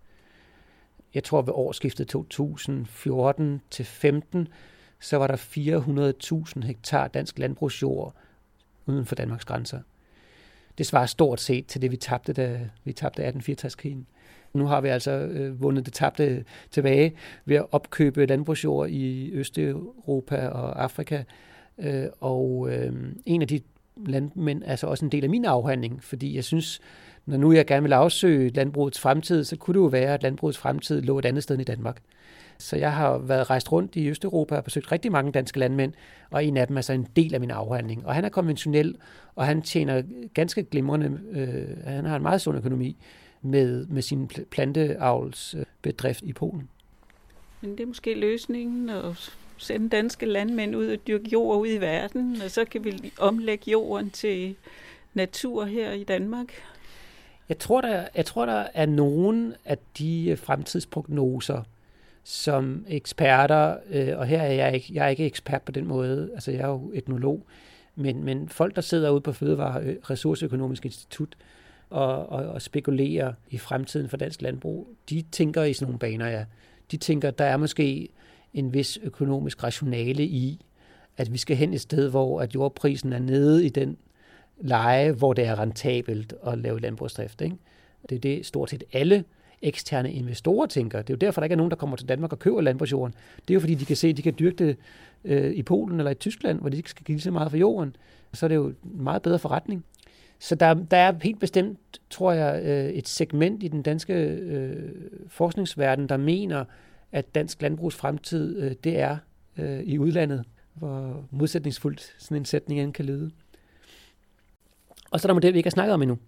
Jeg 1.14 1.24
tror 1.24 1.42
ved 1.42 1.52
årsskiftet 1.52 2.08
2014 2.08 3.60
til 3.70 3.84
15, 3.84 4.48
så 5.00 5.16
var 5.16 5.26
der 5.26 5.36
400.000 6.56 6.66
hektar 6.66 7.08
dansk 7.08 7.38
landbrugsjord 7.38 8.14
uden 8.86 9.06
for 9.06 9.14
Danmarks 9.14 9.44
grænser. 9.44 9.80
Det 10.78 10.86
svarer 10.86 11.06
stort 11.06 11.40
set 11.40 11.66
til 11.66 11.82
det, 11.82 11.90
vi 11.90 11.96
tabte, 11.96 12.32
da 12.32 12.60
vi 12.84 12.92
tabte 12.92 13.28
1864-krigen. 13.28 14.06
Nu 14.54 14.66
har 14.66 14.80
vi 14.80 14.88
altså 14.88 15.10
øh, 15.10 15.62
vundet 15.62 15.86
det 15.86 15.94
tabte 15.94 16.44
tilbage 16.70 17.12
ved 17.44 17.56
at 17.56 17.66
opkøbe 17.72 18.26
landbrugsjord 18.26 18.88
i 18.88 19.30
Østeuropa 19.32 20.48
og 20.48 20.82
Afrika. 20.82 21.22
Øh, 21.78 22.06
og 22.20 22.68
øh, 22.70 22.92
en 23.26 23.42
af 23.42 23.48
de 23.48 23.60
landmænd 24.06 24.62
er 24.64 24.76
så 24.76 24.86
også 24.86 25.04
en 25.04 25.12
del 25.12 25.24
af 25.24 25.30
min 25.30 25.44
afhandling, 25.44 26.04
fordi 26.04 26.36
jeg 26.36 26.44
synes, 26.44 26.80
når 27.26 27.36
nu 27.36 27.52
jeg 27.52 27.66
gerne 27.66 27.82
vil 27.82 27.92
afsøge 27.92 28.48
landbrugets 28.48 29.00
fremtid, 29.00 29.44
så 29.44 29.56
kunne 29.56 29.74
det 29.74 29.80
jo 29.80 29.86
være, 29.86 30.14
at 30.14 30.22
landbrugets 30.22 30.58
fremtid 30.58 31.02
lå 31.02 31.18
et 31.18 31.24
andet 31.24 31.42
sted 31.42 31.54
end 31.54 31.62
i 31.62 31.64
Danmark. 31.64 32.02
Så 32.58 32.76
jeg 32.76 32.92
har 32.92 33.18
været 33.18 33.50
rejst 33.50 33.72
rundt 33.72 33.96
i 33.96 34.08
Østeuropa 34.08 34.56
og 34.56 34.64
besøgt 34.64 34.92
rigtig 34.92 35.12
mange 35.12 35.32
danske 35.32 35.58
landmænd, 35.58 35.92
og 36.30 36.44
en 36.44 36.56
af 36.56 36.66
dem 36.66 36.76
er 36.76 36.80
så 36.80 36.92
en 36.92 37.06
del 37.16 37.34
af 37.34 37.40
min 37.40 37.50
afhandling. 37.50 38.06
Og 38.06 38.14
han 38.14 38.24
er 38.24 38.28
konventionel, 38.28 38.96
og 39.34 39.46
han 39.46 39.62
tjener 39.62 40.02
ganske 40.34 40.62
glimrende, 40.62 41.20
øh, 41.32 41.84
han 41.84 42.04
har 42.04 42.16
en 42.16 42.22
meget 42.22 42.40
sund 42.40 42.58
økonomi 42.58 42.96
med, 43.42 43.86
med 43.86 44.02
sin 44.02 44.30
planteavlsbedrift 44.50 46.22
i 46.22 46.32
Polen. 46.32 46.68
Men 47.60 47.70
det 47.70 47.80
er 47.80 47.86
måske 47.86 48.14
løsningen 48.14 48.88
at 48.88 49.30
sende 49.56 49.88
danske 49.88 50.26
landmænd 50.26 50.76
ud 50.76 50.86
og 50.86 50.98
dyrke 51.06 51.28
jord 51.32 51.60
ud 51.60 51.68
i 51.68 51.78
verden, 51.80 52.42
og 52.44 52.50
så 52.50 52.64
kan 52.64 52.84
vi 52.84 53.12
omlægge 53.18 53.70
jorden 53.70 54.10
til 54.10 54.56
natur 55.14 55.64
her 55.64 55.92
i 55.92 56.04
Danmark. 56.04 56.46
Jeg 57.48 57.58
tror, 57.58 57.80
der, 57.80 58.04
jeg 58.14 58.26
tror, 58.26 58.46
der 58.46 58.66
er 58.74 58.86
nogen 58.86 59.54
af 59.64 59.78
de 59.98 60.36
fremtidsprognoser, 60.36 61.62
som 62.28 62.84
eksperter, 62.88 63.76
øh, 63.90 64.18
og 64.18 64.26
her 64.26 64.42
er 64.42 64.52
jeg 64.52 64.74
ikke, 64.74 64.86
jeg 64.92 65.04
er 65.04 65.08
ikke 65.08 65.26
ekspert 65.26 65.62
på 65.62 65.72
den 65.72 65.86
måde, 65.86 66.30
altså 66.34 66.50
jeg 66.50 66.60
er 66.60 66.68
jo 66.68 66.90
etnolog, 66.94 67.46
men, 67.94 68.24
men 68.24 68.48
folk, 68.48 68.76
der 68.76 68.82
sidder 68.82 69.10
ude 69.10 69.20
på 69.20 69.32
Fødevare 69.32 69.96
Ressourceøkonomisk 70.10 70.84
Institut 70.84 71.36
og, 71.90 72.28
og, 72.28 72.46
og 72.46 72.62
spekulerer 72.62 73.32
i 73.50 73.58
fremtiden 73.58 74.08
for 74.08 74.16
dansk 74.16 74.42
landbrug, 74.42 74.88
de 75.10 75.22
tænker 75.22 75.62
i 75.62 75.72
sådan 75.72 75.86
nogle 75.86 75.98
baner, 75.98 76.28
ja. 76.28 76.44
De 76.90 76.96
tænker, 76.96 77.30
der 77.30 77.44
er 77.44 77.56
måske 77.56 78.08
en 78.54 78.74
vis 78.74 78.98
økonomisk 79.02 79.64
rationale 79.64 80.24
i, 80.24 80.66
at 81.16 81.32
vi 81.32 81.38
skal 81.38 81.56
hen 81.56 81.74
et 81.74 81.80
sted, 81.80 82.10
hvor 82.10 82.40
at 82.40 82.54
jordprisen 82.54 83.12
er 83.12 83.18
nede 83.18 83.66
i 83.66 83.68
den 83.68 83.96
leje, 84.60 85.12
hvor 85.12 85.32
det 85.32 85.46
er 85.46 85.58
rentabelt 85.58 86.34
at 86.46 86.58
lave 86.58 86.80
landbrugsdrift. 86.80 87.40
Ikke? 87.40 87.56
Det 88.08 88.16
er 88.16 88.20
det 88.20 88.46
stort 88.46 88.70
set 88.70 88.84
alle 88.92 89.24
eksterne 89.62 90.12
investorer 90.12 90.66
tænker. 90.66 91.02
Det 91.02 91.10
er 91.10 91.14
jo 91.14 91.18
derfor, 91.26 91.40
der 91.40 91.44
ikke 91.44 91.52
er 91.52 91.56
nogen, 91.56 91.70
der 91.70 91.76
kommer 91.76 91.96
til 91.96 92.08
Danmark 92.08 92.32
og 92.32 92.38
køber 92.38 92.60
landbrugsjorden. 92.60 93.14
Det 93.36 93.50
er 93.50 93.54
jo 93.54 93.60
fordi, 93.60 93.74
de 93.74 93.84
kan 93.84 93.96
se, 93.96 94.08
at 94.08 94.16
de 94.16 94.22
kan 94.22 94.34
dyrke 94.38 94.56
det 94.56 94.76
øh, 95.24 95.52
i 95.52 95.62
Polen 95.62 96.00
eller 96.00 96.10
i 96.10 96.14
Tyskland, 96.14 96.60
hvor 96.60 96.68
de 96.68 96.76
ikke 96.76 96.90
skal 96.90 97.04
give 97.04 97.20
så 97.20 97.30
meget 97.30 97.50
for 97.50 97.58
jorden. 97.58 97.96
Så 98.32 98.46
er 98.46 98.48
det 98.48 98.54
jo 98.54 98.66
en 98.66 98.76
meget 98.82 99.22
bedre 99.22 99.38
forretning. 99.38 99.84
Så 100.38 100.54
der, 100.54 100.74
der 100.74 100.96
er 100.96 101.12
helt 101.22 101.40
bestemt, 101.40 101.78
tror 102.10 102.32
jeg, 102.32 102.62
øh, 102.64 102.90
et 102.90 103.08
segment 103.08 103.62
i 103.62 103.68
den 103.68 103.82
danske 103.82 104.14
øh, 104.14 104.92
forskningsverden, 105.28 106.08
der 106.08 106.16
mener, 106.16 106.64
at 107.12 107.34
dansk 107.34 107.62
landbrugs 107.62 107.96
fremtid, 107.96 108.62
øh, 108.62 108.72
det 108.84 108.98
er 108.98 109.16
øh, 109.56 109.80
i 109.80 109.98
udlandet, 109.98 110.44
hvor 110.74 111.24
modsætningsfuldt 111.30 112.14
sådan 112.18 112.36
en 112.36 112.44
sætning 112.44 112.80
end 112.80 112.92
kan 112.92 113.04
lyde. 113.04 113.30
Og 115.10 115.20
så 115.20 115.26
er 115.26 115.28
der 115.28 115.34
model, 115.34 115.52
vi 115.52 115.58
ikke 115.58 115.66
har 115.66 115.70
snakket 115.70 115.94
om 115.94 116.02
endnu. 116.02 116.18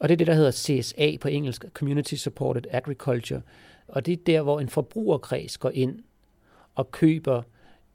Og 0.00 0.08
det 0.08 0.14
er 0.14 0.16
det, 0.16 0.26
der 0.26 0.34
hedder 0.34 0.50
CSA 0.50 1.16
på 1.20 1.28
engelsk, 1.28 1.64
Community 1.74 2.14
Supported 2.14 2.62
Agriculture. 2.70 3.42
Og 3.88 4.06
det 4.06 4.12
er 4.12 4.24
der, 4.26 4.42
hvor 4.42 4.60
en 4.60 4.68
forbrugerkreds 4.68 5.58
går 5.58 5.70
ind 5.70 5.98
og 6.74 6.90
køber 6.90 7.42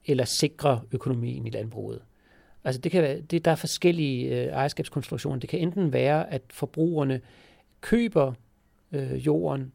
eller 0.05 0.25
sikrer 0.25 0.79
økonomien 0.91 1.47
i 1.47 1.49
landbruget. 1.49 2.01
Altså 2.63 2.81
det 2.81 2.91
kan 2.91 3.03
være, 3.03 3.21
det, 3.21 3.45
der 3.45 3.51
er 3.51 3.55
forskellige 3.55 4.41
øh, 4.41 4.47
ejerskabskonstruktioner. 4.47 5.39
Det 5.39 5.49
kan 5.49 5.59
enten 5.59 5.93
være, 5.93 6.33
at 6.33 6.41
forbrugerne 6.49 7.21
køber 7.81 8.33
øh, 8.91 9.25
jorden, 9.25 9.71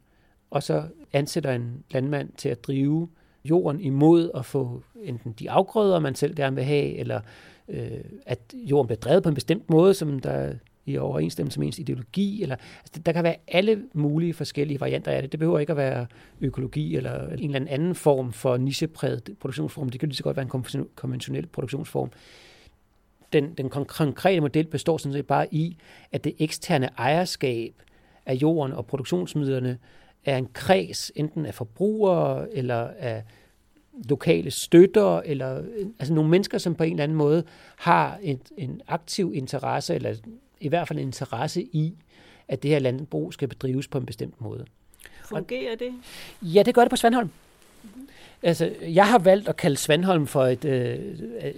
og 0.50 0.62
så 0.62 0.84
ansætter 1.12 1.52
en 1.52 1.84
landmand 1.90 2.32
til 2.36 2.48
at 2.48 2.64
drive 2.64 3.08
jorden 3.44 3.80
imod 3.80 4.30
at 4.34 4.44
få 4.44 4.82
enten 5.02 5.32
de 5.32 5.50
afgrøder, 5.50 5.98
man 5.98 6.14
selv 6.14 6.34
gerne 6.34 6.56
vil 6.56 6.64
have, 6.64 6.96
eller 6.96 7.20
øh, 7.68 8.04
at 8.26 8.54
jorden 8.54 8.86
bliver 8.86 9.00
drevet 9.00 9.22
på 9.22 9.28
en 9.28 9.34
bestemt 9.34 9.70
måde, 9.70 9.94
som 9.94 10.18
der 10.18 10.54
i 10.90 10.98
overensstemmelse 10.98 11.58
med 11.58 11.66
ens 11.66 11.78
ideologi. 11.78 12.42
Eller, 12.42 12.56
altså, 12.80 13.00
der 13.06 13.12
kan 13.12 13.24
være 13.24 13.36
alle 13.48 13.82
mulige 13.92 14.34
forskellige 14.34 14.80
varianter 14.80 15.12
af 15.12 15.22
det. 15.22 15.32
Det 15.32 15.40
behøver 15.40 15.58
ikke 15.58 15.70
at 15.70 15.76
være 15.76 16.06
økologi 16.40 16.96
eller 16.96 17.28
en 17.28 17.54
eller 17.54 17.70
anden 17.70 17.94
form 17.94 18.32
for 18.32 18.56
nichepræget 18.56 19.30
produktionsform. 19.40 19.88
Det 19.88 20.00
kan 20.00 20.08
lige 20.08 20.16
så 20.16 20.22
godt 20.22 20.36
være 20.36 20.48
en 20.54 20.86
konventionel 20.94 21.46
produktionsform. 21.46 22.10
Den, 23.32 23.54
den 23.54 23.68
konkrete 23.70 24.40
model 24.40 24.66
består 24.66 24.98
sådan 24.98 25.12
set 25.12 25.26
bare 25.26 25.54
i, 25.54 25.76
at 26.12 26.24
det 26.24 26.34
eksterne 26.38 26.88
ejerskab 26.98 27.74
af 28.26 28.34
jorden 28.34 28.72
og 28.72 28.86
produktionsmidlerne 28.86 29.78
er 30.24 30.36
en 30.36 30.48
kreds, 30.52 31.12
enten 31.16 31.46
af 31.46 31.54
forbrugere 31.54 32.54
eller 32.54 32.90
af 32.98 33.22
lokale 34.08 34.50
støtter, 34.50 35.20
eller 35.24 35.62
altså 35.98 36.14
nogle 36.14 36.30
mennesker, 36.30 36.58
som 36.58 36.74
på 36.74 36.84
en 36.84 36.92
eller 36.92 37.04
anden 37.04 37.18
måde 37.18 37.44
har 37.76 38.18
en, 38.22 38.40
en 38.56 38.80
aktiv 38.88 39.32
interesse, 39.34 39.94
eller 39.94 40.14
i 40.60 40.68
hvert 40.68 40.88
fald 40.88 40.98
en 40.98 41.06
interesse 41.06 41.62
i, 41.62 41.94
at 42.48 42.62
det 42.62 42.70
her 42.70 42.78
landbrug 42.78 43.32
skal 43.32 43.48
bedrives 43.48 43.88
på 43.88 43.98
en 43.98 44.06
bestemt 44.06 44.40
måde. 44.40 44.64
Fungerer 45.24 45.76
det? 45.76 45.94
Ja, 46.42 46.62
det 46.62 46.74
gør 46.74 46.82
det 46.82 46.90
på 46.90 46.96
Svandholm. 46.96 47.30
Mm-hmm. 47.82 48.08
Altså, 48.42 48.74
jeg 48.82 49.06
har 49.06 49.18
valgt 49.18 49.48
at 49.48 49.56
kalde 49.56 49.76
Svandholm 49.76 50.26
for 50.26 50.46
et, 50.46 50.64
øh, 50.64 50.98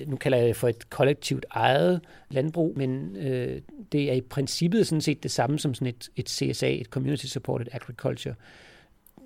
nu 0.06 0.16
kalder 0.16 0.38
jeg 0.38 0.48
det 0.48 0.56
for 0.56 0.68
et 0.68 0.90
kollektivt 0.90 1.46
ejet 1.54 2.00
landbrug, 2.30 2.72
men 2.76 3.16
øh, 3.16 3.60
det 3.92 4.10
er 4.10 4.12
i 4.12 4.20
princippet 4.20 4.86
sådan 4.86 5.00
set 5.00 5.22
det 5.22 5.30
samme 5.30 5.58
som 5.58 5.74
sådan 5.74 5.88
et, 5.88 6.08
et 6.16 6.28
CSA, 6.28 6.68
et 6.68 6.86
Community 6.86 7.26
Supported 7.26 7.66
Agriculture. 7.72 8.34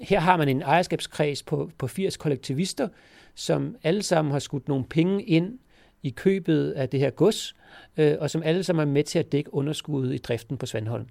Her 0.00 0.20
har 0.20 0.36
man 0.36 0.48
en 0.48 0.62
ejerskabskreds 0.62 1.42
på, 1.42 1.70
på 1.78 1.86
80 1.86 2.16
kollektivister, 2.16 2.88
som 3.34 3.76
alle 3.82 4.02
sammen 4.02 4.32
har 4.32 4.38
skudt 4.38 4.68
nogle 4.68 4.84
penge 4.84 5.22
ind 5.22 5.58
i 6.06 6.10
købet 6.10 6.70
af 6.70 6.88
det 6.88 7.00
her 7.00 7.10
gods, 7.10 7.56
øh, 7.96 8.16
og 8.20 8.30
som 8.30 8.42
alle 8.42 8.62
sammen 8.62 8.88
er 8.88 8.92
med 8.92 9.04
til 9.04 9.18
at 9.18 9.32
dække 9.32 9.54
underskuddet 9.54 10.14
i 10.14 10.18
driften 10.18 10.56
på 10.56 10.66
Svandholm. 10.66 11.06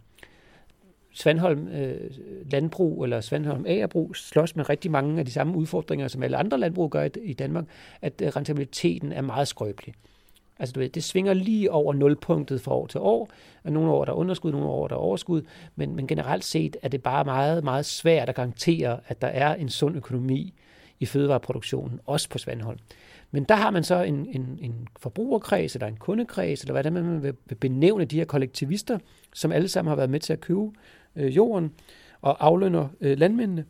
Svandholm 1.13 1.67
øh, 1.67 2.11
Landbrug 2.51 3.03
eller 3.03 3.21
Svandholm 3.21 3.65
Agerbrug 3.67 4.15
slås 4.15 4.55
med 4.55 4.69
rigtig 4.69 4.91
mange 4.91 5.19
af 5.19 5.25
de 5.25 5.31
samme 5.31 5.57
udfordringer, 5.57 6.07
som 6.07 6.23
alle 6.23 6.37
andre 6.37 6.57
landbrug 6.57 6.91
gør 6.91 7.07
i 7.23 7.33
Danmark, 7.33 7.65
at 8.01 8.21
øh, 8.21 8.27
rentabiliteten 8.27 9.11
er 9.11 9.21
meget 9.21 9.47
skrøbelig. 9.47 9.93
Altså 10.59 10.73
du 10.73 10.79
ved, 10.79 10.89
det 10.89 11.03
svinger 11.03 11.33
lige 11.33 11.71
over 11.71 11.93
nulpunktet 11.93 12.61
fra 12.61 12.75
år 12.75 12.87
til 12.87 12.99
år, 12.99 13.29
og 13.63 13.71
nogle 13.71 13.91
år 13.91 14.05
der 14.05 14.11
er 14.11 14.17
underskud, 14.17 14.51
nogle 14.51 14.67
år 14.67 14.87
der 14.87 14.95
er 14.95 14.99
overskud, 14.99 15.41
men, 15.75 15.95
men 15.95 16.07
generelt 16.07 16.43
set 16.43 16.77
er 16.81 16.87
det 16.87 17.03
bare 17.03 17.25
meget, 17.25 17.63
meget 17.63 17.85
svært 17.85 18.29
at 18.29 18.35
garantere, 18.35 18.99
at 19.07 19.21
der 19.21 19.27
er 19.27 19.55
en 19.55 19.69
sund 19.69 19.95
økonomi 19.95 20.53
i 20.99 21.05
fødevareproduktionen, 21.05 21.99
også 22.05 22.29
på 22.29 22.37
Svandholm. 22.37 22.79
Men 23.31 23.43
der 23.43 23.55
har 23.55 23.71
man 23.71 23.83
så 23.83 24.03
en, 24.03 24.27
en, 24.31 24.59
en 24.61 24.87
forbrugerkreds, 24.99 25.75
eller 25.75 25.87
en 25.87 25.97
kundekreds, 25.97 26.61
eller 26.61 26.73
hvordan 26.73 26.93
man 26.93 27.23
vil 27.23 27.33
benævne 27.59 28.05
de 28.05 28.17
her 28.17 28.25
kollektivister, 28.25 28.99
som 29.33 29.51
alle 29.51 29.67
sammen 29.67 29.89
har 29.89 29.95
været 29.95 30.09
med 30.09 30.19
til 30.19 30.33
at 30.33 30.41
købe 30.41 30.71
øh, 31.15 31.35
jorden 31.35 31.71
og 32.21 32.45
aflønner 32.45 32.87
øh, 33.01 33.17
landmændene. 33.17 33.65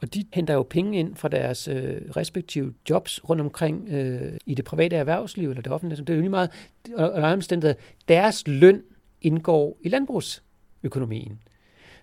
Og 0.00 0.14
de 0.14 0.24
henter 0.32 0.54
jo 0.54 0.62
penge 0.62 0.98
ind 0.98 1.16
fra 1.16 1.28
deres 1.28 1.68
øh, 1.68 2.00
respektive 2.16 2.74
jobs 2.90 3.28
rundt 3.28 3.40
omkring 3.40 3.88
øh, 3.88 4.32
i 4.46 4.54
det 4.54 4.64
private 4.64 4.96
erhvervsliv 4.96 5.48
eller 5.50 5.62
det 5.62 5.72
offentlige. 5.72 6.00
Det 6.00 6.10
er 6.10 6.14
jo 6.14 6.20
lige 6.20 6.30
meget, 6.30 6.50
og, 6.96 7.10
og 7.10 7.76
deres 8.08 8.42
løn 8.46 8.82
indgår 9.22 9.78
i 9.82 9.88
landbrugsøkonomien. 9.88 11.38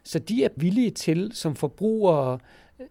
Så 0.04 0.20
de 0.20 0.44
er 0.44 0.50
villige 0.56 0.92
til 0.92 1.32
som 1.34 1.56
forbrugere 1.56 2.40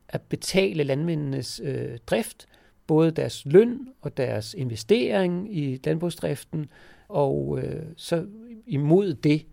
at 0.09 0.21
betale 0.21 0.85
landmændenes 0.85 1.61
øh, 1.65 1.99
drift, 2.07 2.47
både 2.91 3.11
deres 3.11 3.43
løn 3.45 3.89
og 4.03 4.17
deres 4.17 4.55
investering 4.55 5.57
i 5.57 5.81
landbrugsdriften, 5.85 6.67
og 7.09 7.59
øh, 7.63 7.83
så 7.97 8.27
imod 8.67 9.15
det, 9.15 9.47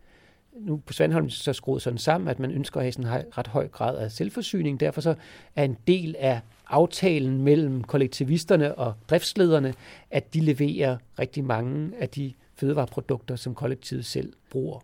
nu 0.60 0.78
på 0.78 0.94
Svandholm 0.94 1.30
så 1.30 1.54
skruet 1.54 1.82
sådan 1.82 1.98
sammen, 1.98 2.28
at 2.28 2.40
man 2.40 2.52
ønsker 2.52 2.80
at 2.80 2.84
have 2.84 2.92
sådan 2.92 3.12
en 3.12 3.38
ret 3.38 3.48
høj 3.48 3.68
grad 3.68 3.98
af 3.98 4.12
selvforsyning. 4.12 4.80
Derfor 4.80 5.02
så 5.02 5.16
er 5.56 5.64
en 5.64 5.78
del 5.88 6.16
af 6.20 6.40
aftalen 6.68 7.42
mellem 7.42 7.84
kollektivisterne 7.84 8.76
og 8.76 8.94
driftslederne, 9.10 9.74
at 10.12 10.34
de 10.34 10.40
leverer 10.40 10.98
rigtig 11.20 11.44
mange 11.44 11.92
af 12.00 12.10
de 12.10 12.34
fødevareprodukter, 12.56 13.36
som 13.36 13.56
kollektivet 13.56 14.06
selv 14.06 14.34
bruger. 14.52 14.80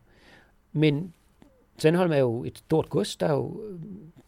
Men 0.72 1.14
Sandholm 1.78 2.12
er 2.12 2.18
jo 2.18 2.44
et 2.44 2.58
stort 2.58 2.90
gods, 2.90 3.16
der 3.16 3.28
er 3.28 3.34
jo 3.34 3.62
øh, 3.70 3.80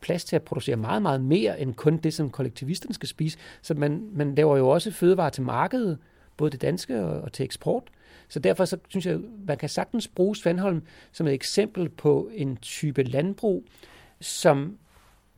plads 0.01 0.25
til 0.25 0.35
at 0.35 0.43
producere 0.43 0.75
meget, 0.75 1.01
meget 1.01 1.21
mere 1.21 1.59
end 1.59 1.73
kun 1.73 1.97
det, 1.97 2.13
som 2.13 2.29
kollektivisterne 2.29 2.93
skal 2.93 3.09
spise. 3.09 3.37
Så 3.61 3.73
man, 3.73 4.09
man 4.13 4.35
laver 4.35 4.57
jo 4.57 4.69
også 4.69 4.91
fødevarer 4.91 5.29
til 5.29 5.43
markedet, 5.43 5.97
både 6.37 6.51
det 6.51 6.61
danske 6.61 7.03
og, 7.03 7.21
og 7.21 7.33
til 7.33 7.43
eksport. 7.43 7.83
Så 8.29 8.39
derfor 8.39 8.65
så 8.65 8.77
synes 8.89 9.05
jeg, 9.05 9.19
man 9.47 9.57
kan 9.57 9.69
sagtens 9.69 10.07
bruge 10.07 10.35
Svandholm 10.35 10.81
som 11.11 11.27
et 11.27 11.33
eksempel 11.33 11.89
på 11.89 12.29
en 12.33 12.57
type 12.57 13.03
landbrug, 13.03 13.65
som 14.19 14.77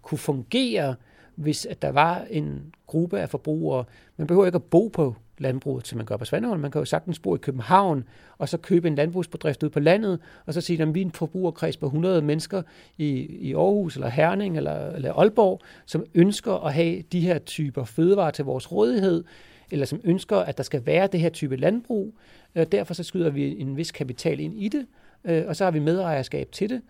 kunne 0.01 0.18
fungere, 0.18 0.95
hvis 1.36 1.66
at 1.66 1.82
der 1.82 1.91
var 1.91 2.26
en 2.30 2.74
gruppe 2.88 3.20
af 3.20 3.30
forbrugere. 3.30 3.86
Man 4.18 4.28
behøver 4.28 4.45
ikke 4.45 4.55
at 4.55 4.64
bo 4.64 4.88
på 4.88 5.16
landbruget, 5.38 5.88
som 5.88 5.97
man 5.97 6.05
gør 6.05 6.17
på 6.17 6.25
Svandholm. 6.25 6.61
Man 6.61 6.71
kan 6.71 6.79
jo 6.79 6.85
sagtens 6.85 7.19
bo 7.19 7.35
i 7.35 7.38
København, 7.38 8.03
og 8.38 8.49
så 8.49 8.57
købe 8.57 8.88
en 8.88 8.95
landbrugsbedrift 8.95 9.63
ud 9.63 9.69
på 9.69 9.79
landet, 9.79 10.19
og 10.45 10.53
så 10.53 10.61
sige, 10.61 10.81
at 10.81 10.95
vi 10.95 11.01
er 11.01 11.05
en 11.05 11.11
forbrugerkreds 11.11 11.77
på 11.77 11.85
100 11.85 12.21
mennesker 12.21 12.61
i, 12.97 13.09
i 13.19 13.53
Aarhus, 13.53 13.95
eller 13.95 14.09
Herning, 14.09 14.57
eller, 14.57 14.89
eller 14.89 15.13
Aalborg, 15.13 15.61
som 15.85 16.05
ønsker 16.13 16.53
at 16.53 16.73
have 16.73 17.01
de 17.01 17.19
her 17.19 17.39
typer 17.39 17.83
fødevarer 17.83 18.31
til 18.31 18.45
vores 18.45 18.71
rådighed, 18.71 19.23
eller 19.71 19.85
som 19.85 20.01
ønsker, 20.03 20.38
at 20.38 20.57
der 20.57 20.63
skal 20.63 20.85
være 20.85 21.07
det 21.07 21.19
her 21.19 21.29
type 21.29 21.55
landbrug. 21.55 22.13
Øh, 22.55 22.65
derfor 22.71 22.93
så 22.93 23.03
skyder 23.03 23.29
vi 23.29 23.61
en 23.61 23.77
vis 23.77 23.91
kapital 23.91 24.39
ind 24.39 24.59
i 24.59 24.67
det, 24.67 24.85
øh, 25.25 25.43
og 25.47 25.55
så 25.55 25.63
har 25.63 25.71
vi 25.71 25.79
medejerskab 25.79 26.51
til 26.51 26.69
det. 26.69 26.81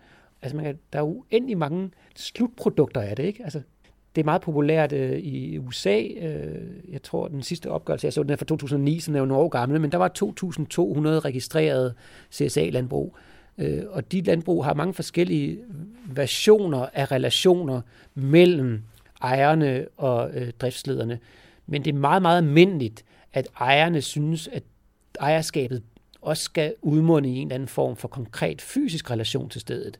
Altså 0.42 0.56
man 0.56 0.64
kan, 0.64 0.78
der 0.92 0.98
er 0.98 1.02
uendelig 1.02 1.58
mange 1.58 1.90
slutprodukter 2.16 3.00
af 3.00 3.16
det, 3.16 3.24
ikke? 3.24 3.44
Altså 3.44 3.62
det 4.18 4.22
er 4.22 4.24
meget 4.24 4.42
populært 4.42 4.92
øh, 4.92 5.18
i 5.18 5.58
USA. 5.58 6.02
Øh, 6.02 6.92
jeg 6.92 7.02
tror, 7.02 7.28
den 7.28 7.42
sidste 7.42 7.70
opgørelse, 7.70 8.04
jeg 8.04 8.12
så 8.12 8.22
den 8.22 8.30
er 8.30 8.36
fra 8.36 8.44
2009, 8.44 9.00
så 9.00 9.10
den 9.10 9.16
er 9.16 9.20
jo 9.20 9.26
nogle 9.26 9.42
år 9.42 9.48
gammel, 9.48 9.80
men 9.80 9.92
der 9.92 9.98
var 9.98 10.08
2.200 10.08 11.20
registrerede 11.20 11.94
CSA-landbrug. 12.32 13.16
Øh, 13.58 13.82
og 13.90 14.12
de 14.12 14.20
landbrug 14.20 14.64
har 14.64 14.74
mange 14.74 14.94
forskellige 14.94 15.58
versioner 16.06 16.86
af 16.94 17.12
relationer 17.12 17.80
mellem 18.14 18.82
ejerne 19.22 19.86
og 19.96 20.30
øh, 20.34 20.52
driftslederne. 20.60 21.18
Men 21.66 21.84
det 21.84 21.94
er 21.94 21.98
meget, 21.98 22.22
meget 22.22 22.36
almindeligt, 22.36 23.04
at 23.32 23.48
ejerne 23.60 24.02
synes, 24.02 24.48
at 24.48 24.62
ejerskabet 25.20 25.82
også 26.20 26.42
skal 26.42 26.74
udmunde 26.82 27.28
i 27.28 27.36
en 27.36 27.46
eller 27.46 27.54
anden 27.54 27.68
form 27.68 27.96
for 27.96 28.08
konkret 28.08 28.62
fysisk 28.62 29.10
relation 29.10 29.48
til 29.48 29.60
stedet. 29.60 29.98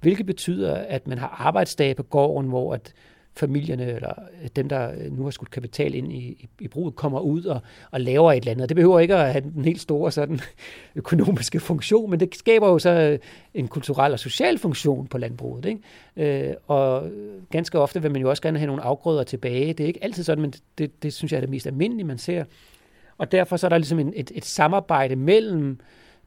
Hvilket 0.00 0.26
betyder, 0.26 0.74
at 0.74 1.06
man 1.06 1.18
har 1.18 1.36
arbejdsdage 1.38 1.94
på 1.94 2.02
gården, 2.02 2.48
hvor 2.48 2.74
at 2.74 2.92
familierne, 3.36 3.92
eller 3.92 4.12
øh, 4.42 4.48
dem, 4.56 4.68
der 4.68 4.92
øh, 4.92 5.18
nu 5.18 5.24
har 5.24 5.30
skudt 5.30 5.50
kapital 5.50 5.94
ind 5.94 6.12
i, 6.12 6.16
i, 6.16 6.48
i 6.60 6.68
bruget, 6.68 6.96
kommer 6.96 7.20
ud 7.20 7.44
og, 7.44 7.60
og 7.90 8.00
laver 8.00 8.32
et 8.32 8.36
eller 8.36 8.50
andet. 8.50 8.68
Det 8.68 8.74
behøver 8.74 9.00
ikke 9.00 9.16
at 9.16 9.32
have 9.32 9.44
den 9.54 9.64
helt 9.64 9.80
store 9.80 10.12
sådan, 10.12 10.40
økonomiske 10.94 11.60
funktion, 11.60 12.10
men 12.10 12.20
det 12.20 12.34
skaber 12.34 12.68
jo 12.68 12.78
så 12.78 12.90
øh, 12.90 13.18
en 13.54 13.68
kulturel 13.68 14.12
og 14.12 14.18
social 14.18 14.58
funktion 14.58 15.06
på 15.06 15.18
landbruget. 15.18 15.64
Ikke? 15.64 16.48
Øh, 16.48 16.54
og 16.66 17.10
ganske 17.50 17.78
ofte 17.78 18.02
vil 18.02 18.10
man 18.10 18.20
jo 18.20 18.30
også 18.30 18.42
gerne 18.42 18.58
have 18.58 18.66
nogle 18.66 18.82
afgrøder 18.82 19.22
tilbage. 19.22 19.72
Det 19.72 19.84
er 19.84 19.88
ikke 19.88 20.04
altid 20.04 20.24
sådan, 20.24 20.42
men 20.42 20.52
det, 20.78 21.02
det 21.02 21.12
synes 21.12 21.32
jeg 21.32 21.38
er 21.38 21.40
det 21.40 21.50
mest 21.50 21.66
almindelige, 21.66 22.06
man 22.06 22.18
ser. 22.18 22.44
Og 23.18 23.32
derfor 23.32 23.56
så 23.56 23.66
er 23.66 23.68
der 23.68 23.78
ligesom 23.78 23.98
en, 23.98 24.12
et, 24.16 24.32
et 24.34 24.44
samarbejde 24.44 25.16
mellem 25.16 25.78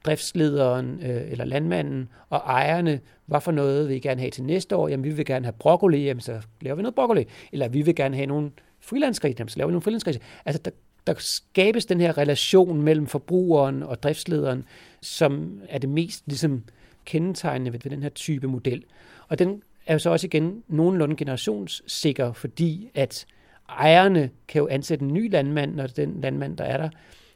driftslederen 0.05 0.99
øh, 1.03 1.31
eller 1.31 1.45
landmanden 1.45 2.09
og 2.29 2.37
ejerne, 2.37 2.99
hvad 3.25 3.41
for 3.41 3.51
noget 3.51 3.89
vil 3.89 3.95
I 3.95 3.99
gerne 3.99 4.19
have 4.19 4.31
til 4.31 4.43
næste 4.43 4.75
år? 4.75 4.87
Jamen, 4.87 5.03
vi 5.03 5.09
vil 5.09 5.25
gerne 5.25 5.45
have 5.45 5.53
broccoli, 5.59 6.03
jamen, 6.03 6.21
så 6.21 6.41
laver 6.61 6.75
vi 6.75 6.81
noget 6.81 6.95
broccoli. 6.95 7.25
Eller 7.51 7.67
vi 7.67 7.81
vil 7.81 7.95
gerne 7.95 8.15
have 8.15 8.27
nogle 8.27 8.51
freelance 8.79 9.27
jamen, 9.27 9.49
så 9.49 9.57
laver 9.57 9.67
vi 9.67 9.71
nogle 9.71 9.81
freelance 9.81 10.19
Altså, 10.45 10.61
der, 10.65 10.71
der 11.07 11.13
skabes 11.17 11.85
den 11.85 12.01
her 12.01 12.17
relation 12.17 12.81
mellem 12.81 13.07
forbrugeren 13.07 13.83
og 13.83 14.03
driftslederen, 14.03 14.65
som 15.01 15.61
er 15.69 15.77
det 15.77 15.89
mest 15.89 16.23
ligesom, 16.27 16.63
kendetegnende 17.05 17.73
ved, 17.73 17.79
ved 17.83 17.91
den 17.91 18.03
her 18.03 18.09
type 18.09 18.47
model. 18.47 18.83
Og 19.27 19.39
den 19.39 19.61
er 19.85 19.93
jo 19.93 19.99
så 19.99 20.09
også 20.09 20.27
igen 20.27 20.63
nogenlunde 20.67 21.15
generationssikker, 21.15 22.33
fordi 22.33 22.89
at 22.95 23.25
ejerne 23.69 24.29
kan 24.47 24.59
jo 24.59 24.67
ansætte 24.67 25.05
en 25.05 25.13
ny 25.13 25.31
landmand, 25.31 25.75
når 25.75 25.87
den 25.87 26.21
landmand, 26.21 26.57
der 26.57 26.63
er 26.63 26.77
der, 26.77 26.89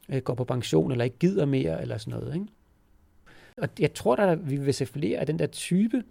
øh, 0.09 0.21
går 0.21 0.33
på 0.33 0.43
pension 0.43 0.91
eller 0.91 1.05
ikke 1.05 1.17
gider 1.19 1.45
mere 1.45 1.81
eller 1.81 1.97
sådan 1.97 2.19
noget. 2.19 2.33
Ikke? 2.35 2.47
Og 3.57 3.69
jeg 3.79 3.93
tror, 3.93 4.15
at 4.15 4.49
vi 4.49 4.55
vil 4.55 4.73
se 4.73 4.85
flere 4.85 5.19
af 5.19 5.25
den 5.25 5.39
der 5.39 5.47
type 5.47 6.03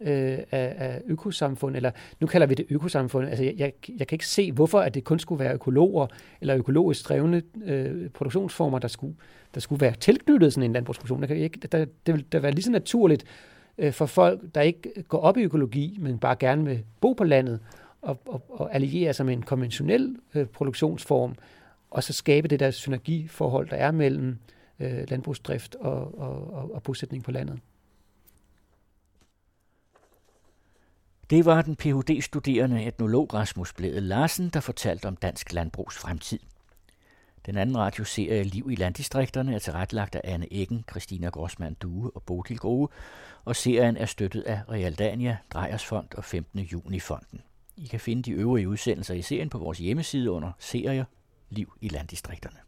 øh, 0.00 0.38
af, 0.50 0.74
af 0.78 1.02
økosamfund, 1.06 1.76
eller 1.76 1.90
nu 2.20 2.26
kalder 2.26 2.46
vi 2.46 2.54
det 2.54 2.66
økosamfund. 2.70 3.28
Altså, 3.28 3.44
jeg, 3.44 3.54
jeg, 3.58 3.72
jeg 3.98 4.06
kan 4.06 4.14
ikke 4.14 4.26
se, 4.26 4.52
hvorfor 4.52 4.80
at 4.80 4.94
det 4.94 5.04
kun 5.04 5.18
skulle 5.18 5.44
være 5.44 5.54
økologer 5.54 6.06
eller 6.40 6.56
økologisk 6.56 7.08
drevne 7.08 7.42
øh, 7.64 8.10
produktionsformer, 8.10 8.78
der 8.78 8.88
skulle, 8.88 9.14
der 9.54 9.60
skulle 9.60 9.80
være 9.80 9.94
tilknyttet 10.00 10.52
sådan 10.52 10.70
en 10.70 10.72
landbrugsproduktion. 10.72 11.20
Der 11.20 11.26
kan 11.26 11.36
ikke, 11.36 11.60
der, 11.72 11.86
det 12.06 12.14
vil 12.14 12.24
da 12.32 12.38
være 12.38 12.52
lige 12.52 12.64
så 12.64 12.70
naturligt 12.70 13.24
øh, 13.78 13.92
for 13.92 14.06
folk, 14.06 14.40
der 14.54 14.60
ikke 14.60 15.02
går 15.08 15.18
op 15.18 15.36
i 15.36 15.42
økologi, 15.42 15.98
men 16.00 16.18
bare 16.18 16.36
gerne 16.36 16.64
vil 16.64 16.84
bo 17.00 17.12
på 17.12 17.24
landet 17.24 17.60
og, 18.02 18.18
og, 18.26 18.42
og 18.48 18.74
alliere 18.74 19.12
sig 19.12 19.26
med 19.26 19.34
en 19.34 19.42
konventionel 19.42 20.16
øh, 20.34 20.46
produktionsform, 20.46 21.34
og 21.90 22.04
så 22.04 22.12
skabe 22.12 22.48
det 22.48 22.60
der 22.60 22.70
synergiforhold, 22.70 23.68
der 23.68 23.76
er 23.76 23.90
mellem 23.90 24.38
øh, 24.80 25.10
landbrugsdrift 25.10 25.74
og, 25.74 26.18
og, 26.18 26.54
og, 26.54 26.74
og 26.74 26.82
bosætning 26.82 27.24
på 27.24 27.30
landet. 27.30 27.60
Det 31.30 31.44
var 31.44 31.62
den 31.62 31.76
Ph.D.-studerende 31.76 32.86
etnolog 32.86 33.34
Rasmus 33.34 33.72
Blæde 33.72 34.00
Larsen, 34.00 34.48
der 34.48 34.60
fortalte 34.60 35.06
om 35.06 35.16
dansk 35.16 35.52
landbrugs 35.52 35.98
fremtid. 35.98 36.38
Den 37.46 37.56
anden 37.56 37.78
radioserie 37.78 38.42
Liv 38.42 38.68
i 38.70 38.74
landdistrikterne 38.74 39.54
er 39.54 39.58
tilrettelagt 39.58 40.14
af 40.14 40.20
Anne 40.24 40.46
Eggen, 40.50 40.84
Christina 40.90 41.28
Grossmann 41.28 41.74
Due 41.74 42.10
og 42.14 42.22
Bodil 42.22 42.58
Grove, 42.58 42.88
og 43.44 43.56
serien 43.56 43.96
er 43.96 44.06
støttet 44.06 44.42
af 44.42 44.60
Realdania, 44.70 45.36
Drejersfond 45.50 46.08
og 46.14 46.24
15. 46.24 46.60
juni 46.60 47.00
fonden. 47.00 47.40
I 47.76 47.86
kan 47.86 48.00
finde 48.00 48.22
de 48.22 48.30
øvrige 48.30 48.68
udsendelser 48.68 49.14
i 49.14 49.22
serien 49.22 49.48
på 49.48 49.58
vores 49.58 49.78
hjemmeside 49.78 50.30
under 50.30 50.52
serier 50.58 51.04
Liv 51.50 51.68
i 51.80 51.88
landdistrikterne. 51.88 52.67